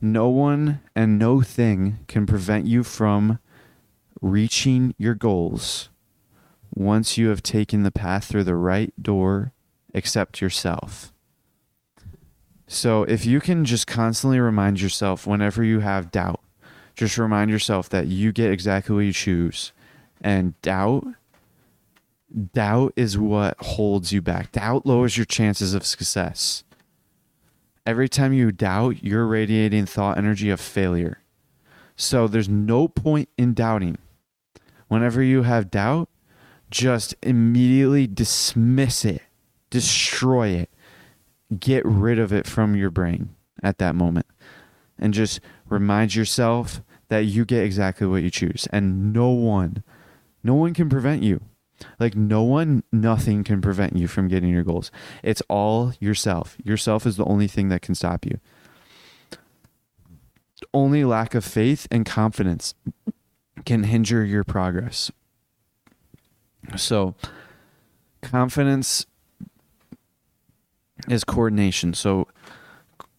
No 0.00 0.28
one 0.28 0.80
and 0.94 1.18
no 1.18 1.40
thing 1.40 2.00
can 2.06 2.26
prevent 2.26 2.66
you 2.66 2.82
from 2.82 3.38
reaching 4.20 4.94
your 4.98 5.14
goals 5.14 5.88
once 6.74 7.16
you 7.16 7.28
have 7.28 7.42
taken 7.42 7.82
the 7.82 7.90
path 7.90 8.26
through 8.26 8.44
the 8.44 8.54
right 8.54 8.92
door 9.02 9.52
except 9.94 10.42
yourself. 10.42 11.12
So 12.66 13.04
if 13.04 13.24
you 13.24 13.40
can 13.40 13.64
just 13.64 13.86
constantly 13.86 14.40
remind 14.40 14.80
yourself 14.80 15.26
whenever 15.26 15.64
you 15.64 15.80
have 15.80 16.10
doubt, 16.10 16.40
just 16.94 17.16
remind 17.16 17.50
yourself 17.50 17.88
that 17.90 18.08
you 18.08 18.32
get 18.32 18.50
exactly 18.50 18.94
what 18.94 19.04
you 19.04 19.12
choose. 19.12 19.72
And 20.20 20.60
doubt 20.62 21.06
doubt 22.52 22.92
is 22.96 23.18
what 23.18 23.56
holds 23.58 24.12
you 24.12 24.20
back. 24.20 24.52
Doubt 24.52 24.86
lowers 24.86 25.16
your 25.16 25.26
chances 25.26 25.74
of 25.74 25.86
success. 25.86 26.64
Every 27.84 28.08
time 28.08 28.32
you 28.32 28.50
doubt, 28.50 29.02
you're 29.04 29.26
radiating 29.26 29.86
thought 29.86 30.18
energy 30.18 30.50
of 30.50 30.60
failure. 30.60 31.20
So 31.94 32.26
there's 32.26 32.48
no 32.48 32.88
point 32.88 33.28
in 33.38 33.54
doubting. 33.54 33.96
Whenever 34.88 35.22
you 35.22 35.42
have 35.42 35.70
doubt, 35.70 36.08
just 36.70 37.14
immediately 37.22 38.06
dismiss 38.06 39.04
it, 39.04 39.22
destroy 39.70 40.48
it, 40.48 40.70
get 41.58 41.84
rid 41.84 42.18
of 42.18 42.32
it 42.32 42.46
from 42.46 42.74
your 42.74 42.90
brain 42.90 43.30
at 43.62 43.78
that 43.78 43.94
moment. 43.94 44.26
And 44.98 45.14
just 45.14 45.40
remind 45.68 46.14
yourself 46.14 46.82
that 47.08 47.20
you 47.20 47.44
get 47.44 47.64
exactly 47.64 48.06
what 48.06 48.22
you 48.22 48.30
choose. 48.30 48.66
And 48.72 49.12
no 49.12 49.30
one, 49.30 49.84
no 50.42 50.54
one 50.54 50.74
can 50.74 50.88
prevent 50.88 51.22
you. 51.22 51.40
Like 51.98 52.14
no 52.14 52.42
one, 52.42 52.82
nothing 52.92 53.44
can 53.44 53.60
prevent 53.60 53.96
you 53.96 54.08
from 54.08 54.28
getting 54.28 54.50
your 54.50 54.62
goals. 54.62 54.90
It's 55.22 55.42
all 55.48 55.92
yourself. 56.00 56.56
Yourself 56.62 57.06
is 57.06 57.16
the 57.16 57.24
only 57.24 57.48
thing 57.48 57.68
that 57.68 57.82
can 57.82 57.94
stop 57.94 58.24
you. 58.24 58.38
Only 60.72 61.04
lack 61.04 61.34
of 61.34 61.44
faith 61.44 61.86
and 61.90 62.06
confidence 62.06 62.74
can 63.64 63.84
hinder 63.84 64.24
your 64.24 64.44
progress. 64.44 65.10
So, 66.76 67.14
confidence 68.22 69.06
is 71.08 71.24
coordination. 71.24 71.94
So, 71.94 72.26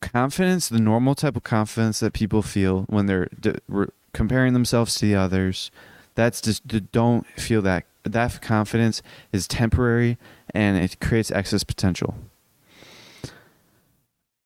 confidence, 0.02 0.68
the 0.68 0.80
normal 0.80 1.16
type 1.16 1.36
of 1.36 1.44
confidence 1.44 2.00
that 2.00 2.14
people 2.14 2.42
feel 2.42 2.84
when 2.90 3.06
they're 3.06 3.30
re- 3.68 3.88
comparing 4.14 4.54
themselves 4.54 4.96
to 4.96 5.06
the 5.06 5.16
others, 5.16 5.72
that's 6.16 6.42
just 6.42 6.68
don't 6.92 7.26
feel 7.40 7.62
that 7.62 7.86
that 8.14 8.42
confidence 8.42 9.02
is 9.32 9.48
temporary 9.48 10.18
and 10.54 10.78
it 10.78 11.00
creates 11.00 11.32
excess 11.32 11.64
potential. 11.64 12.16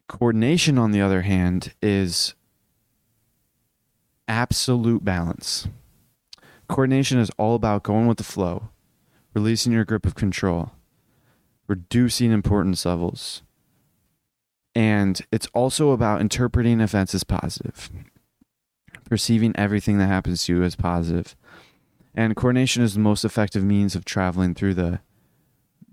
Coordination, 0.08 0.78
on 0.78 0.92
the 0.92 1.02
other 1.02 1.22
hand, 1.22 1.74
is 1.82 2.36
absolute 4.28 5.06
balance. 5.06 5.68
Coordination 6.68 7.20
is 7.20 7.32
all 7.38 7.56
about 7.56 7.84
going 7.84 8.08
with 8.08 8.18
the 8.18 8.24
flow, 8.24 8.70
releasing 9.34 9.74
your 9.74 9.86
grip 9.86 10.06
of 10.06 10.16
control, 10.16 10.72
reducing 11.68 12.32
importance 12.32 12.86
levels. 12.86 13.42
And 14.74 15.22
it's 15.32 15.48
also 15.54 15.92
about 15.92 16.22
interpreting 16.22 16.80
events 16.80 17.14
as 17.14 17.26
positive, 17.26 17.90
perceiving 19.06 19.54
everything 19.58 19.98
that 19.98 20.08
happens 20.08 20.46
to 20.46 20.56
you 20.56 20.64
as 20.64 20.76
positive, 20.76 21.36
and 22.14 22.36
coordination 22.36 22.84
is 22.84 22.94
the 22.94 23.00
most 23.00 23.24
effective 23.24 23.64
means 23.64 23.96
of 23.96 24.06
traveling 24.06 24.54
through 24.54 24.74
the 24.76 25.00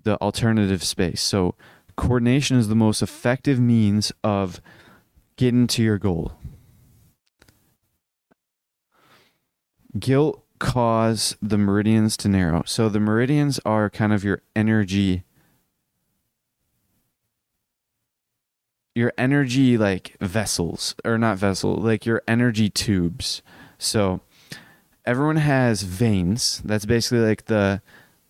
the 0.05 0.17
alternative 0.17 0.83
space. 0.83 1.21
So 1.21 1.55
coordination 1.97 2.57
is 2.57 2.69
the 2.69 2.75
most 2.75 3.03
effective 3.03 3.59
means 3.59 4.13
of 4.23 4.61
getting 5.37 5.67
to 5.69 5.83
your 5.83 5.99
goal. 5.99 6.33
Guilt 9.99 10.45
cause 10.59 11.37
the 11.43 11.59
meridians 11.59 12.17
to 12.19 12.29
narrow. 12.29 12.63
So 12.67 12.89
the 12.89 13.01
meridians 13.01 13.61
are 13.65 13.91
kind 13.91 14.13
of 14.13 14.25
your 14.25 14.43
energy 14.57 15.25
your 18.99 19.13
energy 19.17 19.79
like 19.79 20.17
vessels 20.21 20.97
or 21.05 21.17
not 21.19 21.39
vessel, 21.39 21.77
like 21.77 22.05
your 22.05 22.21
energy 22.27 22.69
tubes. 22.69 23.43
So 23.79 24.21
everyone 25.09 25.37
has 25.37 25.83
veins. 25.83 26.61
That's 26.65 26.85
basically 26.85 27.21
like 27.21 27.47
the 27.47 27.81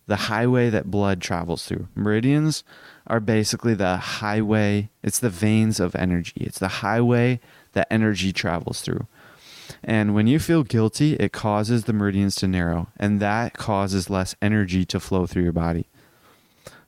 the 0.07 0.15
highway 0.15 0.71
that 0.71 0.89
blood 0.89 1.21
travels 1.21 1.65
through. 1.65 1.87
Meridians 1.93 2.63
are 3.05 3.19
basically 3.19 3.75
the 3.75 3.97
highway. 3.97 4.89
It's 5.03 5.19
the 5.19 5.29
veins 5.29 5.79
of 5.79 5.95
energy. 5.95 6.33
It's 6.37 6.57
the 6.57 6.79
highway 6.81 7.39
that 7.73 7.87
energy 7.91 8.33
travels 8.33 8.81
through. 8.81 9.05
And 9.83 10.15
when 10.15 10.25
you 10.25 10.39
feel 10.39 10.63
guilty, 10.63 11.13
it 11.17 11.31
causes 11.31 11.83
the 11.83 11.93
meridians 11.93 12.33
to 12.35 12.47
narrow, 12.47 12.87
and 12.97 13.19
that 13.19 13.53
causes 13.53 14.09
less 14.09 14.35
energy 14.41 14.83
to 14.85 14.99
flow 14.99 15.27
through 15.27 15.43
your 15.43 15.51
body. 15.51 15.85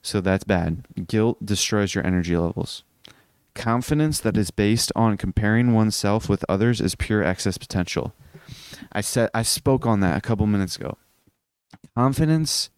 So 0.01 0.19
that's 0.19 0.43
bad. 0.43 0.85
Guilt 1.07 1.45
destroys 1.45 1.93
your 1.93 2.05
energy 2.07 2.35
levels. 2.35 2.83
Confidence 3.53 4.19
that 4.21 4.35
is 4.37 4.49
based 4.49 4.91
on 4.95 5.17
comparing 5.17 5.73
oneself 5.73 6.27
with 6.27 6.45
others 6.49 6.81
is 6.81 6.95
pure 6.95 7.23
excess 7.23 7.59
potential. 7.59 8.13
I 8.91 9.01
said 9.01 9.29
I 9.33 9.43
spoke 9.43 9.85
on 9.85 9.99
that 10.01 10.17
a 10.17 10.21
couple 10.21 10.45
minutes 10.47 10.75
ago. 10.75 10.97
Confidence, 11.95 12.69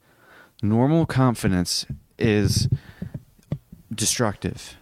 normal 0.61 1.05
confidence 1.05 1.85
is 2.17 2.67
destructive. 3.93 4.77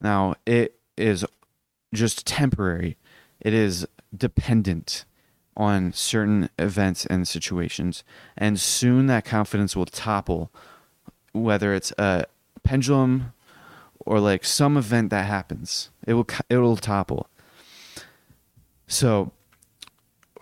Now, 0.00 0.34
it 0.46 0.76
is 0.96 1.24
just 1.92 2.26
temporary. 2.26 2.96
It 3.40 3.52
is 3.52 3.86
dependent 4.16 5.04
on 5.56 5.92
certain 5.92 6.48
events 6.58 7.04
and 7.06 7.26
situations, 7.28 8.02
and 8.36 8.58
soon 8.58 9.06
that 9.06 9.24
confidence 9.24 9.76
will 9.76 9.86
topple 9.86 10.50
whether 11.32 11.74
it's 11.74 11.92
a 11.98 12.24
pendulum 12.62 13.32
or 14.06 14.20
like 14.20 14.44
some 14.44 14.76
event 14.76 15.10
that 15.10 15.26
happens. 15.26 15.90
It 16.06 16.14
will 16.14 16.26
it 16.48 16.56
will 16.56 16.76
topple. 16.76 17.28
So, 18.86 19.32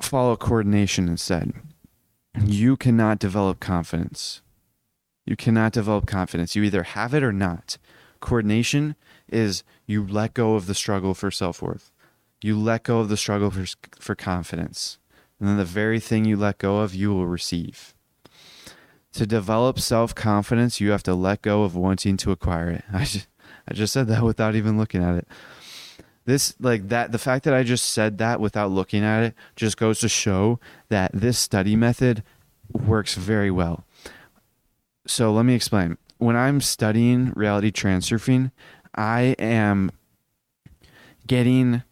follow 0.01 0.37
coordination 0.37 1.09
instead. 1.09 1.53
You 2.45 2.77
cannot 2.77 3.19
develop 3.19 3.61
confidence. 3.61 4.43
You 5.27 5.37
cannot 5.37 5.73
develop 5.73 6.07
confidence. 6.07 6.55
You 6.55 6.63
either 6.63 6.85
have 6.85 7.15
it 7.15 7.23
or 7.23 7.33
not. 7.33 7.79
Coordination 8.21 8.97
is 9.29 9.63
you 9.87 10.07
let 10.07 10.35
go 10.35 10.55
of 10.55 10.67
the 10.67 10.75
struggle 10.75 11.15
for 11.15 11.31
self 11.31 11.61
worth. 11.61 11.93
You 12.43 12.59
let 12.59 12.85
go 12.85 13.01
of 13.01 13.09
the 13.09 13.17
struggle 13.17 13.51
for, 13.51 13.67
for 13.99 14.15
confidence. 14.15 14.99
And 15.39 15.49
then 15.49 15.57
the 15.57 15.65
very 15.65 16.01
thing 16.01 16.25
you 16.25 16.37
let 16.37 16.59
go 16.59 16.79
of, 16.79 16.95
you 16.95 17.13
will 17.13 17.27
receive. 17.27 17.95
To 19.13 19.27
develop 19.27 19.81
self 19.81 20.15
confidence, 20.15 20.81
you 20.81 20.91
have 20.91 21.03
to 21.05 21.15
let 21.15 21.43
go 21.43 21.65
of 21.65 21.75
wanting 21.75 22.17
to 22.19 22.31
acquire 22.31 22.71
it. 22.71 22.85
I 22.93 23.05
just, 23.05 23.29
I 23.69 23.75
just 23.75 23.93
said 23.93 24.07
that 24.09 24.23
without 24.23 24.55
even 24.55 24.79
looking 24.79 25.03
at 25.03 25.17
it 25.17 25.29
this 26.29 26.55
like 26.61 26.91
that 26.91 27.11
the 27.11 27.19
fact 27.19 27.43
that 27.45 27.55
i 27.55 27.63
just 27.63 27.87
said 27.87 28.19
that 28.19 28.39
without 28.39 28.71
looking 28.71 29.03
at 29.03 29.23
it 29.23 29.35
just 29.57 29.79
goes 29.79 29.99
to 29.99 30.09
show 30.11 30.61
that 30.91 31.11
this 31.15 31.39
study 31.39 31.75
method 31.75 32.23
works 32.71 33.15
very 33.15 33.51
well. 33.51 33.83
So 35.07 35.33
let 35.33 35.47
me 35.47 35.55
explain. 35.55 35.97
When 36.19 36.37
i'm 36.37 36.61
studying 36.61 37.33
reality 37.35 37.71
transurfing 37.71 38.51
i 38.95 39.37
am 39.39 39.91
getting 41.27 41.83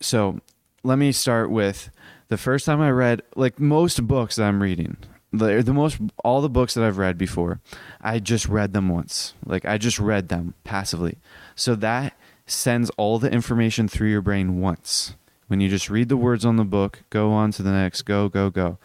so 0.00 0.38
let 0.84 0.98
me 0.98 1.10
start 1.10 1.50
with 1.50 1.90
the 2.28 2.36
first 2.36 2.66
time 2.66 2.80
i 2.80 2.90
read 2.90 3.22
like 3.34 3.58
most 3.58 4.06
books 4.06 4.36
that 4.36 4.44
i'm 4.44 4.62
reading 4.62 4.98
the, 5.32 5.62
the 5.62 5.72
most 5.72 5.98
all 6.22 6.42
the 6.42 6.48
books 6.50 6.74
that 6.74 6.84
i've 6.84 6.98
read 6.98 7.16
before 7.16 7.60
i 8.02 8.18
just 8.18 8.46
read 8.46 8.72
them 8.72 8.88
once. 8.88 9.34
Like 9.46 9.64
i 9.64 9.78
just 9.78 9.98
read 9.98 10.28
them 10.28 10.54
passively. 10.62 11.16
So 11.56 11.74
that 11.76 12.17
sends 12.50 12.90
all 12.90 13.18
the 13.18 13.30
information 13.30 13.88
through 13.88 14.10
your 14.10 14.22
brain 14.22 14.60
once. 14.60 15.14
When 15.46 15.60
you 15.60 15.68
just 15.68 15.88
read 15.88 16.08
the 16.08 16.16
words 16.16 16.44
on 16.44 16.56
the 16.56 16.64
book, 16.64 17.02
go 17.10 17.32
on 17.32 17.52
to 17.52 17.62
the 17.62 17.72
next, 17.72 18.02
go, 18.02 18.28
go, 18.28 18.50
go. 18.50 18.78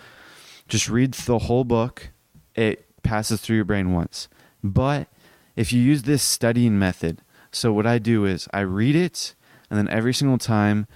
Just 0.68 0.89
read 0.89 1.14
the 1.14 1.39
whole 1.39 1.64
book, 1.64 2.11
it 2.55 2.86
passes 3.03 3.41
through 3.41 3.57
your 3.57 3.66
brain 3.66 3.93
once. 3.93 4.30
But 4.64 5.07
if 5.55 5.74
you 5.74 5.82
use 5.82 6.03
this 6.03 6.24
studying 6.24 6.80
method, 6.80 7.22
so 7.51 7.74
what 7.74 7.86
I 7.86 7.99
do 7.99 8.26
is 8.26 8.47
I 8.53 8.61
read 8.61 8.95
it, 8.95 9.36
and 9.70 9.78
then 9.78 9.89
every 9.89 10.14
single 10.14 10.38
time 10.38 10.88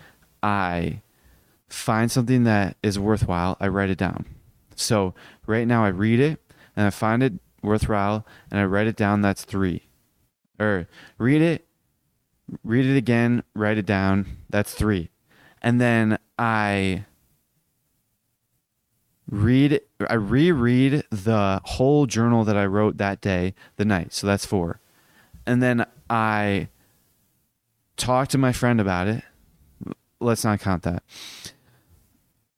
I 0.42 1.02
find 1.68 2.12
something 2.12 2.44
that 2.46 2.78
is 2.82 2.98
worthwhile, 2.98 3.58
I 3.60 3.68
write 3.68 3.90
it 3.90 3.98
down. 3.98 4.26
So 4.76 5.14
right 5.46 5.68
now 5.68 5.84
I 5.84 5.90
read 5.90 6.20
it 6.20 6.40
and 6.76 6.86
I 6.86 6.92
find 6.92 7.24
it 7.24 7.34
worthwhile 7.62 8.26
and 8.50 8.60
I 8.60 8.66
write 8.66 8.88
it 8.88 8.96
down. 8.96 9.22
That's 9.22 9.44
three. 9.44 9.90
Or 10.60 10.88
read 11.18 11.42
it, 11.42 11.67
read 12.64 12.86
it 12.86 12.98
again, 12.98 13.44
write 13.54 13.78
it 13.78 13.86
down. 13.86 14.38
That's 14.50 14.74
three. 14.74 15.10
And 15.62 15.82
then 15.82 16.18
I 16.38 17.06
read 19.30 19.82
I 20.10 20.14
reread 20.14 21.04
the 21.10 21.62
whole 21.64 22.06
journal 22.06 22.44
that 22.44 22.58
I 22.58 22.66
wrote 22.66 22.98
that 22.98 23.22
day, 23.22 23.54
the 23.76 23.86
night. 23.86 24.14
So 24.14 24.28
that's 24.28 24.46
four. 24.46 24.80
And 25.46 25.62
then 25.62 25.86
I 26.10 26.70
talk 27.96 28.28
to 28.30 28.38
my 28.38 28.52
friend 28.52 28.80
about 28.80 29.08
it. 29.08 29.24
Let's 30.20 30.44
not 30.44 30.60
count 30.60 30.84
that. 30.84 31.04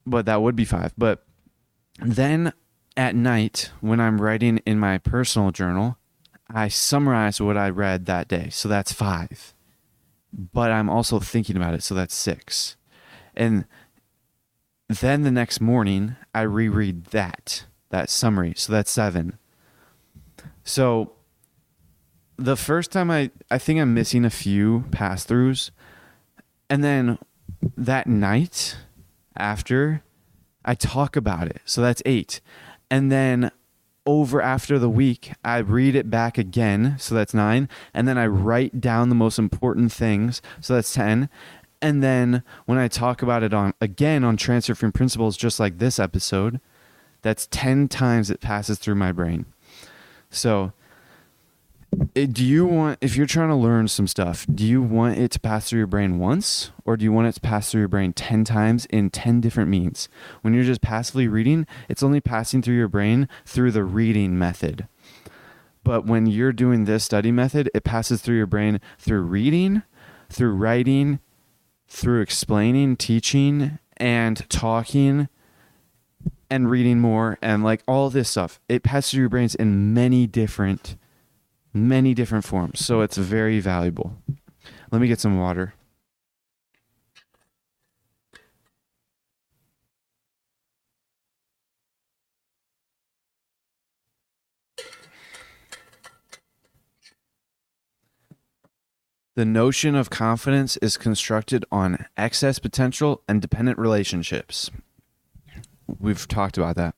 But 0.06 0.26
that 0.26 0.42
would 0.42 0.56
be 0.56 0.66
five. 0.66 0.94
But 0.98 1.24
then 2.02 2.54
at 2.96 3.16
night, 3.16 3.72
when 3.82 4.00
I'm 4.00 4.22
writing 4.22 4.58
in 4.66 4.80
my 4.80 4.98
personal 4.98 5.52
journal, 5.52 5.98
I 6.50 6.68
summarize 6.68 7.40
what 7.40 7.58
I 7.58 7.70
read 7.70 8.06
that 8.08 8.28
day. 8.28 8.50
So 8.50 8.68
that's 8.68 8.92
five. 8.92 9.54
But 10.32 10.72
I'm 10.72 10.90
also 10.90 11.20
thinking 11.20 11.56
about 11.56 11.74
it. 11.74 11.84
So 11.84 11.96
that's 11.96 12.16
six. 12.16 12.76
And 13.36 13.66
then 14.88 15.24
the 15.24 15.32
next 15.32 15.62
morning, 15.62 16.16
I 16.34 16.42
reread 16.42 17.06
that, 17.06 17.66
that 17.90 18.10
summary. 18.10 18.54
So 18.56 18.74
that's 18.74 18.92
seven. 18.92 19.38
So 20.64 21.14
the 22.38 22.56
first 22.56 22.92
time 22.92 23.12
I, 23.12 23.32
I 23.52 23.58
think 23.58 23.80
I'm 23.80 23.94
missing 23.94 24.26
a 24.26 24.30
few 24.30 24.86
pass 24.92 25.26
throughs. 25.26 25.72
And 26.70 26.84
then 26.84 27.18
that 27.76 28.08
night 28.08 28.78
after, 29.36 30.04
I 30.64 30.76
talk 30.76 31.16
about 31.16 31.48
it. 31.48 31.62
So 31.66 31.82
that's 31.82 32.02
eight. 32.06 32.42
And 32.92 33.12
then 33.12 33.52
over 34.06 34.41
after 34.41 34.80
the 34.80 34.89
week, 34.89 35.34
I 35.43 35.58
read 35.58 35.95
it 35.95 36.10
back 36.10 36.38
again. 36.38 36.95
So 36.97 37.16
that's 37.16 37.34
nine. 37.34 37.70
And 37.93 38.08
then 38.08 38.18
I 38.18 38.28
write 38.28 38.82
down 38.82 39.10
the 39.10 39.16
most 39.16 39.39
important 39.39 39.91
things. 39.91 40.41
So 40.62 40.76
that's 40.76 40.93
10. 40.93 41.30
And 41.82 42.04
then 42.04 42.43
when 42.66 42.78
I 42.78 42.88
talk 42.88 43.22
about 43.22 43.43
it 43.43 43.54
on 43.54 43.74
again 43.80 44.24
on 44.24 44.38
transurfing 44.38 44.93
principles, 44.93 45.38
just 45.38 45.60
like 45.60 45.78
this 45.78 46.00
episode, 46.00 46.60
that's 47.22 47.47
10 47.52 47.88
times 47.88 48.30
it 48.30 48.41
passes 48.41 48.80
through 48.80 48.95
my 48.95 49.12
brain. 49.12 49.45
So 50.30 50.74
Eh, 52.16 52.28
do 52.32 52.46
you 52.46 52.66
want 52.66 52.98
if 53.02 53.16
you're 53.16 53.26
trying 53.26 53.50
to 53.50 53.56
learn 53.56 53.88
some 53.88 54.08
stuff 54.08 54.46
do 54.54 54.66
you 54.66 54.82
want 54.82 55.18
it 55.18 55.32
to 55.32 55.40
pass 55.40 55.70
through 55.70 55.80
your 55.80 55.88
brain 55.88 56.20
once? 56.20 56.72
Or 56.86 56.98
do 56.98 57.04
you 57.04 57.12
want 57.12 57.28
it 57.28 57.34
to 57.34 57.42
pass 57.42 57.72
through 57.72 57.82
your 57.82 57.88
brain 57.88 58.14
10 58.14 58.44
times 58.44 58.86
in 58.88 59.10
10 59.10 59.42
different 59.42 59.70
means? 59.70 60.10
When 60.42 60.54
you're 60.54 60.64
just 60.64 60.82
passively 60.82 61.28
reading 61.28 61.66
it's 61.88 62.04
only 62.04 62.22
passing 62.22 62.62
through 62.62 62.76
your 62.76 62.88
brain 62.88 63.28
through 63.46 63.72
the 63.72 63.84
reading 63.84 64.38
method. 64.38 64.88
But 65.84 66.06
when 66.06 66.28
you're 66.28 66.54
doing 66.54 66.86
this 66.86 67.04
study 67.04 67.32
method 67.32 67.70
it 67.74 67.84
passes 67.84 68.22
through 68.22 68.38
your 68.38 68.48
brain 68.48 68.80
through 68.98 69.22
reading 69.22 69.84
through 70.30 70.54
writing 70.54 71.20
through 71.88 72.22
explaining 72.22 72.98
teaching 72.98 73.80
and 73.98 74.48
talking 74.50 75.28
and 76.52 76.70
reading 76.70 77.00
more 77.00 77.38
and 77.42 77.64
like 77.64 77.82
all 77.88 78.10
this 78.10 78.30
stuff. 78.30 78.60
It 78.70 78.84
passes 78.84 79.12
through 79.12 79.22
your 79.22 79.30
brains 79.30 79.56
in 79.56 79.94
many 79.94 80.28
different 80.28 80.96
many 81.88 82.14
different 82.14 82.46
forms. 82.46 82.84
So 82.84 83.02
it's 83.02 83.18
very 83.18 83.60
valuable. 83.60 84.18
Let 84.92 85.02
me 85.02 85.08
get 85.08 85.20
some 85.20 85.38
water. 85.38 85.74
The 99.36 99.46
notion 99.46 99.96
of 99.96 100.10
confidence 100.10 100.76
is 100.78 100.98
constructed 100.98 101.64
on 101.72 102.08
excess 102.18 102.60
potential 102.60 103.24
and 103.26 103.42
dependent 103.42 103.80
relationships. 103.80 104.70
We've 105.98 106.28
talked 106.28 106.58
about 106.58 106.76
that. 106.76 106.96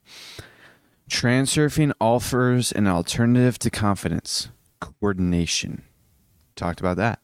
Transurfing 1.08 1.92
offers 2.02 2.72
an 2.72 2.88
alternative 2.88 3.60
to 3.60 3.70
confidence 3.70 4.50
coordination. 4.82 5.84
Talked 6.58 6.82
about 6.82 6.98
that. 6.98 7.20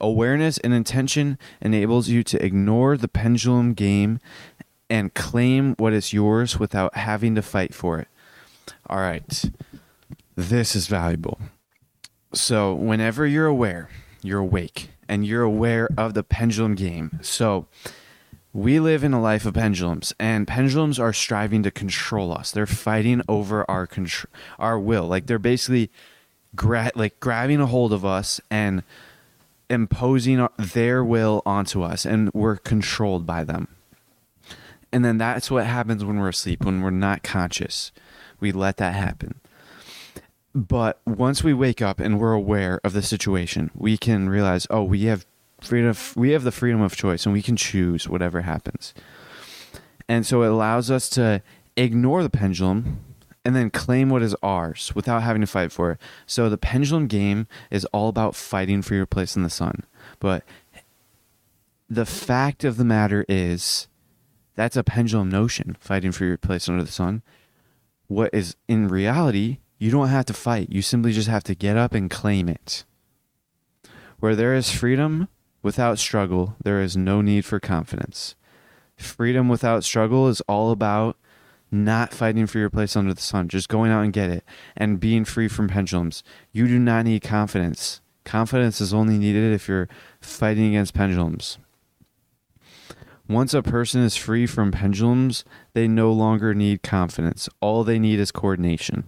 Awareness 0.00 0.58
and 0.58 0.74
intention 0.74 1.38
enables 1.60 2.08
you 2.08 2.24
to 2.24 2.44
ignore 2.44 2.96
the 2.96 3.08
pendulum 3.08 3.74
game 3.74 4.18
and 4.90 5.14
claim 5.14 5.74
what 5.76 5.92
is 5.92 6.12
yours 6.12 6.58
without 6.58 6.96
having 6.96 7.34
to 7.36 7.42
fight 7.42 7.74
for 7.74 8.00
it. 8.00 8.08
All 8.88 8.98
right. 8.98 9.50
This 10.34 10.74
is 10.74 10.86
valuable. 10.86 11.38
So, 12.32 12.74
whenever 12.74 13.26
you're 13.26 13.46
aware, 13.46 13.88
you're 14.22 14.40
awake 14.40 14.90
and 15.08 15.26
you're 15.26 15.42
aware 15.42 15.88
of 15.96 16.14
the 16.14 16.22
pendulum 16.22 16.74
game. 16.74 17.18
So, 17.22 17.66
we 18.52 18.80
live 18.80 19.04
in 19.04 19.12
a 19.12 19.20
life 19.20 19.46
of 19.46 19.54
pendulums 19.54 20.12
and 20.18 20.48
pendulums 20.48 20.98
are 20.98 21.12
striving 21.12 21.62
to 21.62 21.70
control 21.70 22.32
us. 22.32 22.50
They're 22.50 22.66
fighting 22.66 23.22
over 23.28 23.68
our 23.70 23.86
contr- 23.86 24.26
our 24.58 24.78
will. 24.78 25.06
Like 25.06 25.26
they're 25.26 25.38
basically 25.38 25.90
gra- 26.54 26.92
like 26.94 27.18
grabbing 27.20 27.60
a 27.60 27.66
hold 27.66 27.92
of 27.92 28.04
us 28.04 28.40
and 28.50 28.82
imposing 29.70 30.46
their 30.58 31.04
will 31.04 31.42
onto 31.44 31.82
us 31.82 32.06
and 32.06 32.30
we're 32.32 32.56
controlled 32.56 33.26
by 33.26 33.44
them. 33.44 33.68
And 34.92 35.04
then 35.04 35.18
that's 35.18 35.50
what 35.50 35.66
happens 35.66 36.04
when 36.04 36.18
we're 36.18 36.30
asleep 36.30 36.64
when 36.64 36.80
we're 36.80 36.90
not 36.90 37.22
conscious. 37.22 37.92
We 38.40 38.52
let 38.52 38.78
that 38.78 38.94
happen. 38.94 39.40
But 40.54 41.00
once 41.06 41.44
we 41.44 41.52
wake 41.52 41.82
up 41.82 42.00
and 42.00 42.18
we're 42.18 42.32
aware 42.32 42.80
of 42.82 42.94
the 42.94 43.02
situation 43.02 43.70
we 43.74 43.96
can 43.96 44.28
realize 44.28 44.66
oh 44.70 44.82
we 44.82 45.02
have 45.04 45.26
freedom 45.60 45.94
we 46.16 46.30
have 46.30 46.44
the 46.44 46.52
freedom 46.52 46.80
of 46.80 46.96
choice 46.96 47.26
and 47.26 47.32
we 47.32 47.42
can 47.42 47.56
choose 47.56 48.08
whatever 48.08 48.42
happens. 48.42 48.94
And 50.08 50.24
so 50.24 50.42
it 50.42 50.48
allows 50.48 50.90
us 50.90 51.10
to 51.10 51.42
ignore 51.76 52.22
the 52.22 52.30
pendulum 52.30 53.00
and 53.44 53.54
then 53.56 53.70
claim 53.70 54.10
what 54.10 54.22
is 54.22 54.36
ours 54.42 54.92
without 54.94 55.22
having 55.22 55.40
to 55.40 55.46
fight 55.46 55.72
for 55.72 55.92
it. 55.92 56.00
So 56.26 56.48
the 56.48 56.58
pendulum 56.58 57.06
game 57.06 57.46
is 57.70 57.84
all 57.86 58.08
about 58.08 58.34
fighting 58.34 58.82
for 58.82 58.94
your 58.94 59.06
place 59.06 59.36
in 59.36 59.42
the 59.42 59.50
sun. 59.50 59.84
But 60.20 60.44
the 61.88 62.06
fact 62.06 62.64
of 62.64 62.76
the 62.76 62.84
matter 62.84 63.24
is 63.28 63.88
that's 64.54 64.76
a 64.76 64.84
pendulum 64.84 65.28
notion, 65.28 65.76
fighting 65.80 66.12
for 66.12 66.24
your 66.24 66.36
place 66.36 66.68
under 66.68 66.82
the 66.82 66.92
sun. 66.92 67.22
What 68.08 68.30
is 68.32 68.56
in 68.66 68.88
reality, 68.88 69.58
you 69.78 69.90
don't 69.90 70.08
have 70.08 70.26
to 70.26 70.34
fight. 70.34 70.70
You 70.70 70.82
simply 70.82 71.12
just 71.12 71.28
have 71.28 71.44
to 71.44 71.54
get 71.54 71.76
up 71.76 71.94
and 71.94 72.10
claim 72.10 72.48
it. 72.48 72.84
Where 74.18 74.34
there 74.34 74.54
is 74.54 74.70
freedom 74.70 75.28
without 75.62 75.98
struggle, 75.98 76.56
there 76.62 76.80
is 76.80 76.96
no 76.96 77.20
need 77.20 77.44
for 77.44 77.60
confidence. 77.60 78.34
Freedom 78.96 79.48
without 79.48 79.84
struggle 79.84 80.26
is 80.26 80.40
all 80.42 80.72
about 80.72 81.16
not 81.70 82.14
fighting 82.14 82.46
for 82.46 82.58
your 82.58 82.70
place 82.70 82.96
under 82.96 83.12
the 83.12 83.20
sun, 83.20 83.48
just 83.48 83.68
going 83.68 83.90
out 83.90 84.04
and 84.04 84.12
get 84.12 84.30
it 84.30 84.44
and 84.76 85.00
being 85.00 85.24
free 85.24 85.48
from 85.48 85.68
pendulums. 85.68 86.22
You 86.52 86.66
do 86.66 86.78
not 86.78 87.04
need 87.04 87.22
confidence. 87.22 88.00
Confidence 88.24 88.80
is 88.80 88.92
only 88.92 89.18
needed 89.18 89.52
if 89.52 89.68
you're 89.68 89.88
fighting 90.20 90.68
against 90.68 90.94
pendulums. 90.94 91.58
Once 93.28 93.52
a 93.52 93.62
person 93.62 94.02
is 94.02 94.16
free 94.16 94.46
from 94.46 94.72
pendulums, 94.72 95.44
they 95.74 95.86
no 95.86 96.10
longer 96.10 96.54
need 96.54 96.82
confidence. 96.82 97.48
All 97.60 97.84
they 97.84 97.98
need 97.98 98.18
is 98.18 98.32
coordination. 98.32 99.04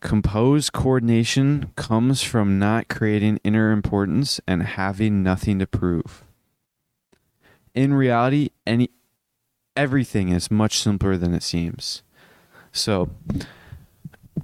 Composed 0.00 0.72
coordination 0.72 1.72
comes 1.76 2.22
from 2.22 2.58
not 2.58 2.88
creating 2.88 3.40
inner 3.44 3.70
importance 3.70 4.40
and 4.46 4.62
having 4.62 5.22
nothing 5.22 5.58
to 5.58 5.66
prove. 5.66 6.24
In 7.74 7.92
reality, 7.92 8.50
any 8.66 8.90
everything 9.76 10.30
is 10.30 10.50
much 10.50 10.78
simpler 10.78 11.16
than 11.16 11.34
it 11.34 11.42
seems. 11.42 12.02
So 12.72 13.10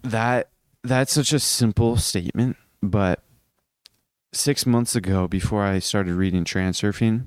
that 0.03 0.49
that's 0.83 1.13
such 1.13 1.33
a 1.33 1.39
simple 1.39 1.97
statement, 1.97 2.57
but 2.83 3.23
six 4.33 4.67
months 4.67 4.97
ago, 4.97 5.29
before 5.29 5.63
I 5.63 5.79
started 5.79 6.15
reading 6.15 6.45
Transurfing, 6.45 7.25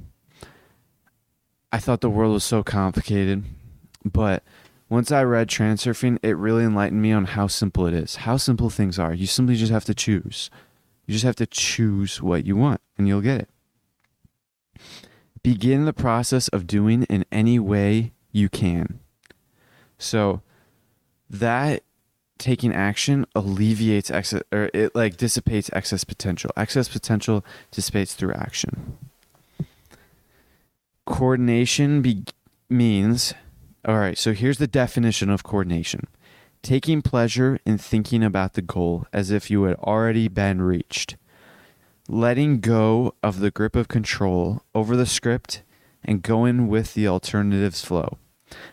I 1.71 1.79
thought 1.79 2.01
the 2.01 2.09
world 2.09 2.33
was 2.33 2.43
so 2.43 2.63
complicated. 2.63 3.43
But 4.03 4.43
once 4.89 5.11
I 5.11 5.23
read 5.23 5.47
Transurfing, 5.47 6.19
it 6.21 6.37
really 6.37 6.63
enlightened 6.63 7.01
me 7.01 7.11
on 7.11 7.25
how 7.25 7.47
simple 7.47 7.85
it 7.85 7.93
is, 7.93 8.17
how 8.17 8.37
simple 8.37 8.69
things 8.69 8.99
are. 8.99 9.13
You 9.13 9.27
simply 9.27 9.55
just 9.55 9.71
have 9.71 9.85
to 9.85 9.95
choose. 9.95 10.49
You 11.05 11.13
just 11.13 11.25
have 11.25 11.35
to 11.37 11.45
choose 11.45 12.21
what 12.21 12.45
you 12.45 12.55
want, 12.55 12.81
and 12.97 13.07
you'll 13.07 13.21
get 13.21 13.41
it. 13.41 13.49
Begin 15.45 15.85
the 15.85 15.93
process 15.93 16.47
of 16.47 16.67
doing 16.67 17.03
in 17.03 17.25
any 17.31 17.59
way 17.59 18.13
you 18.31 18.49
can. 18.49 18.99
So 19.97 20.41
that 21.29 21.83
taking 22.37 22.73
action 22.73 23.25
alleviates 23.35 24.11
excess 24.11 24.41
or 24.51 24.69
it 24.73 24.95
like 24.95 25.17
dissipates 25.17 25.69
excess 25.71 26.03
potential. 26.03 26.51
Excess 26.57 26.87
potential 26.87 27.45
dissipates 27.71 28.13
through 28.13 28.33
action. 28.33 28.97
Coordination 31.05 32.01
be- 32.01 32.25
means, 32.69 33.33
all 33.87 33.99
right, 33.99 34.17
so 34.17 34.33
here's 34.33 34.57
the 34.57 34.67
definition 34.67 35.29
of 35.29 35.43
coordination 35.43 36.07
taking 36.65 36.99
pleasure 36.99 37.59
in 37.63 37.77
thinking 37.77 38.23
about 38.23 38.53
the 38.53 38.61
goal 38.61 39.05
as 39.13 39.29
if 39.29 39.51
you 39.51 39.63
had 39.63 39.75
already 39.75 40.27
been 40.27 40.63
reached, 40.63 41.15
letting 42.07 42.59
go 42.59 43.13
of 43.23 43.39
the 43.39 43.51
grip 43.51 43.75
of 43.75 43.87
control 43.87 44.63
over 44.73 44.95
the 44.95 45.05
script 45.05 45.63
and 46.03 46.21
going 46.21 46.67
with 46.67 46.93
the 46.93 47.07
alternative's 47.07 47.83
flow, 47.83 48.17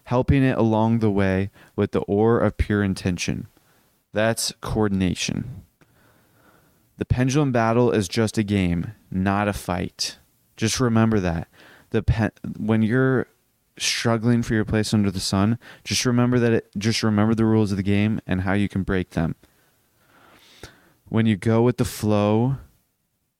helping 0.04 0.42
it 0.42 0.58
along 0.58 0.98
the 0.98 1.10
way 1.10 1.50
with 1.74 1.92
the 1.92 2.02
oar 2.02 2.38
of 2.38 2.56
pure 2.56 2.82
intention. 2.82 3.46
That's 4.12 4.52
coordination. 4.60 5.62
The 6.98 7.06
pendulum 7.06 7.52
battle 7.52 7.90
is 7.90 8.06
just 8.06 8.36
a 8.36 8.42
game, 8.42 8.92
not 9.10 9.48
a 9.48 9.52
fight. 9.52 10.18
Just 10.56 10.78
remember 10.78 11.18
that. 11.20 11.48
The 11.90 12.32
when 12.58 12.82
you're 12.82 13.26
struggling 13.78 14.42
for 14.42 14.54
your 14.54 14.64
place 14.66 14.92
under 14.92 15.10
the 15.10 15.20
sun, 15.20 15.58
just 15.84 16.04
remember 16.04 16.38
that 16.38 16.52
it, 16.52 16.70
just 16.76 17.02
remember 17.02 17.34
the 17.34 17.46
rules 17.46 17.70
of 17.70 17.78
the 17.78 17.82
game 17.82 18.20
and 18.26 18.42
how 18.42 18.52
you 18.52 18.68
can 18.68 18.82
break 18.82 19.10
them. 19.10 19.34
When 21.08 21.26
you 21.26 21.36
go 21.36 21.62
with 21.62 21.78
the 21.78 21.84
flow 21.84 22.58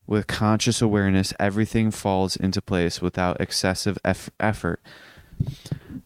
with 0.06 0.26
conscious 0.26 0.82
awareness, 0.82 1.32
everything 1.38 1.90
falls 1.90 2.36
into 2.36 2.60
place 2.60 3.00
without 3.00 3.40
excessive 3.40 3.98
eff- 4.04 4.30
effort. 4.40 4.80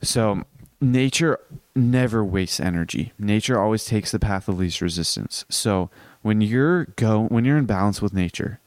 So, 0.02 0.42
nature 0.80 1.38
never 1.74 2.24
wastes 2.24 2.60
energy. 2.60 3.12
Nature 3.18 3.60
always 3.60 3.84
takes 3.84 4.12
the 4.12 4.18
path 4.18 4.48
of 4.48 4.58
least 4.58 4.80
resistance. 4.80 5.44
So, 5.48 5.90
when 6.22 6.40
you're 6.40 6.86
go 6.96 7.26
when 7.26 7.44
you're 7.44 7.58
in 7.58 7.66
balance 7.66 8.02
with 8.02 8.12
nature 8.12 8.60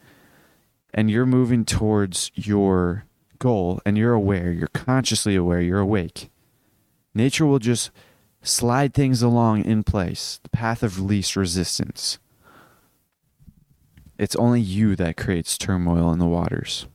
and 0.93 1.11
you're 1.11 1.25
moving 1.25 1.65
towards 1.65 2.31
your 2.35 3.05
goal 3.37 3.81
and 3.85 3.97
you're 3.97 4.13
aware, 4.13 4.51
you're 4.51 4.67
consciously 4.67 5.35
aware, 5.35 5.61
you're 5.61 5.79
awake, 5.79 6.29
nature 7.13 7.45
will 7.45 7.59
just 7.59 7.91
slide 8.41 8.93
things 8.93 9.21
along 9.21 9.65
in 9.65 9.83
place, 9.83 10.39
the 10.43 10.49
path 10.49 10.83
of 10.83 10.99
least 10.99 11.35
resistance. 11.35 12.19
It's 14.19 14.35
only 14.35 14.59
you 14.59 14.97
that 14.97 15.17
creates 15.17 15.57
turmoil 15.57 16.11
in 16.11 16.19
the 16.19 16.27
waters. 16.27 16.87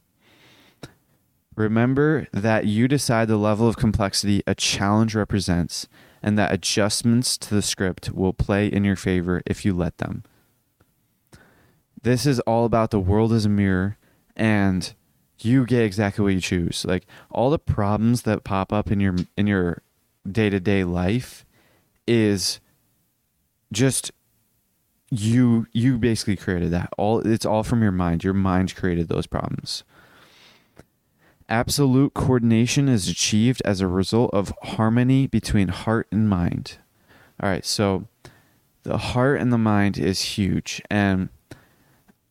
Remember 1.57 2.29
that 2.33 2.67
you 2.67 2.87
decide 2.87 3.29
the 3.29 3.39
level 3.39 3.67
of 3.67 3.79
complexity 3.79 4.43
a 4.47 4.55
challenge 4.55 5.15
represents, 5.15 5.89
and 6.23 6.39
that 6.39 6.53
adjustments 6.53 7.39
to 7.39 7.55
the 7.55 7.63
script 7.63 8.11
will 8.11 8.35
play 8.35 8.67
in 8.67 8.85
your 8.85 8.97
favor 8.97 9.41
if 9.47 9.65
you 9.65 9.73
let 9.73 9.99
them. 9.99 10.23
This 12.03 12.27
is 12.27 12.41
all 12.41 12.67
about 12.67 12.91
the 12.91 13.01
world 13.01 13.33
as 13.33 13.47
a 13.47 13.49
mirror, 13.49 13.97
and 14.37 14.93
you 15.39 15.65
get 15.65 15.83
exactly 15.83 16.23
what 16.23 16.35
you 16.35 16.41
choose. 16.41 16.85
Like 16.85 17.07
all 17.31 17.49
the 17.49 17.59
problems 17.59 18.23
that 18.23 18.45
pop 18.45 18.71
up 18.71 18.91
in 18.91 19.01
your 19.01 19.17
in 19.37 19.47
your 19.47 19.81
day 20.31 20.51
to 20.51 20.61
day 20.61 20.85
life 20.85 21.47
is 22.07 22.61
just 23.73 24.13
you 25.21 25.67
you 25.73 25.99
basically 25.99 26.37
created 26.37 26.71
that. 26.73 26.91
All 26.99 27.21
it's 27.21 27.47
all 27.47 27.63
from 27.63 27.83
your 27.83 27.93
mind. 27.93 28.25
Your 28.25 28.35
mind 28.35 28.75
created 28.75 29.09
those 29.09 29.27
problems. 29.27 29.85
Absolute 31.49 32.15
coordination 32.15 32.89
is 32.89 33.09
achieved 33.09 33.61
as 33.65 33.81
a 33.81 33.87
result 33.89 34.33
of 34.33 34.53
harmony 34.63 35.27
between 35.27 35.69
heart 35.69 36.07
and 36.11 36.29
mind. 36.29 36.79
All 37.43 37.49
right, 37.49 37.65
so 37.65 38.07
the 38.85 38.97
heart 38.97 39.41
and 39.41 39.53
the 39.53 39.59
mind 39.59 39.99
is 39.99 40.23
huge. 40.23 40.81
And 40.91 41.29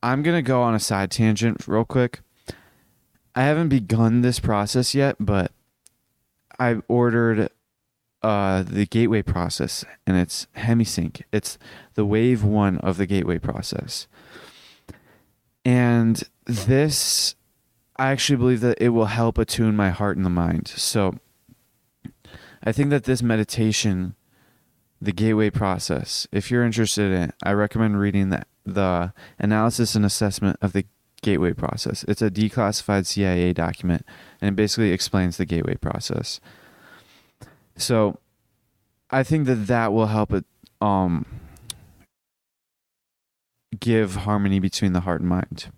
I'm 0.01 0.23
going 0.23 0.35
to 0.37 0.47
go 0.47 0.61
on 0.61 0.73
a 0.73 0.79
side 0.79 1.11
tangent 1.11 1.67
real 1.67 1.85
quick. 1.85 2.21
I 3.35 3.43
haven't 3.43 3.69
begun 3.69 4.21
this 4.21 4.39
process 4.39 4.95
yet, 4.95 5.17
but 5.19 5.51
I've 6.59 6.83
ordered 6.87 7.49
uh, 8.23 8.63
the 8.63 8.85
gateway 8.85 9.21
process 9.21 9.83
and 10.07 10.17
it's 10.17 10.47
Hemi-Sync. 10.53 11.23
It's 11.31 11.57
the 11.95 12.05
wave 12.05 12.43
one 12.43 12.77
of 12.79 12.97
the 12.97 13.05
gateway 13.05 13.37
process. 13.37 14.07
And 15.65 16.23
this 16.45 17.35
I 17.95 18.11
actually 18.11 18.37
believe 18.37 18.61
that 18.61 18.81
it 18.81 18.89
will 18.89 19.05
help 19.05 19.37
attune 19.37 19.75
my 19.75 19.89
heart 19.89 20.17
and 20.17 20.25
the 20.25 20.29
mind. 20.29 20.67
So 20.67 21.19
I 22.63 22.71
think 22.71 22.89
that 22.89 23.03
this 23.03 23.21
meditation, 23.21 24.15
the 24.99 25.11
gateway 25.11 25.51
process, 25.51 26.27
if 26.31 26.49
you're 26.49 26.65
interested 26.65 27.11
in 27.11 27.21
it, 27.29 27.35
I 27.43 27.51
recommend 27.51 27.99
reading 27.99 28.29
the, 28.29 28.43
the 28.65 29.13
analysis 29.37 29.95
and 29.95 30.05
assessment 30.05 30.57
of 30.61 30.73
the 30.73 30.85
gateway 31.21 31.53
process. 31.53 32.03
It's 32.07 32.21
a 32.21 32.31
declassified 32.31 33.05
CIA 33.05 33.53
document 33.53 34.05
and 34.41 34.49
it 34.49 34.55
basically 34.55 34.91
explains 34.91 35.37
the 35.37 35.45
gateway 35.45 35.75
process. 35.75 36.39
So 37.75 38.19
I 39.09 39.23
think 39.23 39.45
that 39.47 39.67
that 39.67 39.93
will 39.93 40.07
help 40.07 40.33
it 40.33 40.45
um, 40.81 41.25
give 43.79 44.15
harmony 44.15 44.59
between 44.59 44.93
the 44.93 45.01
heart 45.01 45.21
and 45.21 45.29
mind. 45.29 45.71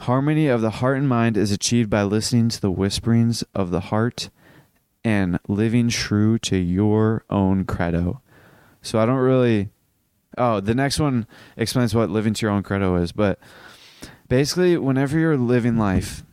Harmony 0.00 0.48
of 0.48 0.60
the 0.60 0.70
heart 0.70 0.98
and 0.98 1.08
mind 1.08 1.36
is 1.36 1.52
achieved 1.52 1.88
by 1.88 2.02
listening 2.02 2.48
to 2.48 2.60
the 2.60 2.70
whisperings 2.70 3.44
of 3.54 3.70
the 3.70 3.80
heart 3.80 4.30
and 5.04 5.38
living 5.48 5.88
true 5.88 6.38
to 6.38 6.56
your 6.56 7.24
own 7.30 7.64
credo. 7.64 8.20
So 8.80 8.98
I 8.98 9.06
don't 9.06 9.16
really. 9.16 9.70
Oh, 10.38 10.60
the 10.60 10.74
next 10.74 10.98
one 10.98 11.26
explains 11.56 11.94
what 11.94 12.08
living 12.10 12.34
to 12.34 12.46
your 12.46 12.52
own 12.52 12.62
credo 12.62 12.96
is. 12.96 13.12
But 13.12 13.38
basically, 14.28 14.76
whenever 14.76 15.18
you're 15.18 15.36
living 15.36 15.76
life, 15.76 16.24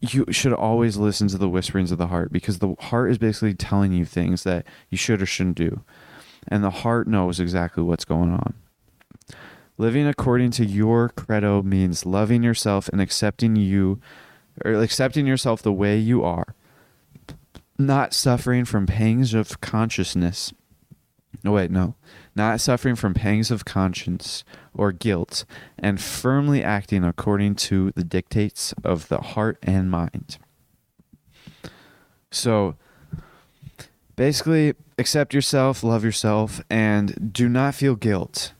you 0.00 0.26
should 0.30 0.52
always 0.52 0.96
listen 0.96 1.28
to 1.28 1.38
the 1.38 1.48
whisperings 1.48 1.92
of 1.92 1.98
the 1.98 2.08
heart 2.08 2.32
because 2.32 2.58
the 2.58 2.74
heart 2.80 3.10
is 3.10 3.18
basically 3.18 3.54
telling 3.54 3.92
you 3.92 4.04
things 4.04 4.42
that 4.42 4.66
you 4.90 4.98
should 4.98 5.22
or 5.22 5.26
shouldn't 5.26 5.56
do. 5.56 5.82
And 6.48 6.62
the 6.62 6.70
heart 6.70 7.08
knows 7.08 7.40
exactly 7.40 7.82
what's 7.82 8.04
going 8.04 8.32
on. 8.32 8.54
Living 9.78 10.06
according 10.06 10.50
to 10.52 10.64
your 10.64 11.08
credo 11.10 11.62
means 11.62 12.06
loving 12.06 12.42
yourself 12.42 12.88
and 12.88 13.00
accepting 13.00 13.56
you 13.56 14.00
or 14.64 14.74
accepting 14.74 15.26
yourself 15.26 15.62
the 15.62 15.72
way 15.72 15.98
you 15.98 16.24
are. 16.24 16.54
Not 17.78 18.14
suffering 18.14 18.64
from 18.64 18.86
pangs 18.86 19.34
of 19.34 19.60
consciousness. 19.60 20.52
No 21.46 21.52
wait, 21.52 21.70
no. 21.70 21.94
Not 22.34 22.60
suffering 22.60 22.96
from 22.96 23.14
pangs 23.14 23.52
of 23.52 23.64
conscience 23.64 24.42
or 24.74 24.90
guilt 24.90 25.44
and 25.78 26.00
firmly 26.00 26.60
acting 26.60 27.04
according 27.04 27.54
to 27.54 27.92
the 27.94 28.02
dictates 28.02 28.74
of 28.82 29.06
the 29.06 29.18
heart 29.18 29.56
and 29.62 29.88
mind. 29.88 30.38
So 32.32 32.74
basically 34.16 34.74
accept 34.98 35.32
yourself, 35.32 35.84
love 35.84 36.02
yourself 36.02 36.60
and 36.68 37.32
do 37.32 37.48
not 37.48 37.76
feel 37.76 37.94
guilt 37.94 38.52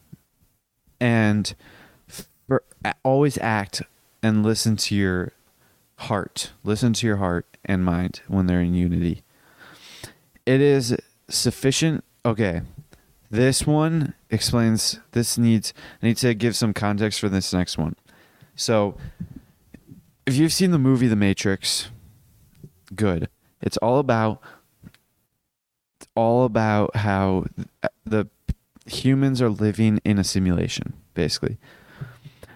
and 1.01 1.57
for, 2.07 2.63
always 3.05 3.37
act 3.39 3.83
and 4.23 4.45
listen 4.45 4.77
to 4.77 4.95
your 4.95 5.33
heart. 5.97 6.53
Listen 6.63 6.93
to 6.93 7.07
your 7.09 7.17
heart 7.17 7.49
and 7.65 7.85
mind 7.85 8.21
when 8.29 8.47
they're 8.47 8.61
in 8.61 8.75
unity. 8.75 9.25
It 10.47 10.61
is 10.61 10.97
sufficient. 11.29 12.05
Okay. 12.25 12.63
This 13.31 13.67
one 13.67 14.15
explains 14.31 15.01
this 15.13 15.37
needs 15.37 15.75
I 16.03 16.07
need 16.07 16.17
to 16.19 16.35
give 16.35 16.57
some 16.57 16.73
context 16.73 17.21
for 17.21 17.29
this 17.29 17.53
next 17.53 17.77
one. 17.77 17.97
So, 18.55 18.97
if 20.27 20.37
you've 20.37 20.53
seen 20.53 20.71
the 20.71 20.79
movie 20.79 21.09
The 21.09 21.17
Matrix, 21.17 21.91
good. 22.95 23.29
It's 23.61 23.77
all 23.79 23.99
about 23.99 24.41
it's 26.01 26.09
all 26.15 26.45
about 26.45 26.97
how 26.97 27.47
the 28.05 28.29
humans 28.87 29.43
are 29.43 29.49
living 29.49 30.01
in 30.05 30.19
a 30.19 30.25
simulation, 30.25 30.95
basically. 31.15 31.59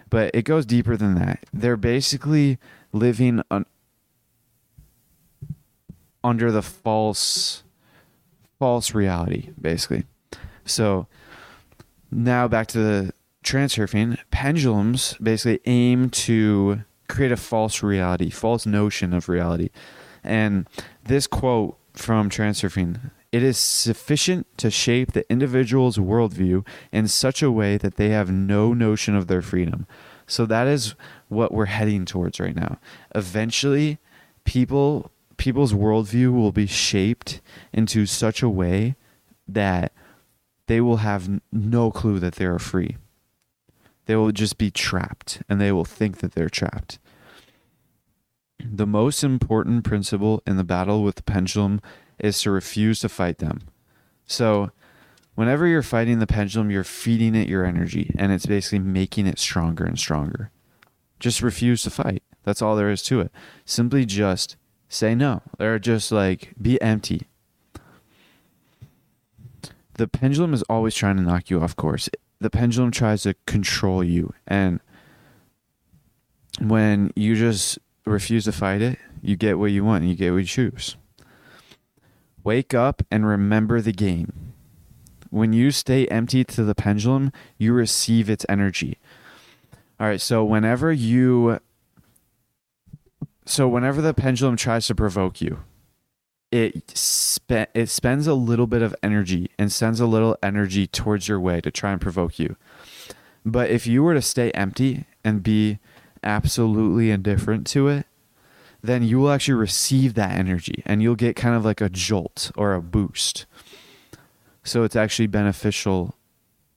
But 0.09 0.31
it 0.33 0.43
goes 0.43 0.65
deeper 0.65 0.97
than 0.97 1.15
that. 1.15 1.45
They're 1.53 1.77
basically 1.77 2.57
living 2.91 3.41
un- 3.49 3.65
under 6.23 6.51
the 6.51 6.61
false 6.61 7.63
false 8.59 8.93
reality, 8.93 9.49
basically. 9.59 10.05
So 10.71 11.07
now 12.11 12.47
back 12.47 12.67
to 12.67 12.77
the 12.79 13.13
transurfing. 13.43 14.17
Pendulums 14.31 15.15
basically 15.21 15.59
aim 15.65 16.09
to 16.09 16.81
create 17.07 17.31
a 17.31 17.37
false 17.37 17.83
reality, 17.83 18.29
false 18.29 18.65
notion 18.65 19.13
of 19.13 19.27
reality. 19.27 19.69
And 20.23 20.67
this 21.03 21.27
quote 21.27 21.77
from 21.93 22.29
transurfing 22.29 23.11
it 23.31 23.43
is 23.43 23.57
sufficient 23.57 24.45
to 24.57 24.69
shape 24.69 25.13
the 25.13 25.29
individual's 25.31 25.97
worldview 25.97 26.67
in 26.91 27.07
such 27.07 27.41
a 27.41 27.51
way 27.51 27.77
that 27.77 27.95
they 27.95 28.09
have 28.09 28.29
no 28.29 28.73
notion 28.73 29.15
of 29.15 29.27
their 29.27 29.41
freedom. 29.41 29.87
So 30.27 30.45
that 30.47 30.67
is 30.67 30.95
what 31.29 31.53
we're 31.53 31.65
heading 31.65 32.03
towards 32.03 32.41
right 32.41 32.55
now. 32.55 32.77
Eventually, 33.15 33.99
people 34.43 35.11
people's 35.37 35.73
worldview 35.73 36.33
will 36.33 36.51
be 36.51 36.67
shaped 36.67 37.41
into 37.73 38.05
such 38.05 38.43
a 38.43 38.49
way 38.49 38.95
that 39.47 39.91
they 40.67 40.81
will 40.81 40.97
have 40.97 41.41
no 41.51 41.91
clue 41.91 42.19
that 42.19 42.35
they 42.35 42.45
are 42.45 42.59
free. 42.59 42.97
They 44.05 44.15
will 44.15 44.31
just 44.31 44.57
be 44.57 44.71
trapped 44.71 45.41
and 45.47 45.59
they 45.59 45.71
will 45.71 45.85
think 45.85 46.17
that 46.19 46.33
they're 46.33 46.49
trapped. 46.49 46.99
The 48.59 48.87
most 48.87 49.23
important 49.23 49.83
principle 49.83 50.43
in 50.45 50.57
the 50.57 50.63
battle 50.63 51.03
with 51.03 51.15
the 51.15 51.23
pendulum 51.23 51.81
is 52.19 52.41
to 52.41 52.51
refuse 52.51 52.99
to 52.99 53.09
fight 53.09 53.39
them. 53.39 53.61
So, 54.25 54.71
whenever 55.35 55.65
you're 55.65 55.81
fighting 55.81 56.19
the 56.19 56.27
pendulum, 56.27 56.69
you're 56.69 56.83
feeding 56.83 57.35
it 57.35 57.49
your 57.49 57.65
energy 57.65 58.13
and 58.17 58.31
it's 58.31 58.45
basically 58.45 58.79
making 58.79 59.27
it 59.27 59.39
stronger 59.39 59.83
and 59.83 59.97
stronger. 59.97 60.51
Just 61.19 61.41
refuse 61.41 61.83
to 61.83 61.89
fight. 61.89 62.23
That's 62.43 62.61
all 62.61 62.75
there 62.75 62.91
is 62.91 63.03
to 63.03 63.21
it. 63.21 63.31
Simply 63.65 64.05
just 64.05 64.55
say 64.89 65.15
no. 65.15 65.41
Or 65.59 65.79
just 65.79 66.11
like 66.11 66.53
be 66.61 66.81
empty. 66.81 67.27
The 70.01 70.07
pendulum 70.07 70.55
is 70.55 70.63
always 70.63 70.95
trying 70.95 71.17
to 71.17 71.21
knock 71.21 71.51
you 71.51 71.61
off 71.61 71.75
course. 71.75 72.09
The 72.39 72.49
pendulum 72.49 72.89
tries 72.89 73.21
to 73.21 73.35
control 73.45 74.03
you. 74.03 74.33
And 74.47 74.79
when 76.59 77.13
you 77.15 77.35
just 77.35 77.77
refuse 78.03 78.45
to 78.45 78.51
fight 78.51 78.81
it, 78.81 78.97
you 79.21 79.35
get 79.35 79.59
what 79.59 79.69
you 79.69 79.85
want 79.85 80.01
and 80.01 80.09
you 80.09 80.17
get 80.17 80.31
what 80.31 80.39
you 80.39 80.45
choose. 80.45 80.95
Wake 82.43 82.73
up 82.73 83.03
and 83.11 83.27
remember 83.27 83.79
the 83.79 83.91
game. 83.91 84.53
When 85.29 85.53
you 85.53 85.69
stay 85.69 86.07
empty 86.07 86.43
to 86.45 86.63
the 86.63 86.73
pendulum, 86.73 87.31
you 87.59 87.71
receive 87.71 88.27
its 88.27 88.43
energy. 88.49 88.97
All 89.99 90.07
right, 90.07 90.19
so 90.19 90.43
whenever 90.43 90.91
you 90.91 91.59
so 93.45 93.67
whenever 93.67 94.01
the 94.01 94.15
pendulum 94.15 94.55
tries 94.55 94.87
to 94.87 94.95
provoke 94.95 95.41
you, 95.41 95.59
it 96.51 96.95
spe- 96.97 97.71
it 97.73 97.89
spends 97.89 98.27
a 98.27 98.33
little 98.33 98.67
bit 98.67 98.81
of 98.81 98.95
energy 99.01 99.49
and 99.57 99.71
sends 99.71 99.99
a 99.99 100.05
little 100.05 100.37
energy 100.43 100.85
towards 100.85 101.27
your 101.27 101.39
way 101.39 101.61
to 101.61 101.71
try 101.71 101.91
and 101.91 102.01
provoke 102.01 102.37
you. 102.37 102.57
But 103.45 103.71
if 103.71 103.87
you 103.87 104.03
were 104.03 104.13
to 104.13 104.21
stay 104.21 104.51
empty 104.51 105.05
and 105.23 105.41
be 105.41 105.79
absolutely 106.23 107.09
indifferent 107.09 107.65
to 107.67 107.87
it, 107.87 108.05
then 108.83 109.03
you 109.03 109.19
will 109.19 109.31
actually 109.31 109.53
receive 109.55 110.13
that 110.15 110.37
energy 110.37 110.83
and 110.85 111.01
you'll 111.01 111.15
get 111.15 111.35
kind 111.35 111.55
of 111.55 111.63
like 111.63 111.81
a 111.81 111.89
jolt 111.89 112.51
or 112.55 112.73
a 112.73 112.81
boost. 112.81 113.45
So 114.63 114.83
it's 114.83 114.95
actually 114.95 115.27
beneficial 115.27 116.15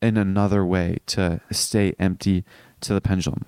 in 0.00 0.16
another 0.16 0.64
way 0.64 0.98
to 1.06 1.40
stay 1.50 1.94
empty 1.98 2.44
to 2.82 2.94
the 2.94 3.00
pendulum. 3.00 3.46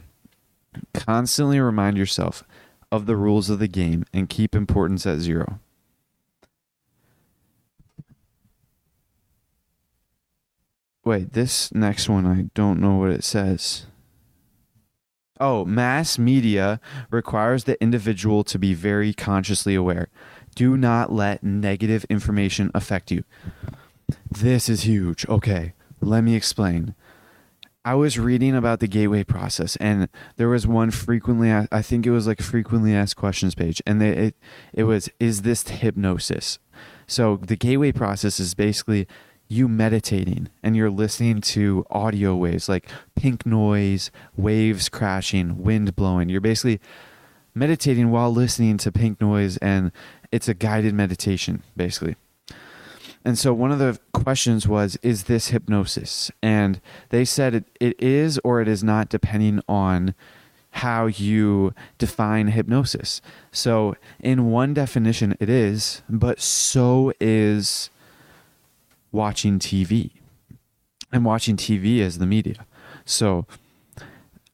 Constantly 0.95 1.61
remind 1.61 1.97
yourself 1.97 2.43
of 2.91 3.07
the 3.07 3.17
rules 3.17 3.51
of 3.51 3.59
the 3.59 3.69
game 3.69 4.05
and 4.13 4.29
keep 4.29 4.55
importance 4.55 5.07
at 5.07 5.19
zero. 5.19 5.61
Wait, 11.07 11.35
this 11.35 11.73
next 11.73 12.09
one, 12.09 12.27
I 12.27 12.47
don't 12.55 12.81
know 12.81 12.97
what 12.97 13.13
it 13.13 13.23
says. 13.23 13.87
Oh, 15.39 15.65
mass 15.65 16.19
media 16.19 16.81
requires 17.11 17.63
the 17.63 17.81
individual 17.81 18.43
to 18.43 18.59
be 18.59 18.75
very 18.75 19.13
consciously 19.13 19.77
aware. 19.77 20.09
Do 20.57 20.77
not 20.77 21.13
let 21.13 21.45
negative 21.45 22.05
information 22.11 22.73
affect 22.75 23.13
you. 23.13 23.23
This 24.29 24.69
is 24.69 24.83
huge. 24.83 25.25
Okay, 25.29 25.75
let 26.01 26.25
me 26.25 26.35
explain. 26.35 26.97
I 27.85 27.95
was 27.95 28.19
reading 28.19 28.57
about 28.57 28.81
the 28.81 28.89
gateway 28.89 29.23
process, 29.23 29.77
and 29.77 30.09
there 30.39 30.49
was 30.49 30.67
one 30.67 30.91
frequently. 30.91 31.53
I 31.53 31.83
think 31.83 32.05
it 32.05 32.11
was 32.11 32.27
like 32.27 32.41
a 32.41 32.43
frequently 32.43 32.93
asked 32.97 33.15
questions 33.15 33.55
page, 33.55 33.81
and 33.87 34.01
they, 34.01 34.09
it 34.09 34.35
it 34.73 34.85
was, 34.85 35.09
"Is 35.21 35.43
this 35.43 35.69
hypnosis?" 35.69 36.59
So 37.07 37.37
the 37.37 37.55
gateway 37.55 37.93
process 37.93 38.41
is 38.41 38.55
basically 38.55 39.07
you 39.49 39.69
meditating 39.69 40.49
and 40.63 40.77
you're 40.77 40.91
listening 40.91 41.41
to 41.41 41.87
audio 41.91 42.35
waves 42.35 42.69
like 42.69 42.89
pink 43.15 43.47
noise, 43.47 44.11
waves 44.37 44.89
crashing, 44.89 45.63
wind 45.63 45.95
blowing. 45.95 46.29
You're 46.29 46.41
basically 46.41 46.81
meditating 47.55 48.11
while 48.11 48.33
listening 48.33 48.77
to 48.79 48.93
pink 48.93 49.21
noise, 49.21 49.57
and 49.59 49.91
it's 50.31 50.49
a 50.49 50.55
guided 50.55 50.95
meditation, 50.95 51.63
basically. 51.77 52.17
And 53.25 53.37
so 53.37 53.53
one 53.53 53.73
of 53.73 53.81
the 53.81 53.99
questions 54.13 54.69
was, 54.69 54.97
is 55.03 55.25
this 55.25 55.49
hypnosis? 55.49 56.31
And 56.43 56.81
they 57.09 57.25
said 57.25 57.55
it, 57.55 57.65
it 57.81 58.01
is 58.01 58.39
or 58.45 58.61
it 58.61 58.69
is 58.69 58.85
not, 58.85 59.09
depending 59.09 59.61
on 59.69 60.15
how 60.71 61.07
you 61.07 61.75
define 61.99 62.49
hypnosis. 62.49 63.23
So, 63.51 63.97
in 64.21 64.51
one 64.51 64.75
definition, 64.75 65.35
it 65.41 65.49
is, 65.49 66.03
but 66.09 66.39
so 66.39 67.13
is 67.19 67.89
watching 69.13 69.59
TV. 69.59 70.13
And 71.13 71.25
watching 71.25 71.57
TV 71.57 72.01
as 72.01 72.19
the 72.19 72.27
media. 72.27 72.67
So, 73.05 73.47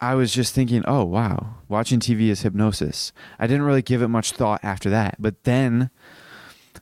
I 0.03 0.17
was 0.17 0.33
just 0.33 0.53
thinking, 0.53 0.83
oh, 0.87 1.05
wow, 1.05 1.55
watching 1.69 2.01
TV 2.01 2.29
is 2.29 2.43
hypnosis. 2.43 3.13
I 3.39 3.47
didn't 3.47 3.63
really 3.63 3.83
give 3.83 4.03
it 4.03 4.09
much 4.09 4.33
thought 4.33 4.59
after 4.65 4.91
that. 4.91 5.17
But 5.21 5.45
then 5.45 5.91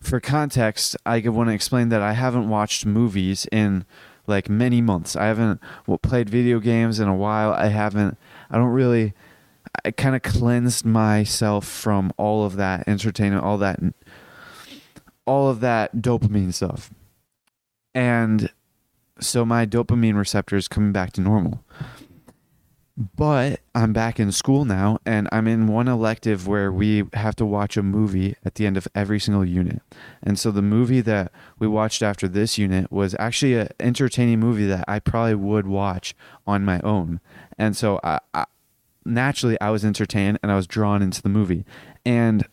for 0.01 0.21
context, 0.21 0.97
I 1.05 1.21
want 1.29 1.51
to 1.51 1.55
explain 1.55 1.91
that 1.91 2.01
I 2.01 2.14
haven't 2.14 2.49
watched 2.49 2.87
movies 2.87 3.47
in 3.53 3.85
like 4.27 4.49
many 4.49 4.81
months. 4.81 5.16
I 5.16 5.27
haven't 5.27 5.61
played 6.03 6.31
video 6.31 6.61
games 6.61 6.99
in 6.99 7.09
a 7.09 7.14
while. 7.14 7.53
I 7.53 7.66
haven't. 7.66 8.16
I 8.51 8.57
don't 8.57 8.71
really. 8.71 9.12
I 9.85 9.91
kind 9.91 10.16
of 10.16 10.23
cleansed 10.23 10.85
myself 10.85 11.66
from 11.66 12.12
all 12.16 12.45
of 12.45 12.57
that 12.57 12.89
entertainment, 12.89 13.45
all 13.45 13.59
that, 13.59 13.79
all 15.27 15.49
of 15.49 15.61
that 15.61 15.97
dopamine 15.97 16.53
stuff, 16.53 16.91
and 17.95 18.51
so 19.20 19.45
my 19.45 19.66
dopamine 19.66 20.16
receptors 20.16 20.68
coming 20.68 20.93
back 20.93 21.12
to 21.12 21.20
normal. 21.20 21.64
But 23.16 23.61
I'm 23.74 23.95
back 23.95 24.20
in 24.20 24.30
school 24.30 24.66
now, 24.66 24.99
and 25.07 25.26
I'm 25.32 25.47
in 25.47 25.66
one 25.66 25.88
elective 25.88 26.47
where 26.47 26.70
we 26.70 27.05
have 27.14 27.34
to 27.36 27.47
watch 27.47 27.78
a 27.78 27.82
movie 27.82 28.36
at 28.45 28.57
the 28.57 28.66
end 28.66 28.76
of 28.76 28.86
every 28.95 29.18
single 29.18 29.45
unit. 29.45 29.80
And 30.22 30.38
so 30.38 30.51
the 30.51 30.61
movie 30.61 31.01
that 31.01 31.32
we 31.59 31.66
watched 31.66 32.03
after 32.03 32.28
this 32.28 32.59
unit 32.59 32.93
was 32.93 33.16
actually 33.18 33.55
an 33.55 33.68
entertaining 33.80 34.38
movie 34.41 34.66
that 34.66 34.84
I 34.86 34.99
probably 34.99 35.36
would 35.36 35.66
watch 35.66 36.14
on 36.47 36.62
my 36.62 36.78
own. 36.80 37.20
And 37.57 37.74
so 37.74 38.01
I, 38.05 38.18
I, 38.34 38.45
naturally, 39.07 39.59
I 39.62 39.70
was 39.70 39.82
entertained 39.82 40.38
and 40.43 40.53
I 40.53 40.57
was 40.57 40.66
drawn 40.66 41.01
into 41.01 41.22
the 41.22 41.30
movie. 41.30 41.64
And 42.05 42.47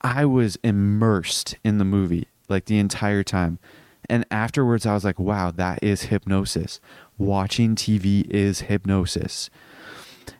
I 0.00 0.24
was 0.24 0.56
immersed 0.64 1.56
in 1.62 1.76
the 1.76 1.84
movie 1.84 2.28
like 2.48 2.64
the 2.64 2.78
entire 2.78 3.22
time. 3.22 3.58
And 4.08 4.24
afterwards, 4.30 4.86
I 4.86 4.94
was 4.94 5.04
like, 5.04 5.18
wow, 5.18 5.50
that 5.50 5.82
is 5.82 6.04
hypnosis. 6.04 6.80
Watching 7.18 7.74
TV 7.74 8.28
is 8.30 8.60
hypnosis. 8.62 9.50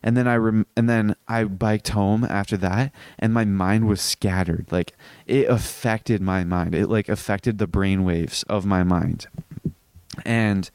And 0.02 0.16
then 0.16 0.28
I 0.28 0.36
rem- 0.36 0.66
and 0.76 0.88
then 0.88 1.16
I 1.26 1.44
biked 1.44 1.88
home 1.88 2.24
after 2.24 2.56
that 2.58 2.92
and 3.18 3.32
my 3.32 3.44
mind 3.44 3.88
was 3.88 4.00
scattered. 4.00 4.66
Like 4.70 4.92
it 5.26 5.48
affected 5.48 6.20
my 6.20 6.44
mind. 6.44 6.74
It 6.74 6.88
like 6.88 7.08
affected 7.08 7.58
the 7.58 7.66
brain 7.66 8.04
waves 8.04 8.42
of 8.44 8.66
my 8.66 8.82
mind. 8.82 9.26
And 10.24 10.70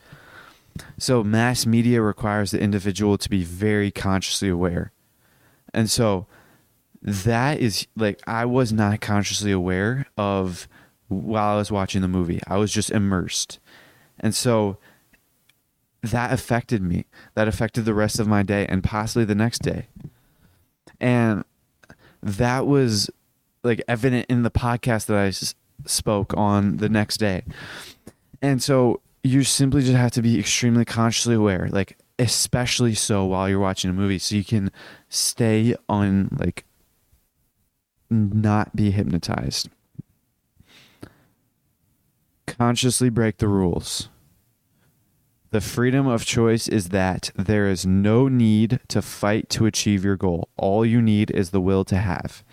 so 0.98 1.24
mass 1.24 1.66
media 1.66 2.02
requires 2.02 2.52
the 2.52 2.60
individual 2.62 3.18
to 3.18 3.30
be 3.30 3.44
very 3.44 3.92
consciously 3.92 4.50
aware. 4.50 4.92
And 5.74 5.89
so 5.89 6.26
that 7.02 7.60
is 7.60 7.88
like 7.96 8.22
I 8.28 8.46
was 8.46 8.72
not 8.72 9.02
consciously 9.02 9.52
aware 9.52 10.08
of 10.18 10.68
while 11.12 11.55
I 11.55 11.57
was 11.57 11.72
watching 11.72 12.01
the 12.01 12.07
movie 12.07 12.39
I 12.47 12.57
was 12.57 12.72
just 12.72 12.89
immersed 12.91 13.59
and 14.20 14.34
so 14.34 14.78
that 16.03 16.34
affected 16.34 16.82
me. 16.82 17.05
That 17.36 17.47
affected 17.47 17.86
the 17.86 17.93
rest 17.93 18.20
of 18.20 18.28
my 18.28 18.43
day 18.43 18.66
and 18.68 18.84
possibly 18.84 19.26
the 19.26 19.36
next 19.36 19.59
day. 19.59 19.88
And 20.99 21.43
that 22.22 22.66
was 22.66 23.09
like 23.64 23.82
evident 23.88 24.26
in 24.30 24.43
the 24.43 24.51
podcast 24.51 25.05
that 25.07 25.18
I 25.18 25.28
s- 25.28 25.55
spoke 25.86 26.36
on 26.36 26.78
the 26.78 26.89
next 26.89 27.18
day. 27.18 27.43
And 28.41 28.62
so 28.62 29.01
you 29.24 29.43
simply 29.43 29.82
just 29.82 29.95
have 29.95 30.12
to 30.12 30.22
be 30.22 30.39
extremely 30.39 30.86
consciously 30.86 31.36
aware, 31.36 31.70
like 31.72 31.97
especially 32.18 32.95
so 32.95 33.26
while 33.26 33.47
you're 33.47 33.59
watching 33.59 33.89
a 33.89 33.93
movie 33.93 34.20
so 34.20 34.36
you 34.36 34.43
can 34.43 34.72
stay 35.09 35.76
on 35.88 36.30
like 36.39 36.66
not 38.09 38.76
be 38.76 38.91
hypnotized. 38.91 39.70
Consciously 42.62 43.09
break 43.09 43.38
the 43.38 43.47
rules. 43.47 44.09
The 45.49 45.62
freedom 45.62 46.05
of 46.05 46.28
choice 46.28 46.68
is 46.68 46.89
that 46.89 47.32
there 47.36 47.68
is 47.68 47.88
no 47.88 48.28
need 48.28 48.80
to 48.89 49.01
fight 49.01 49.49
to 49.49 49.66
achieve 49.66 50.05
your 50.05 50.16
goal. 50.16 50.47
All 50.57 50.86
you 50.86 51.01
need 51.01 51.32
is 51.32 51.49
the 51.49 51.59
will 51.59 51.84
to 51.86 51.97
have. 51.97 52.43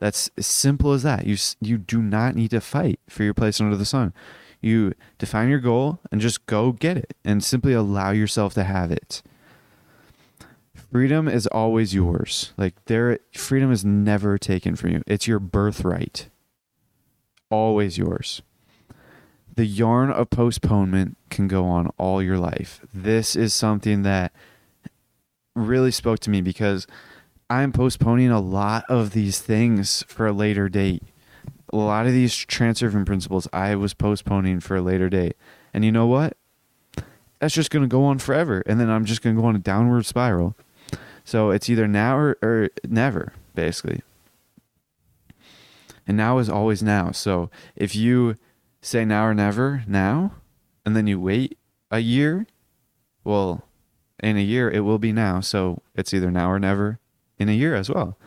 That's 0.00 0.28
as 0.36 0.48
simple 0.48 0.92
as 0.92 1.04
that. 1.04 1.24
You 1.24 1.36
you 1.60 1.78
do 1.78 2.02
not 2.02 2.34
need 2.34 2.50
to 2.50 2.60
fight 2.60 2.98
for 3.08 3.22
your 3.22 3.32
place 3.32 3.60
under 3.60 3.76
the 3.76 3.84
sun. 3.84 4.12
You 4.60 4.94
define 5.18 5.50
your 5.50 5.60
goal 5.60 6.00
and 6.10 6.20
just 6.20 6.44
go 6.46 6.72
get 6.72 6.96
it 6.96 7.14
and 7.24 7.44
simply 7.44 7.74
allow 7.74 8.10
yourself 8.10 8.54
to 8.54 8.64
have 8.64 8.90
it. 8.90 9.22
Freedom 10.90 11.28
is 11.28 11.46
always 11.46 11.94
yours. 11.94 12.52
Like 12.56 12.74
there 12.86 13.20
freedom 13.34 13.70
is 13.70 13.84
never 13.84 14.36
taken 14.36 14.74
from 14.74 14.90
you. 14.90 15.02
It's 15.06 15.28
your 15.28 15.38
birthright. 15.38 16.28
Always 17.50 17.96
yours 17.96 18.42
the 19.58 19.66
yarn 19.66 20.08
of 20.08 20.30
postponement 20.30 21.16
can 21.30 21.48
go 21.48 21.64
on 21.64 21.90
all 21.98 22.22
your 22.22 22.38
life. 22.38 22.80
This 22.94 23.34
is 23.34 23.52
something 23.52 24.02
that 24.02 24.30
really 25.56 25.90
spoke 25.90 26.20
to 26.20 26.30
me 26.30 26.40
because 26.40 26.86
I'm 27.50 27.72
postponing 27.72 28.30
a 28.30 28.38
lot 28.38 28.84
of 28.88 29.10
these 29.10 29.40
things 29.40 30.04
for 30.06 30.28
a 30.28 30.32
later 30.32 30.68
date. 30.68 31.02
A 31.72 31.76
lot 31.76 32.06
of 32.06 32.12
these 32.12 32.32
transurfing 32.32 33.04
principles 33.04 33.48
I 33.52 33.74
was 33.74 33.94
postponing 33.94 34.60
for 34.60 34.76
a 34.76 34.80
later 34.80 35.08
date. 35.08 35.34
And 35.74 35.84
you 35.84 35.90
know 35.90 36.06
what? 36.06 36.36
That's 37.40 37.52
just 37.52 37.72
going 37.72 37.82
to 37.82 37.88
go 37.88 38.04
on 38.04 38.20
forever. 38.20 38.62
And 38.64 38.78
then 38.78 38.88
I'm 38.88 39.06
just 39.06 39.22
going 39.22 39.34
to 39.34 39.42
go 39.42 39.48
on 39.48 39.56
a 39.56 39.58
downward 39.58 40.06
spiral. 40.06 40.54
So 41.24 41.50
it's 41.50 41.68
either 41.68 41.88
now 41.88 42.16
or, 42.16 42.38
or 42.42 42.70
never, 42.86 43.32
basically. 43.56 44.02
And 46.06 46.16
now 46.16 46.38
is 46.38 46.48
always 46.48 46.80
now. 46.80 47.10
So 47.10 47.50
if 47.74 47.96
you 47.96 48.36
say 48.80 49.04
now 49.04 49.26
or 49.26 49.34
never 49.34 49.84
now, 49.86 50.32
and 50.84 50.96
then 50.96 51.06
you 51.06 51.20
wait 51.20 51.58
a 51.90 51.98
year, 52.00 52.46
well, 53.24 53.64
in 54.20 54.36
a 54.36 54.40
year 54.40 54.70
it 54.70 54.80
will 54.80 54.98
be 54.98 55.12
now. 55.12 55.40
So 55.40 55.82
it's 55.94 56.12
either 56.12 56.30
now 56.30 56.50
or 56.50 56.58
never 56.58 56.98
in 57.38 57.48
a 57.48 57.52
year 57.52 57.74
as 57.74 57.88
well, 57.90 58.18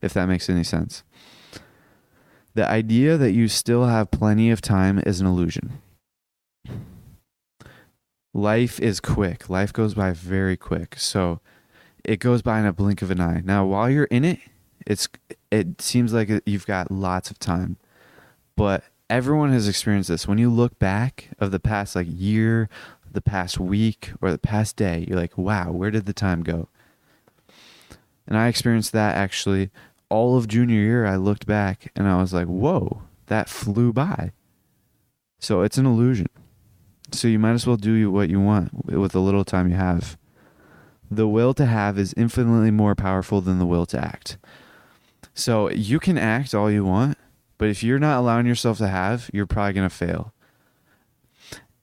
if 0.00 0.12
that 0.14 0.26
makes 0.26 0.48
any 0.48 0.64
sense. 0.64 1.02
The 2.54 2.68
idea 2.68 3.16
that 3.16 3.32
you 3.32 3.48
still 3.48 3.86
have 3.86 4.10
plenty 4.10 4.50
of 4.50 4.60
time 4.60 5.00
is 5.06 5.20
an 5.20 5.26
illusion. 5.26 5.80
Life 8.32 8.78
is 8.80 9.00
quick. 9.00 9.48
Life 9.48 9.72
goes 9.72 9.94
by 9.94 10.12
very 10.12 10.56
quick. 10.56 10.96
So 10.98 11.40
it 12.04 12.18
goes 12.18 12.42
by 12.42 12.60
in 12.60 12.66
a 12.66 12.72
blink 12.72 13.02
of 13.02 13.10
an 13.10 13.20
eye. 13.20 13.42
Now, 13.44 13.66
while 13.66 13.90
you're 13.90 14.04
in 14.04 14.24
it, 14.24 14.38
it's 14.86 15.08
it 15.50 15.80
seems 15.80 16.12
like 16.12 16.30
you've 16.46 16.66
got 16.66 16.90
lots 16.90 17.30
of 17.30 17.38
time. 17.38 17.76
But 18.56 18.84
everyone 19.10 19.52
has 19.52 19.68
experienced 19.68 20.08
this. 20.08 20.26
When 20.26 20.38
you 20.38 20.48
look 20.48 20.78
back 20.78 21.30
of 21.38 21.50
the 21.50 21.60
past 21.60 21.94
like 21.94 22.06
year, 22.08 22.70
the 23.10 23.20
past 23.20 23.58
week, 23.58 24.12
or 24.22 24.30
the 24.30 24.38
past 24.38 24.76
day, 24.76 25.04
you're 25.06 25.18
like, 25.18 25.36
"Wow, 25.36 25.72
where 25.72 25.90
did 25.90 26.06
the 26.06 26.12
time 26.12 26.42
go?" 26.42 26.68
And 28.26 28.38
I 28.38 28.46
experienced 28.46 28.92
that 28.92 29.16
actually 29.16 29.70
all 30.10 30.36
of 30.36 30.48
junior 30.48 30.80
year. 30.80 31.06
I 31.06 31.16
looked 31.16 31.46
back 31.46 31.90
and 31.96 32.06
I 32.06 32.20
was 32.20 32.34
like, 32.34 32.46
whoa, 32.46 33.02
that 33.26 33.48
flew 33.48 33.92
by. 33.92 34.32
So 35.38 35.62
it's 35.62 35.78
an 35.78 35.86
illusion. 35.86 36.28
So 37.12 37.28
you 37.28 37.38
might 37.38 37.52
as 37.52 37.66
well 37.66 37.76
do 37.76 38.10
what 38.10 38.28
you 38.28 38.40
want 38.40 38.84
with 38.86 39.12
the 39.12 39.20
little 39.20 39.44
time 39.44 39.68
you 39.68 39.76
have. 39.76 40.18
The 41.10 41.26
will 41.26 41.54
to 41.54 41.66
have 41.66 41.98
is 41.98 42.14
infinitely 42.16 42.70
more 42.70 42.94
powerful 42.94 43.40
than 43.40 43.58
the 43.58 43.66
will 43.66 43.86
to 43.86 43.98
act. 43.98 44.36
So 45.34 45.70
you 45.70 45.98
can 45.98 46.18
act 46.18 46.54
all 46.54 46.70
you 46.70 46.84
want, 46.84 47.18
but 47.60 47.68
if 47.68 47.82
you're 47.82 47.98
not 47.98 48.18
allowing 48.18 48.46
yourself 48.46 48.78
to 48.78 48.88
have, 48.88 49.28
you're 49.34 49.44
probably 49.44 49.74
going 49.74 49.86
to 49.86 49.94
fail. 49.94 50.32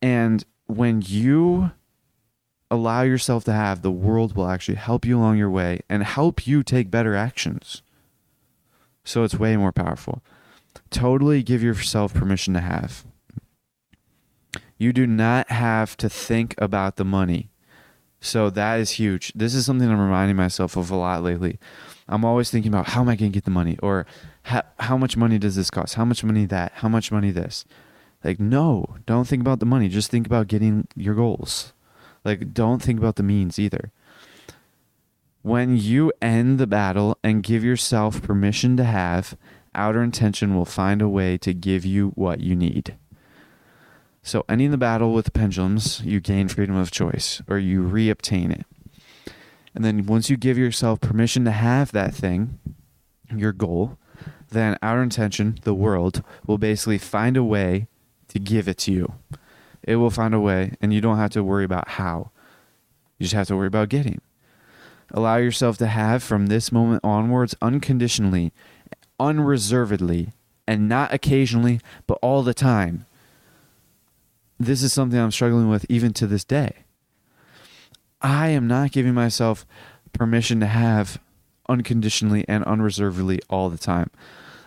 And 0.01 0.43
when 0.65 1.03
you 1.05 1.69
allow 2.71 3.03
yourself 3.03 3.43
to 3.43 3.53
have, 3.53 3.83
the 3.83 3.91
world 3.91 4.35
will 4.35 4.47
actually 4.47 4.73
help 4.73 5.05
you 5.05 5.19
along 5.19 5.37
your 5.37 5.51
way 5.51 5.81
and 5.87 6.01
help 6.01 6.47
you 6.47 6.63
take 6.63 6.89
better 6.89 7.15
actions. 7.15 7.83
So 9.03 9.23
it's 9.23 9.35
way 9.35 9.55
more 9.55 9.71
powerful. 9.71 10.23
Totally 10.89 11.43
give 11.43 11.61
yourself 11.61 12.11
permission 12.11 12.55
to 12.55 12.61
have. 12.61 13.05
You 14.79 14.91
do 14.91 15.05
not 15.05 15.51
have 15.51 15.95
to 15.97 16.09
think 16.09 16.55
about 16.57 16.95
the 16.95 17.05
money. 17.05 17.51
So 18.19 18.49
that 18.49 18.79
is 18.79 18.91
huge. 18.93 19.31
This 19.35 19.53
is 19.53 19.67
something 19.67 19.87
I'm 19.87 20.01
reminding 20.01 20.37
myself 20.37 20.75
of 20.75 20.89
a 20.89 20.95
lot 20.95 21.21
lately. 21.21 21.59
I'm 22.07 22.25
always 22.25 22.49
thinking 22.49 22.71
about 22.71 22.87
how 22.87 23.01
am 23.01 23.09
I 23.09 23.15
going 23.15 23.31
to 23.31 23.35
get 23.35 23.45
the 23.45 23.51
money 23.51 23.77
or 23.83 24.07
how, 24.47 24.63
how 24.79 24.97
much 24.97 25.17
money 25.17 25.37
does 25.37 25.57
this 25.57 25.69
cost? 25.69 25.95
How 25.95 26.05
much 26.05 26.23
money 26.23 26.45
that? 26.45 26.71
How 26.75 26.87
much 26.87 27.11
money 27.11 27.31
this? 27.31 27.65
Like, 28.23 28.39
no, 28.39 28.95
don't 29.05 29.27
think 29.27 29.41
about 29.41 29.59
the 29.59 29.65
money. 29.65 29.89
Just 29.89 30.09
think 30.09 30.25
about 30.25 30.47
getting 30.47 30.87
your 30.95 31.15
goals. 31.15 31.73
Like, 32.23 32.53
don't 32.53 32.81
think 32.81 32.97
about 32.97 33.17
the 33.17 33.23
means 33.23 33.59
either. 33.59 33.91
When 35.41 35.75
you 35.75 36.13
end 36.21 36.59
the 36.59 36.67
battle 36.67 37.17
and 37.25 37.43
give 37.43 37.63
yourself 37.63 38.21
permission 38.21 38.77
to 38.77 38.85
have, 38.85 39.37
outer 39.75 40.01
intention 40.01 40.55
will 40.55 40.65
find 40.65 41.01
a 41.01 41.09
way 41.09 41.37
to 41.39 41.53
give 41.53 41.83
you 41.83 42.11
what 42.15 42.39
you 42.39 42.55
need. 42.55 42.95
So, 44.23 44.45
ending 44.47 44.71
the 44.71 44.77
battle 44.77 45.13
with 45.13 45.25
the 45.25 45.31
pendulums, 45.31 46.01
you 46.05 46.21
gain 46.21 46.47
freedom 46.47 46.75
of 46.75 46.89
choice 46.89 47.41
or 47.49 47.59
you 47.59 47.83
reobtain 47.83 48.51
it. 48.51 48.65
And 49.75 49.83
then 49.83 50.05
once 50.05 50.29
you 50.29 50.37
give 50.37 50.57
yourself 50.57 51.01
permission 51.01 51.43
to 51.45 51.51
have 51.51 51.91
that 51.91 52.13
thing, 52.13 52.59
your 53.29 53.51
goal, 53.51 53.97
then 54.49 54.77
outer 54.81 55.03
intention, 55.03 55.59
the 55.63 55.73
world, 55.73 56.23
will 56.45 56.57
basically 56.57 56.97
find 56.97 57.35
a 57.37 57.43
way 57.43 57.87
to 58.29 58.39
give 58.39 58.67
it 58.67 58.77
to 58.79 58.91
you. 58.91 59.13
It 59.83 59.97
will 59.97 60.09
find 60.09 60.33
a 60.33 60.39
way, 60.39 60.73
and 60.81 60.93
you 60.93 61.01
don't 61.01 61.17
have 61.17 61.31
to 61.31 61.43
worry 61.43 61.63
about 61.63 61.89
how. 61.89 62.31
You 63.17 63.23
just 63.25 63.35
have 63.35 63.47
to 63.47 63.55
worry 63.55 63.67
about 63.67 63.89
getting. 63.89 64.21
Allow 65.11 65.37
yourself 65.37 65.77
to 65.77 65.87
have 65.87 66.21
from 66.21 66.47
this 66.47 66.71
moment 66.71 67.01
onwards 67.03 67.55
unconditionally, 67.61 68.51
unreservedly, 69.19 70.33
and 70.67 70.89
not 70.89 71.13
occasionally, 71.13 71.79
but 72.05 72.19
all 72.21 72.43
the 72.43 72.53
time. 72.53 73.05
This 74.59 74.83
is 74.83 74.91
something 74.91 75.19
I'm 75.19 75.31
struggling 75.31 75.69
with 75.69 75.85
even 75.87 76.13
to 76.13 76.27
this 76.27 76.43
day. 76.43 76.73
I 78.21 78.49
am 78.49 78.67
not 78.67 78.91
giving 78.91 79.13
myself 79.13 79.65
permission 80.11 80.59
to 80.59 80.65
have 80.65 81.19
unconditionally 81.69 82.43
and 82.47 82.63
unreservedly 82.65 83.39
all 83.49 83.69
the 83.69 83.77
time. 83.77 84.09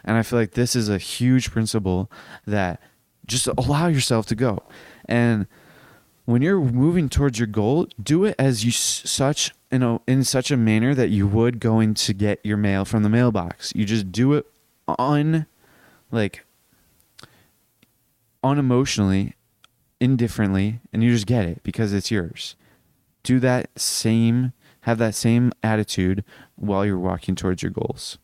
And 0.05 0.17
I 0.17 0.23
feel 0.23 0.39
like 0.39 0.53
this 0.53 0.75
is 0.75 0.89
a 0.89 0.99
huge 0.99 1.51
principle 1.51 2.11
that 2.47 2.81
just 3.27 3.47
allow 3.47 3.87
yourself 3.87 4.27
to 4.27 4.35
go. 4.35 4.63
And 5.07 5.47
when 6.25 6.43
you're 6.43 6.61
moving 6.61 7.09
towards 7.09 7.39
your 7.39 7.47
goal, 7.47 7.89
do 8.03 8.25
it 8.25 8.35
as 8.39 8.65
you 8.65 8.71
such 8.71 9.53
you 9.71 9.79
know 9.79 10.03
in 10.07 10.25
such 10.25 10.51
a 10.51 10.57
manner 10.57 10.95
that 10.95 11.11
you 11.11 11.27
would 11.27 11.61
going 11.61 11.95
to 11.95 12.13
get 12.13 12.45
your 12.45 12.57
mail 12.57 12.85
from 12.85 13.03
the 13.03 13.09
mailbox. 13.09 13.73
You 13.75 13.85
just 13.85 14.13
do 14.13 14.35
it 14.35 14.47
on 14.87 15.47
like 16.11 16.45
unemotionally, 18.43 19.35
indifferently, 20.01 20.81
and 20.93 21.03
you 21.03 21.13
just 21.13 21.27
get 21.27 21.45
it 21.45 21.63
because 21.63 21.93
it's 21.93 22.11
yours. 22.11 22.57
Do 23.23 23.39
that 23.41 23.79
same 23.79 24.53
have 24.85 24.99
that 24.99 25.15
same 25.15 25.53
attitude 25.63 26.25
while 26.57 26.87
you're 26.87 26.99
walking 26.99 27.35
towards 27.35 27.63
your 27.63 27.71
goals. 27.71 28.19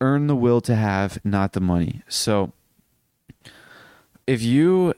Earn 0.00 0.26
the 0.26 0.36
will 0.36 0.60
to 0.62 0.74
have, 0.74 1.18
not 1.24 1.52
the 1.52 1.60
money. 1.60 2.02
So 2.08 2.52
if 4.26 4.42
you 4.42 4.94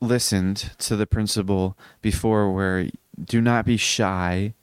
listened 0.00 0.72
to 0.78 0.96
the 0.96 1.06
principle 1.06 1.76
before 2.00 2.52
where 2.52 2.88
do 3.22 3.40
not 3.40 3.66
be 3.66 3.76
shy 3.76 4.54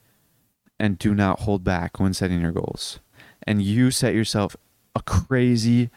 and 0.78 0.98
do 0.98 1.14
not 1.14 1.40
hold 1.40 1.64
back 1.64 1.98
when 1.98 2.14
setting 2.14 2.40
your 2.40 2.52
goals. 2.52 3.00
And 3.42 3.62
you 3.62 3.90
set 3.90 4.14
yourself 4.14 4.56
a 4.94 5.02
crazy, 5.02 5.90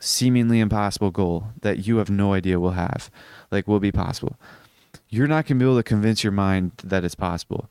seemingly 0.00 0.60
impossible 0.60 1.10
goal 1.10 1.48
that 1.62 1.86
you 1.86 1.96
have 1.96 2.10
no 2.10 2.32
idea 2.32 2.60
will 2.60 2.72
have, 2.72 3.10
like 3.50 3.66
will 3.66 3.80
be 3.80 3.92
possible. 3.92 4.38
You're 5.08 5.26
not 5.26 5.46
going 5.46 5.58
to 5.58 5.64
be 5.64 5.68
able 5.68 5.78
to 5.78 5.82
convince 5.82 6.22
your 6.22 6.32
mind 6.32 6.72
that 6.82 7.04
it's 7.04 7.14
possible. 7.14 7.68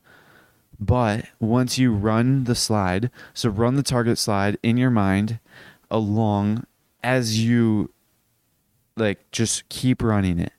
But 0.80 1.26
once 1.40 1.78
you 1.78 1.94
run 1.94 2.46
the 2.46 2.56
slide, 2.56 3.10
so 3.34 3.50
run 3.50 3.76
the 3.76 3.84
target 3.84 4.18
slide 4.18 4.58
in 4.64 4.78
your 4.78 4.90
mind 4.90 5.40
along 5.90 6.66
as 7.04 7.44
you 7.44 7.92
like 8.96 9.32
just 9.32 9.68
keep 9.70 10.02
running 10.02 10.40
it 10.40 10.54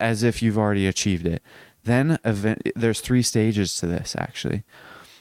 as 0.00 0.22
if 0.22 0.42
you've 0.42 0.58
already 0.58 0.86
achieved 0.86 1.26
it. 1.26 1.42
Then 1.84 2.18
event, 2.24 2.62
there's 2.76 3.00
three 3.00 3.22
stages 3.22 3.76
to 3.78 3.86
this 3.86 4.14
actually. 4.16 4.64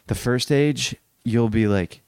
The 0.08 0.16
first 0.16 0.48
stage, 0.48 0.96
you'll 1.24 1.50
be 1.50 1.68
like, 1.68 2.02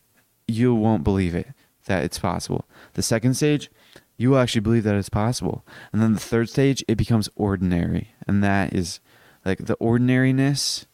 you 0.48 0.74
won't 0.74 1.04
believe 1.04 1.36
it 1.36 1.48
that 1.86 2.04
it's 2.04 2.20
possible. 2.20 2.66
The 2.94 3.02
second 3.02 3.36
stage, 3.36 3.70
you 4.18 4.32
will 4.32 4.38
actually 4.38 4.62
believe 4.62 4.84
that 4.84 4.96
it's 4.96 5.10
possible. 5.10 5.66
And 5.92 6.02
then 6.02 6.14
the 6.14 6.20
third 6.20 6.50
stage, 6.50 6.84
it 6.88 6.96
becomes 6.96 7.30
ordinary. 7.36 8.10
And 8.28 8.44
that 8.44 8.74
is 8.74 9.00
like 9.46 9.66
the 9.66 9.76
ordinariness. 9.76 10.86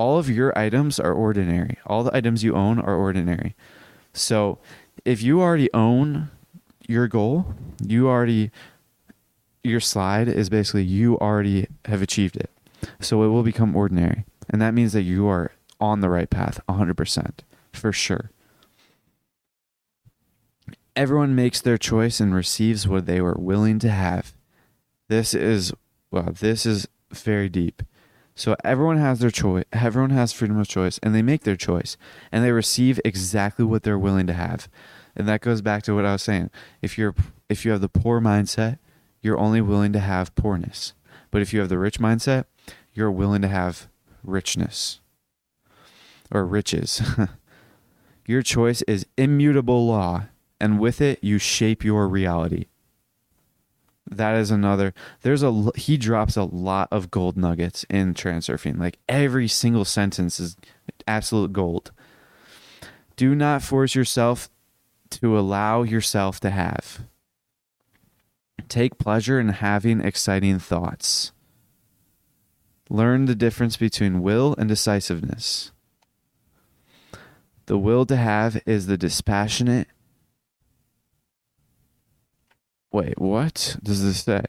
All 0.00 0.18
of 0.18 0.30
your 0.30 0.58
items 0.58 0.98
are 0.98 1.12
ordinary. 1.12 1.76
All 1.84 2.04
the 2.04 2.16
items 2.16 2.42
you 2.42 2.54
own 2.54 2.78
are 2.78 2.94
ordinary. 2.94 3.54
So 4.14 4.56
if 5.04 5.22
you 5.22 5.42
already 5.42 5.68
own 5.74 6.30
your 6.88 7.06
goal, 7.06 7.54
you 7.86 8.08
already 8.08 8.50
your 9.62 9.78
slide 9.78 10.26
is 10.26 10.48
basically 10.48 10.84
you 10.84 11.18
already 11.18 11.66
have 11.84 12.00
achieved 12.00 12.38
it. 12.38 12.48
So 12.98 13.22
it 13.24 13.28
will 13.28 13.42
become 13.42 13.76
ordinary. 13.76 14.24
And 14.48 14.62
that 14.62 14.72
means 14.72 14.94
that 14.94 15.02
you 15.02 15.28
are 15.28 15.52
on 15.78 16.00
the 16.00 16.08
right 16.08 16.30
path 16.30 16.62
100% 16.66 17.32
for 17.74 17.92
sure. 17.92 18.30
Everyone 20.96 21.34
makes 21.34 21.60
their 21.60 21.76
choice 21.76 22.20
and 22.20 22.34
receives 22.34 22.88
what 22.88 23.04
they 23.04 23.20
were 23.20 23.36
willing 23.38 23.78
to 23.80 23.90
have. 23.90 24.32
This 25.08 25.34
is 25.34 25.74
well, 26.10 26.32
this 26.40 26.64
is 26.64 26.88
very 27.12 27.50
deep. 27.50 27.82
So 28.40 28.56
everyone 28.64 28.96
has 28.96 29.18
their 29.18 29.30
choice. 29.30 29.64
Everyone 29.70 30.08
has 30.12 30.32
freedom 30.32 30.58
of 30.58 30.66
choice 30.66 30.98
and 31.02 31.14
they 31.14 31.20
make 31.20 31.42
their 31.42 31.56
choice 31.56 31.98
and 32.32 32.42
they 32.42 32.52
receive 32.52 32.98
exactly 33.04 33.66
what 33.66 33.82
they're 33.82 33.98
willing 33.98 34.26
to 34.28 34.32
have. 34.32 34.66
And 35.14 35.28
that 35.28 35.42
goes 35.42 35.60
back 35.60 35.82
to 35.82 35.94
what 35.94 36.06
I 36.06 36.12
was 36.12 36.22
saying. 36.22 36.48
If 36.80 36.96
you're 36.96 37.14
if 37.50 37.66
you 37.66 37.72
have 37.72 37.82
the 37.82 37.88
poor 37.90 38.18
mindset, 38.18 38.78
you're 39.20 39.36
only 39.36 39.60
willing 39.60 39.92
to 39.92 39.98
have 39.98 40.34
poorness. 40.36 40.94
But 41.30 41.42
if 41.42 41.52
you 41.52 41.60
have 41.60 41.68
the 41.68 41.76
rich 41.76 42.00
mindset, 42.00 42.46
you're 42.94 43.10
willing 43.10 43.42
to 43.42 43.48
have 43.48 43.88
richness 44.24 45.00
or 46.30 46.46
riches. 46.46 47.02
Your 48.26 48.40
choice 48.40 48.80
is 48.82 49.04
immutable 49.18 49.86
law, 49.86 50.28
and 50.58 50.80
with 50.80 51.02
it, 51.02 51.18
you 51.22 51.36
shape 51.36 51.84
your 51.84 52.08
reality. 52.08 52.66
That 54.10 54.34
is 54.34 54.50
another. 54.50 54.92
There's 55.22 55.44
a 55.44 55.70
he 55.76 55.96
drops 55.96 56.36
a 56.36 56.42
lot 56.42 56.88
of 56.90 57.10
gold 57.10 57.36
nuggets 57.36 57.84
in 57.88 58.14
transurfing. 58.14 58.78
Like 58.78 58.98
every 59.08 59.46
single 59.46 59.84
sentence 59.84 60.40
is 60.40 60.56
absolute 61.06 61.52
gold. 61.52 61.92
Do 63.16 63.34
not 63.34 63.62
force 63.62 63.94
yourself 63.94 64.48
to 65.10 65.38
allow 65.38 65.82
yourself 65.82 66.40
to 66.40 66.50
have. 66.50 67.04
Take 68.68 68.98
pleasure 68.98 69.38
in 69.38 69.48
having 69.48 70.00
exciting 70.00 70.58
thoughts. 70.58 71.32
Learn 72.88 73.26
the 73.26 73.36
difference 73.36 73.76
between 73.76 74.22
will 74.22 74.56
and 74.58 74.68
decisiveness. 74.68 75.70
The 77.66 77.78
will 77.78 78.04
to 78.06 78.16
have 78.16 78.60
is 78.66 78.86
the 78.86 78.98
dispassionate 78.98 79.86
Wait, 82.92 83.20
what 83.20 83.76
does 83.82 84.02
this 84.02 84.22
say? 84.24 84.42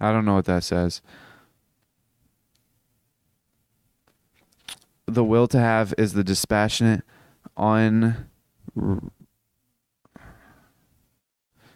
I 0.00 0.12
don't 0.12 0.24
know 0.24 0.34
what 0.34 0.46
that 0.46 0.64
says. 0.64 1.02
The 5.06 5.24
will 5.24 5.48
to 5.48 5.58
have 5.58 5.92
is 5.98 6.12
the 6.12 6.24
dispassionate 6.24 7.02
on 7.56 8.28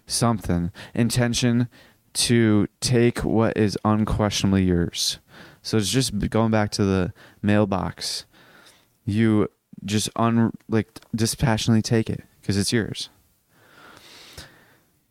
something 0.07 0.70
intention 0.95 1.68
to 2.12 2.68
take 2.80 3.20
what 3.20 3.57
is 3.57 3.78
unquestionably 3.84 4.64
yours. 4.64 5.18
So 5.62 5.78
it's 5.78 5.88
just 5.90 6.16
going 6.30 6.51
back 6.51 6.70
to 6.72 6.84
the 6.84 7.12
mailbox. 7.40 8.26
You 9.05 9.49
just 9.85 10.09
un 10.16 10.53
like 10.68 11.01
dispassionately 11.14 11.83
take 11.83 12.09
it 12.09 12.22
because 12.41 12.57
it's 12.57 12.72
yours. 12.72 13.09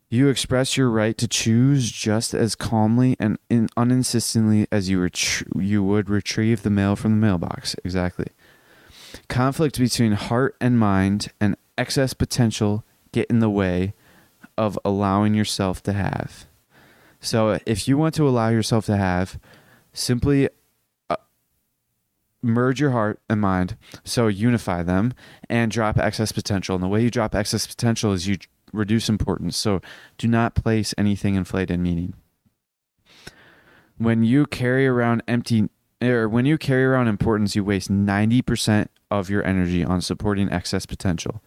You 0.10 0.28
express 0.28 0.76
your 0.76 0.90
right 0.90 1.18
to 1.18 1.28
choose 1.28 1.90
just 1.90 2.34
as 2.34 2.54
calmly 2.54 3.16
and 3.18 3.38
in, 3.50 3.70
uninsistently 3.78 4.68
as 4.70 4.90
you 4.90 5.00
ret- 5.00 5.44
you 5.56 5.82
would 5.84 6.10
retrieve 6.10 6.64
the 6.64 6.70
mail 6.70 6.98
from 6.98 7.12
the 7.12 7.26
mailbox. 7.26 7.78
Exactly. 7.86 8.28
Conflict 9.30 9.80
between 9.80 10.12
heart 10.14 10.56
and 10.60 10.78
mind 10.78 11.32
and 11.40 11.56
excess 11.78 12.14
potential 12.14 12.84
get 13.14 13.30
in 13.30 13.40
the 13.40 13.50
way 13.50 13.94
of 14.58 14.78
allowing 14.84 15.34
yourself 15.34 15.82
to 15.84 15.94
have. 15.94 16.46
So 17.22 17.60
if 17.66 17.88
you 17.88 17.98
want 17.98 18.16
to 18.16 18.28
allow 18.28 18.50
yourself 18.50 18.86
to 18.88 18.98
have, 18.98 19.40
simply 19.94 20.50
merge 22.42 22.80
your 22.80 22.92
heart 22.92 23.20
and 23.30 23.40
mind, 23.42 23.78
so 24.04 24.28
unify 24.28 24.84
them 24.84 25.14
and 25.50 25.72
drop 25.72 25.98
excess 25.98 26.32
potential. 26.32 26.76
And 26.76 26.84
the 26.84 26.88
way 26.88 27.04
you 27.04 27.12
drop 27.12 27.36
excess 27.36 27.68
potential 27.68 28.14
is 28.14 28.28
you 28.28 28.38
reduce 28.74 29.10
importance. 29.10 29.58
So 29.58 29.82
do 30.18 30.28
not 30.28 30.56
place 30.56 30.94
anything 30.98 31.36
inflated 31.36 31.72
in 31.72 31.84
meaning. 31.84 32.14
When 33.98 34.24
you 34.24 34.46
carry 34.46 34.88
around 34.88 35.24
empty 35.28 35.70
or 36.02 36.28
when 36.28 36.46
you 36.46 36.58
carry 36.58 36.84
around 36.84 37.08
importance, 37.08 37.56
you 37.56 37.64
waste 37.64 37.92
90% 37.92 38.88
of 39.12 39.30
your 39.30 39.46
energy 39.46 39.84
on 39.84 40.02
supporting 40.02 40.52
excess 40.52 40.86
potential. 40.86 41.42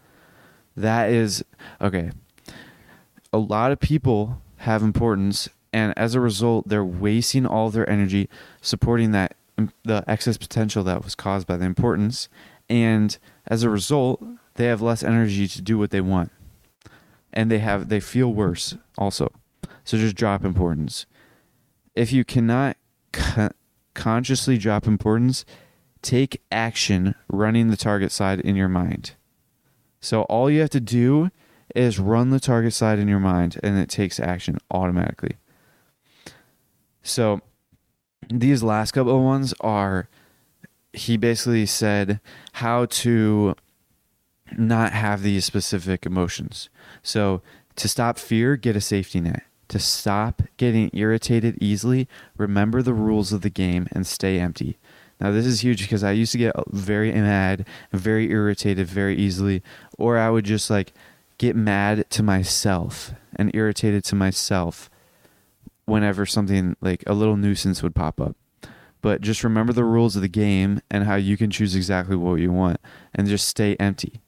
That 0.77 1.11
is 1.11 1.45
okay. 1.81 2.13
A 3.33 3.39
lot 3.39 3.73
of 3.73 3.81
people 3.81 4.41
have 4.59 4.83
importance 4.83 5.49
and 5.73 5.93
as 5.97 6.15
a 6.15 6.21
result 6.21 6.69
they're 6.69 6.85
wasting 6.85 7.45
all 7.45 7.69
their 7.71 7.89
energy 7.91 8.29
supporting 8.61 9.11
that 9.11 9.37
the 9.85 10.05
excess 10.07 10.37
potential 10.37 10.83
that 10.85 11.05
was 11.05 11.15
caused 11.15 11.47
by 11.47 11.57
the 11.57 11.65
importance 11.65 12.29
and 12.69 13.19
as 13.47 13.63
a 13.63 13.71
result 13.71 14.23
they 14.55 14.67
have 14.67 14.83
less 14.83 15.03
energy 15.03 15.47
to 15.49 15.63
do 15.63 15.79
what 15.79 15.91
they 15.91 16.01
want. 16.01 16.31
And 17.33 17.51
they 17.51 17.59
have 17.59 17.89
they 17.89 18.01
feel 18.01 18.33
worse 18.33 18.77
also. 18.97 19.33
So 19.85 19.99
just 19.99 20.17
drop 20.17 20.45
importance. 20.45 21.07
If 21.95 22.13
you 22.13 22.25
cannot 22.25 22.77
co- 23.13 23.51
consciously 23.95 24.59
drop 24.59 24.87
importance 24.87 25.45
take 26.03 26.43
action 26.53 27.15
running 27.29 27.71
the 27.71 27.77
target 27.77 28.13
slide 28.13 28.39
in 28.41 28.55
your 28.55 28.69
mind. 28.69 29.15
So 30.01 30.23
all 30.23 30.51
you 30.51 30.61
have 30.61 30.71
to 30.71 30.81
do 30.81 31.31
is 31.75 31.99
run 31.99 32.31
the 32.31 32.39
target 32.39 32.75
slide 32.75 32.99
in 32.99 33.09
your 33.09 33.21
mind 33.21 33.59
and 33.63 33.79
it 33.79 33.89
takes 33.89 34.21
action 34.21 34.59
automatically. 34.71 35.37
So 37.03 37.41
these 38.29 38.63
last 38.63 38.93
couple 38.93 39.23
ones 39.23 39.55
are 39.61 40.09
he 40.93 41.17
basically 41.17 41.67
said 41.67 42.21
how 42.55 42.87
to 42.87 43.55
not 44.57 44.93
have 44.93 45.23
these 45.23 45.45
specific 45.45 46.07
emotions. 46.07 46.69
So 47.03 47.43
to 47.77 47.89
stop 47.89 48.19
fear, 48.19 48.57
get 48.57 48.77
a 48.77 48.81
safety 48.81 49.21
net. 49.21 49.43
To 49.69 49.79
stop 49.79 50.43
getting 50.57 50.91
irritated 50.93 51.59
easily, 51.61 52.07
remember 52.37 52.83
the 52.83 52.93
rules 52.93 53.33
of 53.33 53.41
the 53.41 53.51
game 53.51 53.89
and 53.93 54.07
stay 54.07 54.39
empty. 54.39 54.79
Now, 55.21 55.31
this 55.31 55.47
is 55.47 55.63
huge 55.63 55.83
because 55.83 56.05
I 56.05 56.13
used 56.13 56.33
to 56.33 56.39
get 56.39 56.55
very 56.69 57.11
mad 57.13 57.67
very 57.93 58.31
irritated 58.31 58.87
very 58.87 59.17
easily, 59.17 59.63
or 59.97 60.19
I 60.19 60.29
would 60.31 60.45
just 60.45 60.71
like 60.71 60.93
get 61.39 61.57
mad 61.57 62.09
to 62.11 62.23
myself 62.23 63.13
and 63.37 63.55
irritated 63.55 64.05
to 64.05 64.15
myself 64.15 64.91
whenever 65.87 66.27
something 66.27 66.77
like 66.81 67.05
a 67.07 67.15
little 67.15 67.37
nuisance 67.37 67.83
would 67.83 67.95
pop 67.95 68.21
up. 68.21 68.37
But 69.01 69.21
just 69.21 69.45
remember 69.45 69.73
the 69.73 69.85
rules 69.85 70.17
of 70.17 70.23
the 70.23 70.29
game 70.29 70.81
and 70.91 71.05
how 71.05 71.17
you 71.17 71.37
can 71.37 71.51
choose 71.51 71.77
exactly 71.77 72.17
what 72.17 72.37
you 72.37 72.51
want 72.51 72.81
and 73.15 73.29
just 73.29 73.47
stay 73.47 73.77
empty. 73.77 74.23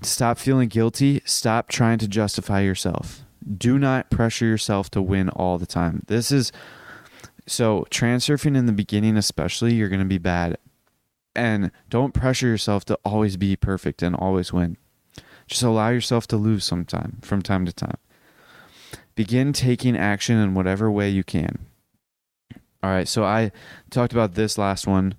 Stop 0.00 0.38
feeling 0.38 0.68
guilty. 0.68 1.22
Stop 1.24 1.68
trying 1.68 1.98
to 1.98 2.08
justify 2.08 2.60
yourself. 2.60 3.24
Do 3.56 3.78
not 3.78 4.10
pressure 4.10 4.46
yourself 4.46 4.90
to 4.90 5.02
win 5.02 5.28
all 5.28 5.58
the 5.58 5.66
time. 5.66 6.02
This 6.06 6.32
is 6.32 6.50
so 7.46 7.86
transurfing 7.90 8.56
in 8.56 8.66
the 8.66 8.72
beginning, 8.72 9.16
especially, 9.16 9.74
you're 9.74 9.88
going 9.88 10.00
to 10.00 10.04
be 10.04 10.18
bad. 10.18 10.58
And 11.34 11.70
don't 11.88 12.12
pressure 12.14 12.46
yourself 12.48 12.84
to 12.86 12.98
always 13.04 13.36
be 13.36 13.56
perfect 13.56 14.02
and 14.02 14.14
always 14.14 14.52
win. 14.52 14.76
Just 15.46 15.62
allow 15.62 15.88
yourself 15.90 16.26
to 16.28 16.36
lose 16.36 16.64
sometime 16.64 17.18
from 17.22 17.42
time 17.42 17.64
to 17.66 17.72
time. 17.72 17.98
Begin 19.14 19.52
taking 19.52 19.96
action 19.96 20.38
in 20.38 20.54
whatever 20.54 20.90
way 20.90 21.10
you 21.10 21.22
can. 21.24 21.66
All 22.82 22.90
right, 22.90 23.06
so 23.06 23.24
I 23.24 23.52
talked 23.90 24.12
about 24.12 24.34
this 24.34 24.58
last 24.58 24.86
one 24.86 25.14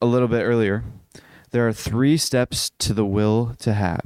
a 0.00 0.06
little 0.06 0.28
bit 0.28 0.42
earlier. 0.42 0.84
There 1.50 1.66
are 1.66 1.72
three 1.72 2.16
steps 2.16 2.70
to 2.78 2.92
the 2.92 3.06
will 3.06 3.54
to 3.58 3.72
have. 3.72 4.02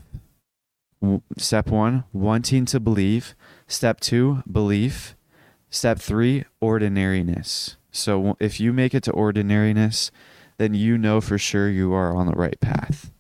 Step 1.37 1.67
one, 1.69 2.05
wanting 2.13 2.65
to 2.67 2.79
believe. 2.79 3.35
Step 3.67 4.01
two, 4.01 4.43
belief. 4.51 5.17
Step 5.69 5.99
three, 5.99 6.45
ordinariness. 6.61 7.77
So 7.91 8.37
if 8.39 8.61
you 8.61 8.73
make 8.73 8.95
it 8.95 9.03
to 9.05 9.13
ordinariness, 9.13 10.11
then 10.59 10.75
you 10.75 10.97
know 10.97 11.21
for 11.21 11.39
sure 11.39 11.69
you 11.69 11.93
are 11.93 12.15
on 12.15 12.27
the 12.27 12.33
right 12.33 12.61
path. 12.61 13.11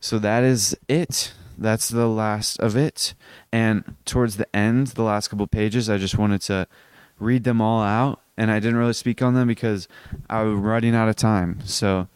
So 0.00 0.18
that 0.18 0.44
is 0.44 0.76
it 0.88 1.32
that's 1.58 1.88
the 1.88 2.08
last 2.08 2.58
of 2.60 2.76
it. 2.76 3.14
And 3.52 3.96
towards 4.04 4.36
the 4.36 4.56
end, 4.56 4.88
the 4.88 5.02
last 5.02 5.28
couple 5.28 5.46
pages, 5.46 5.88
I 5.88 5.98
just 5.98 6.18
wanted 6.18 6.40
to 6.42 6.66
read 7.18 7.44
them 7.44 7.60
all 7.60 7.82
out. 7.82 8.20
And 8.36 8.50
I 8.50 8.58
didn't 8.58 8.78
really 8.78 8.94
speak 8.94 9.22
on 9.22 9.34
them 9.34 9.46
because 9.46 9.86
I 10.28 10.42
was 10.42 10.58
running 10.58 10.94
out 10.94 11.08
of 11.08 11.14
time. 11.14 11.60
So, 11.64 12.08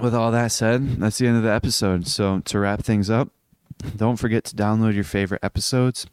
with 0.00 0.14
all 0.14 0.32
that 0.32 0.50
said, 0.50 0.96
that's 0.96 1.18
the 1.18 1.28
end 1.28 1.36
of 1.36 1.44
the 1.44 1.52
episode. 1.52 2.08
So, 2.08 2.40
to 2.40 2.58
wrap 2.58 2.82
things 2.82 3.08
up, 3.08 3.28
don't 3.96 4.16
forget 4.16 4.42
to 4.44 4.56
download 4.56 4.94
your 4.94 5.04
favorite 5.04 5.44
episodes 5.44 6.06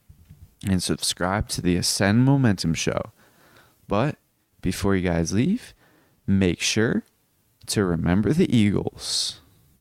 and 0.68 0.84
subscribe 0.84 1.48
to 1.50 1.62
the 1.62 1.76
Ascend 1.78 2.26
Momentum 2.26 2.76
Show. 2.76 3.12
But 3.88 4.18
before 4.62 4.96
you 4.96 5.08
guys 5.08 5.34
leave, 5.34 5.74
make 6.26 6.62
sure 6.62 7.04
to 7.68 7.84
remember 7.84 8.34
the 8.34 8.56
Eagles. 8.56 9.42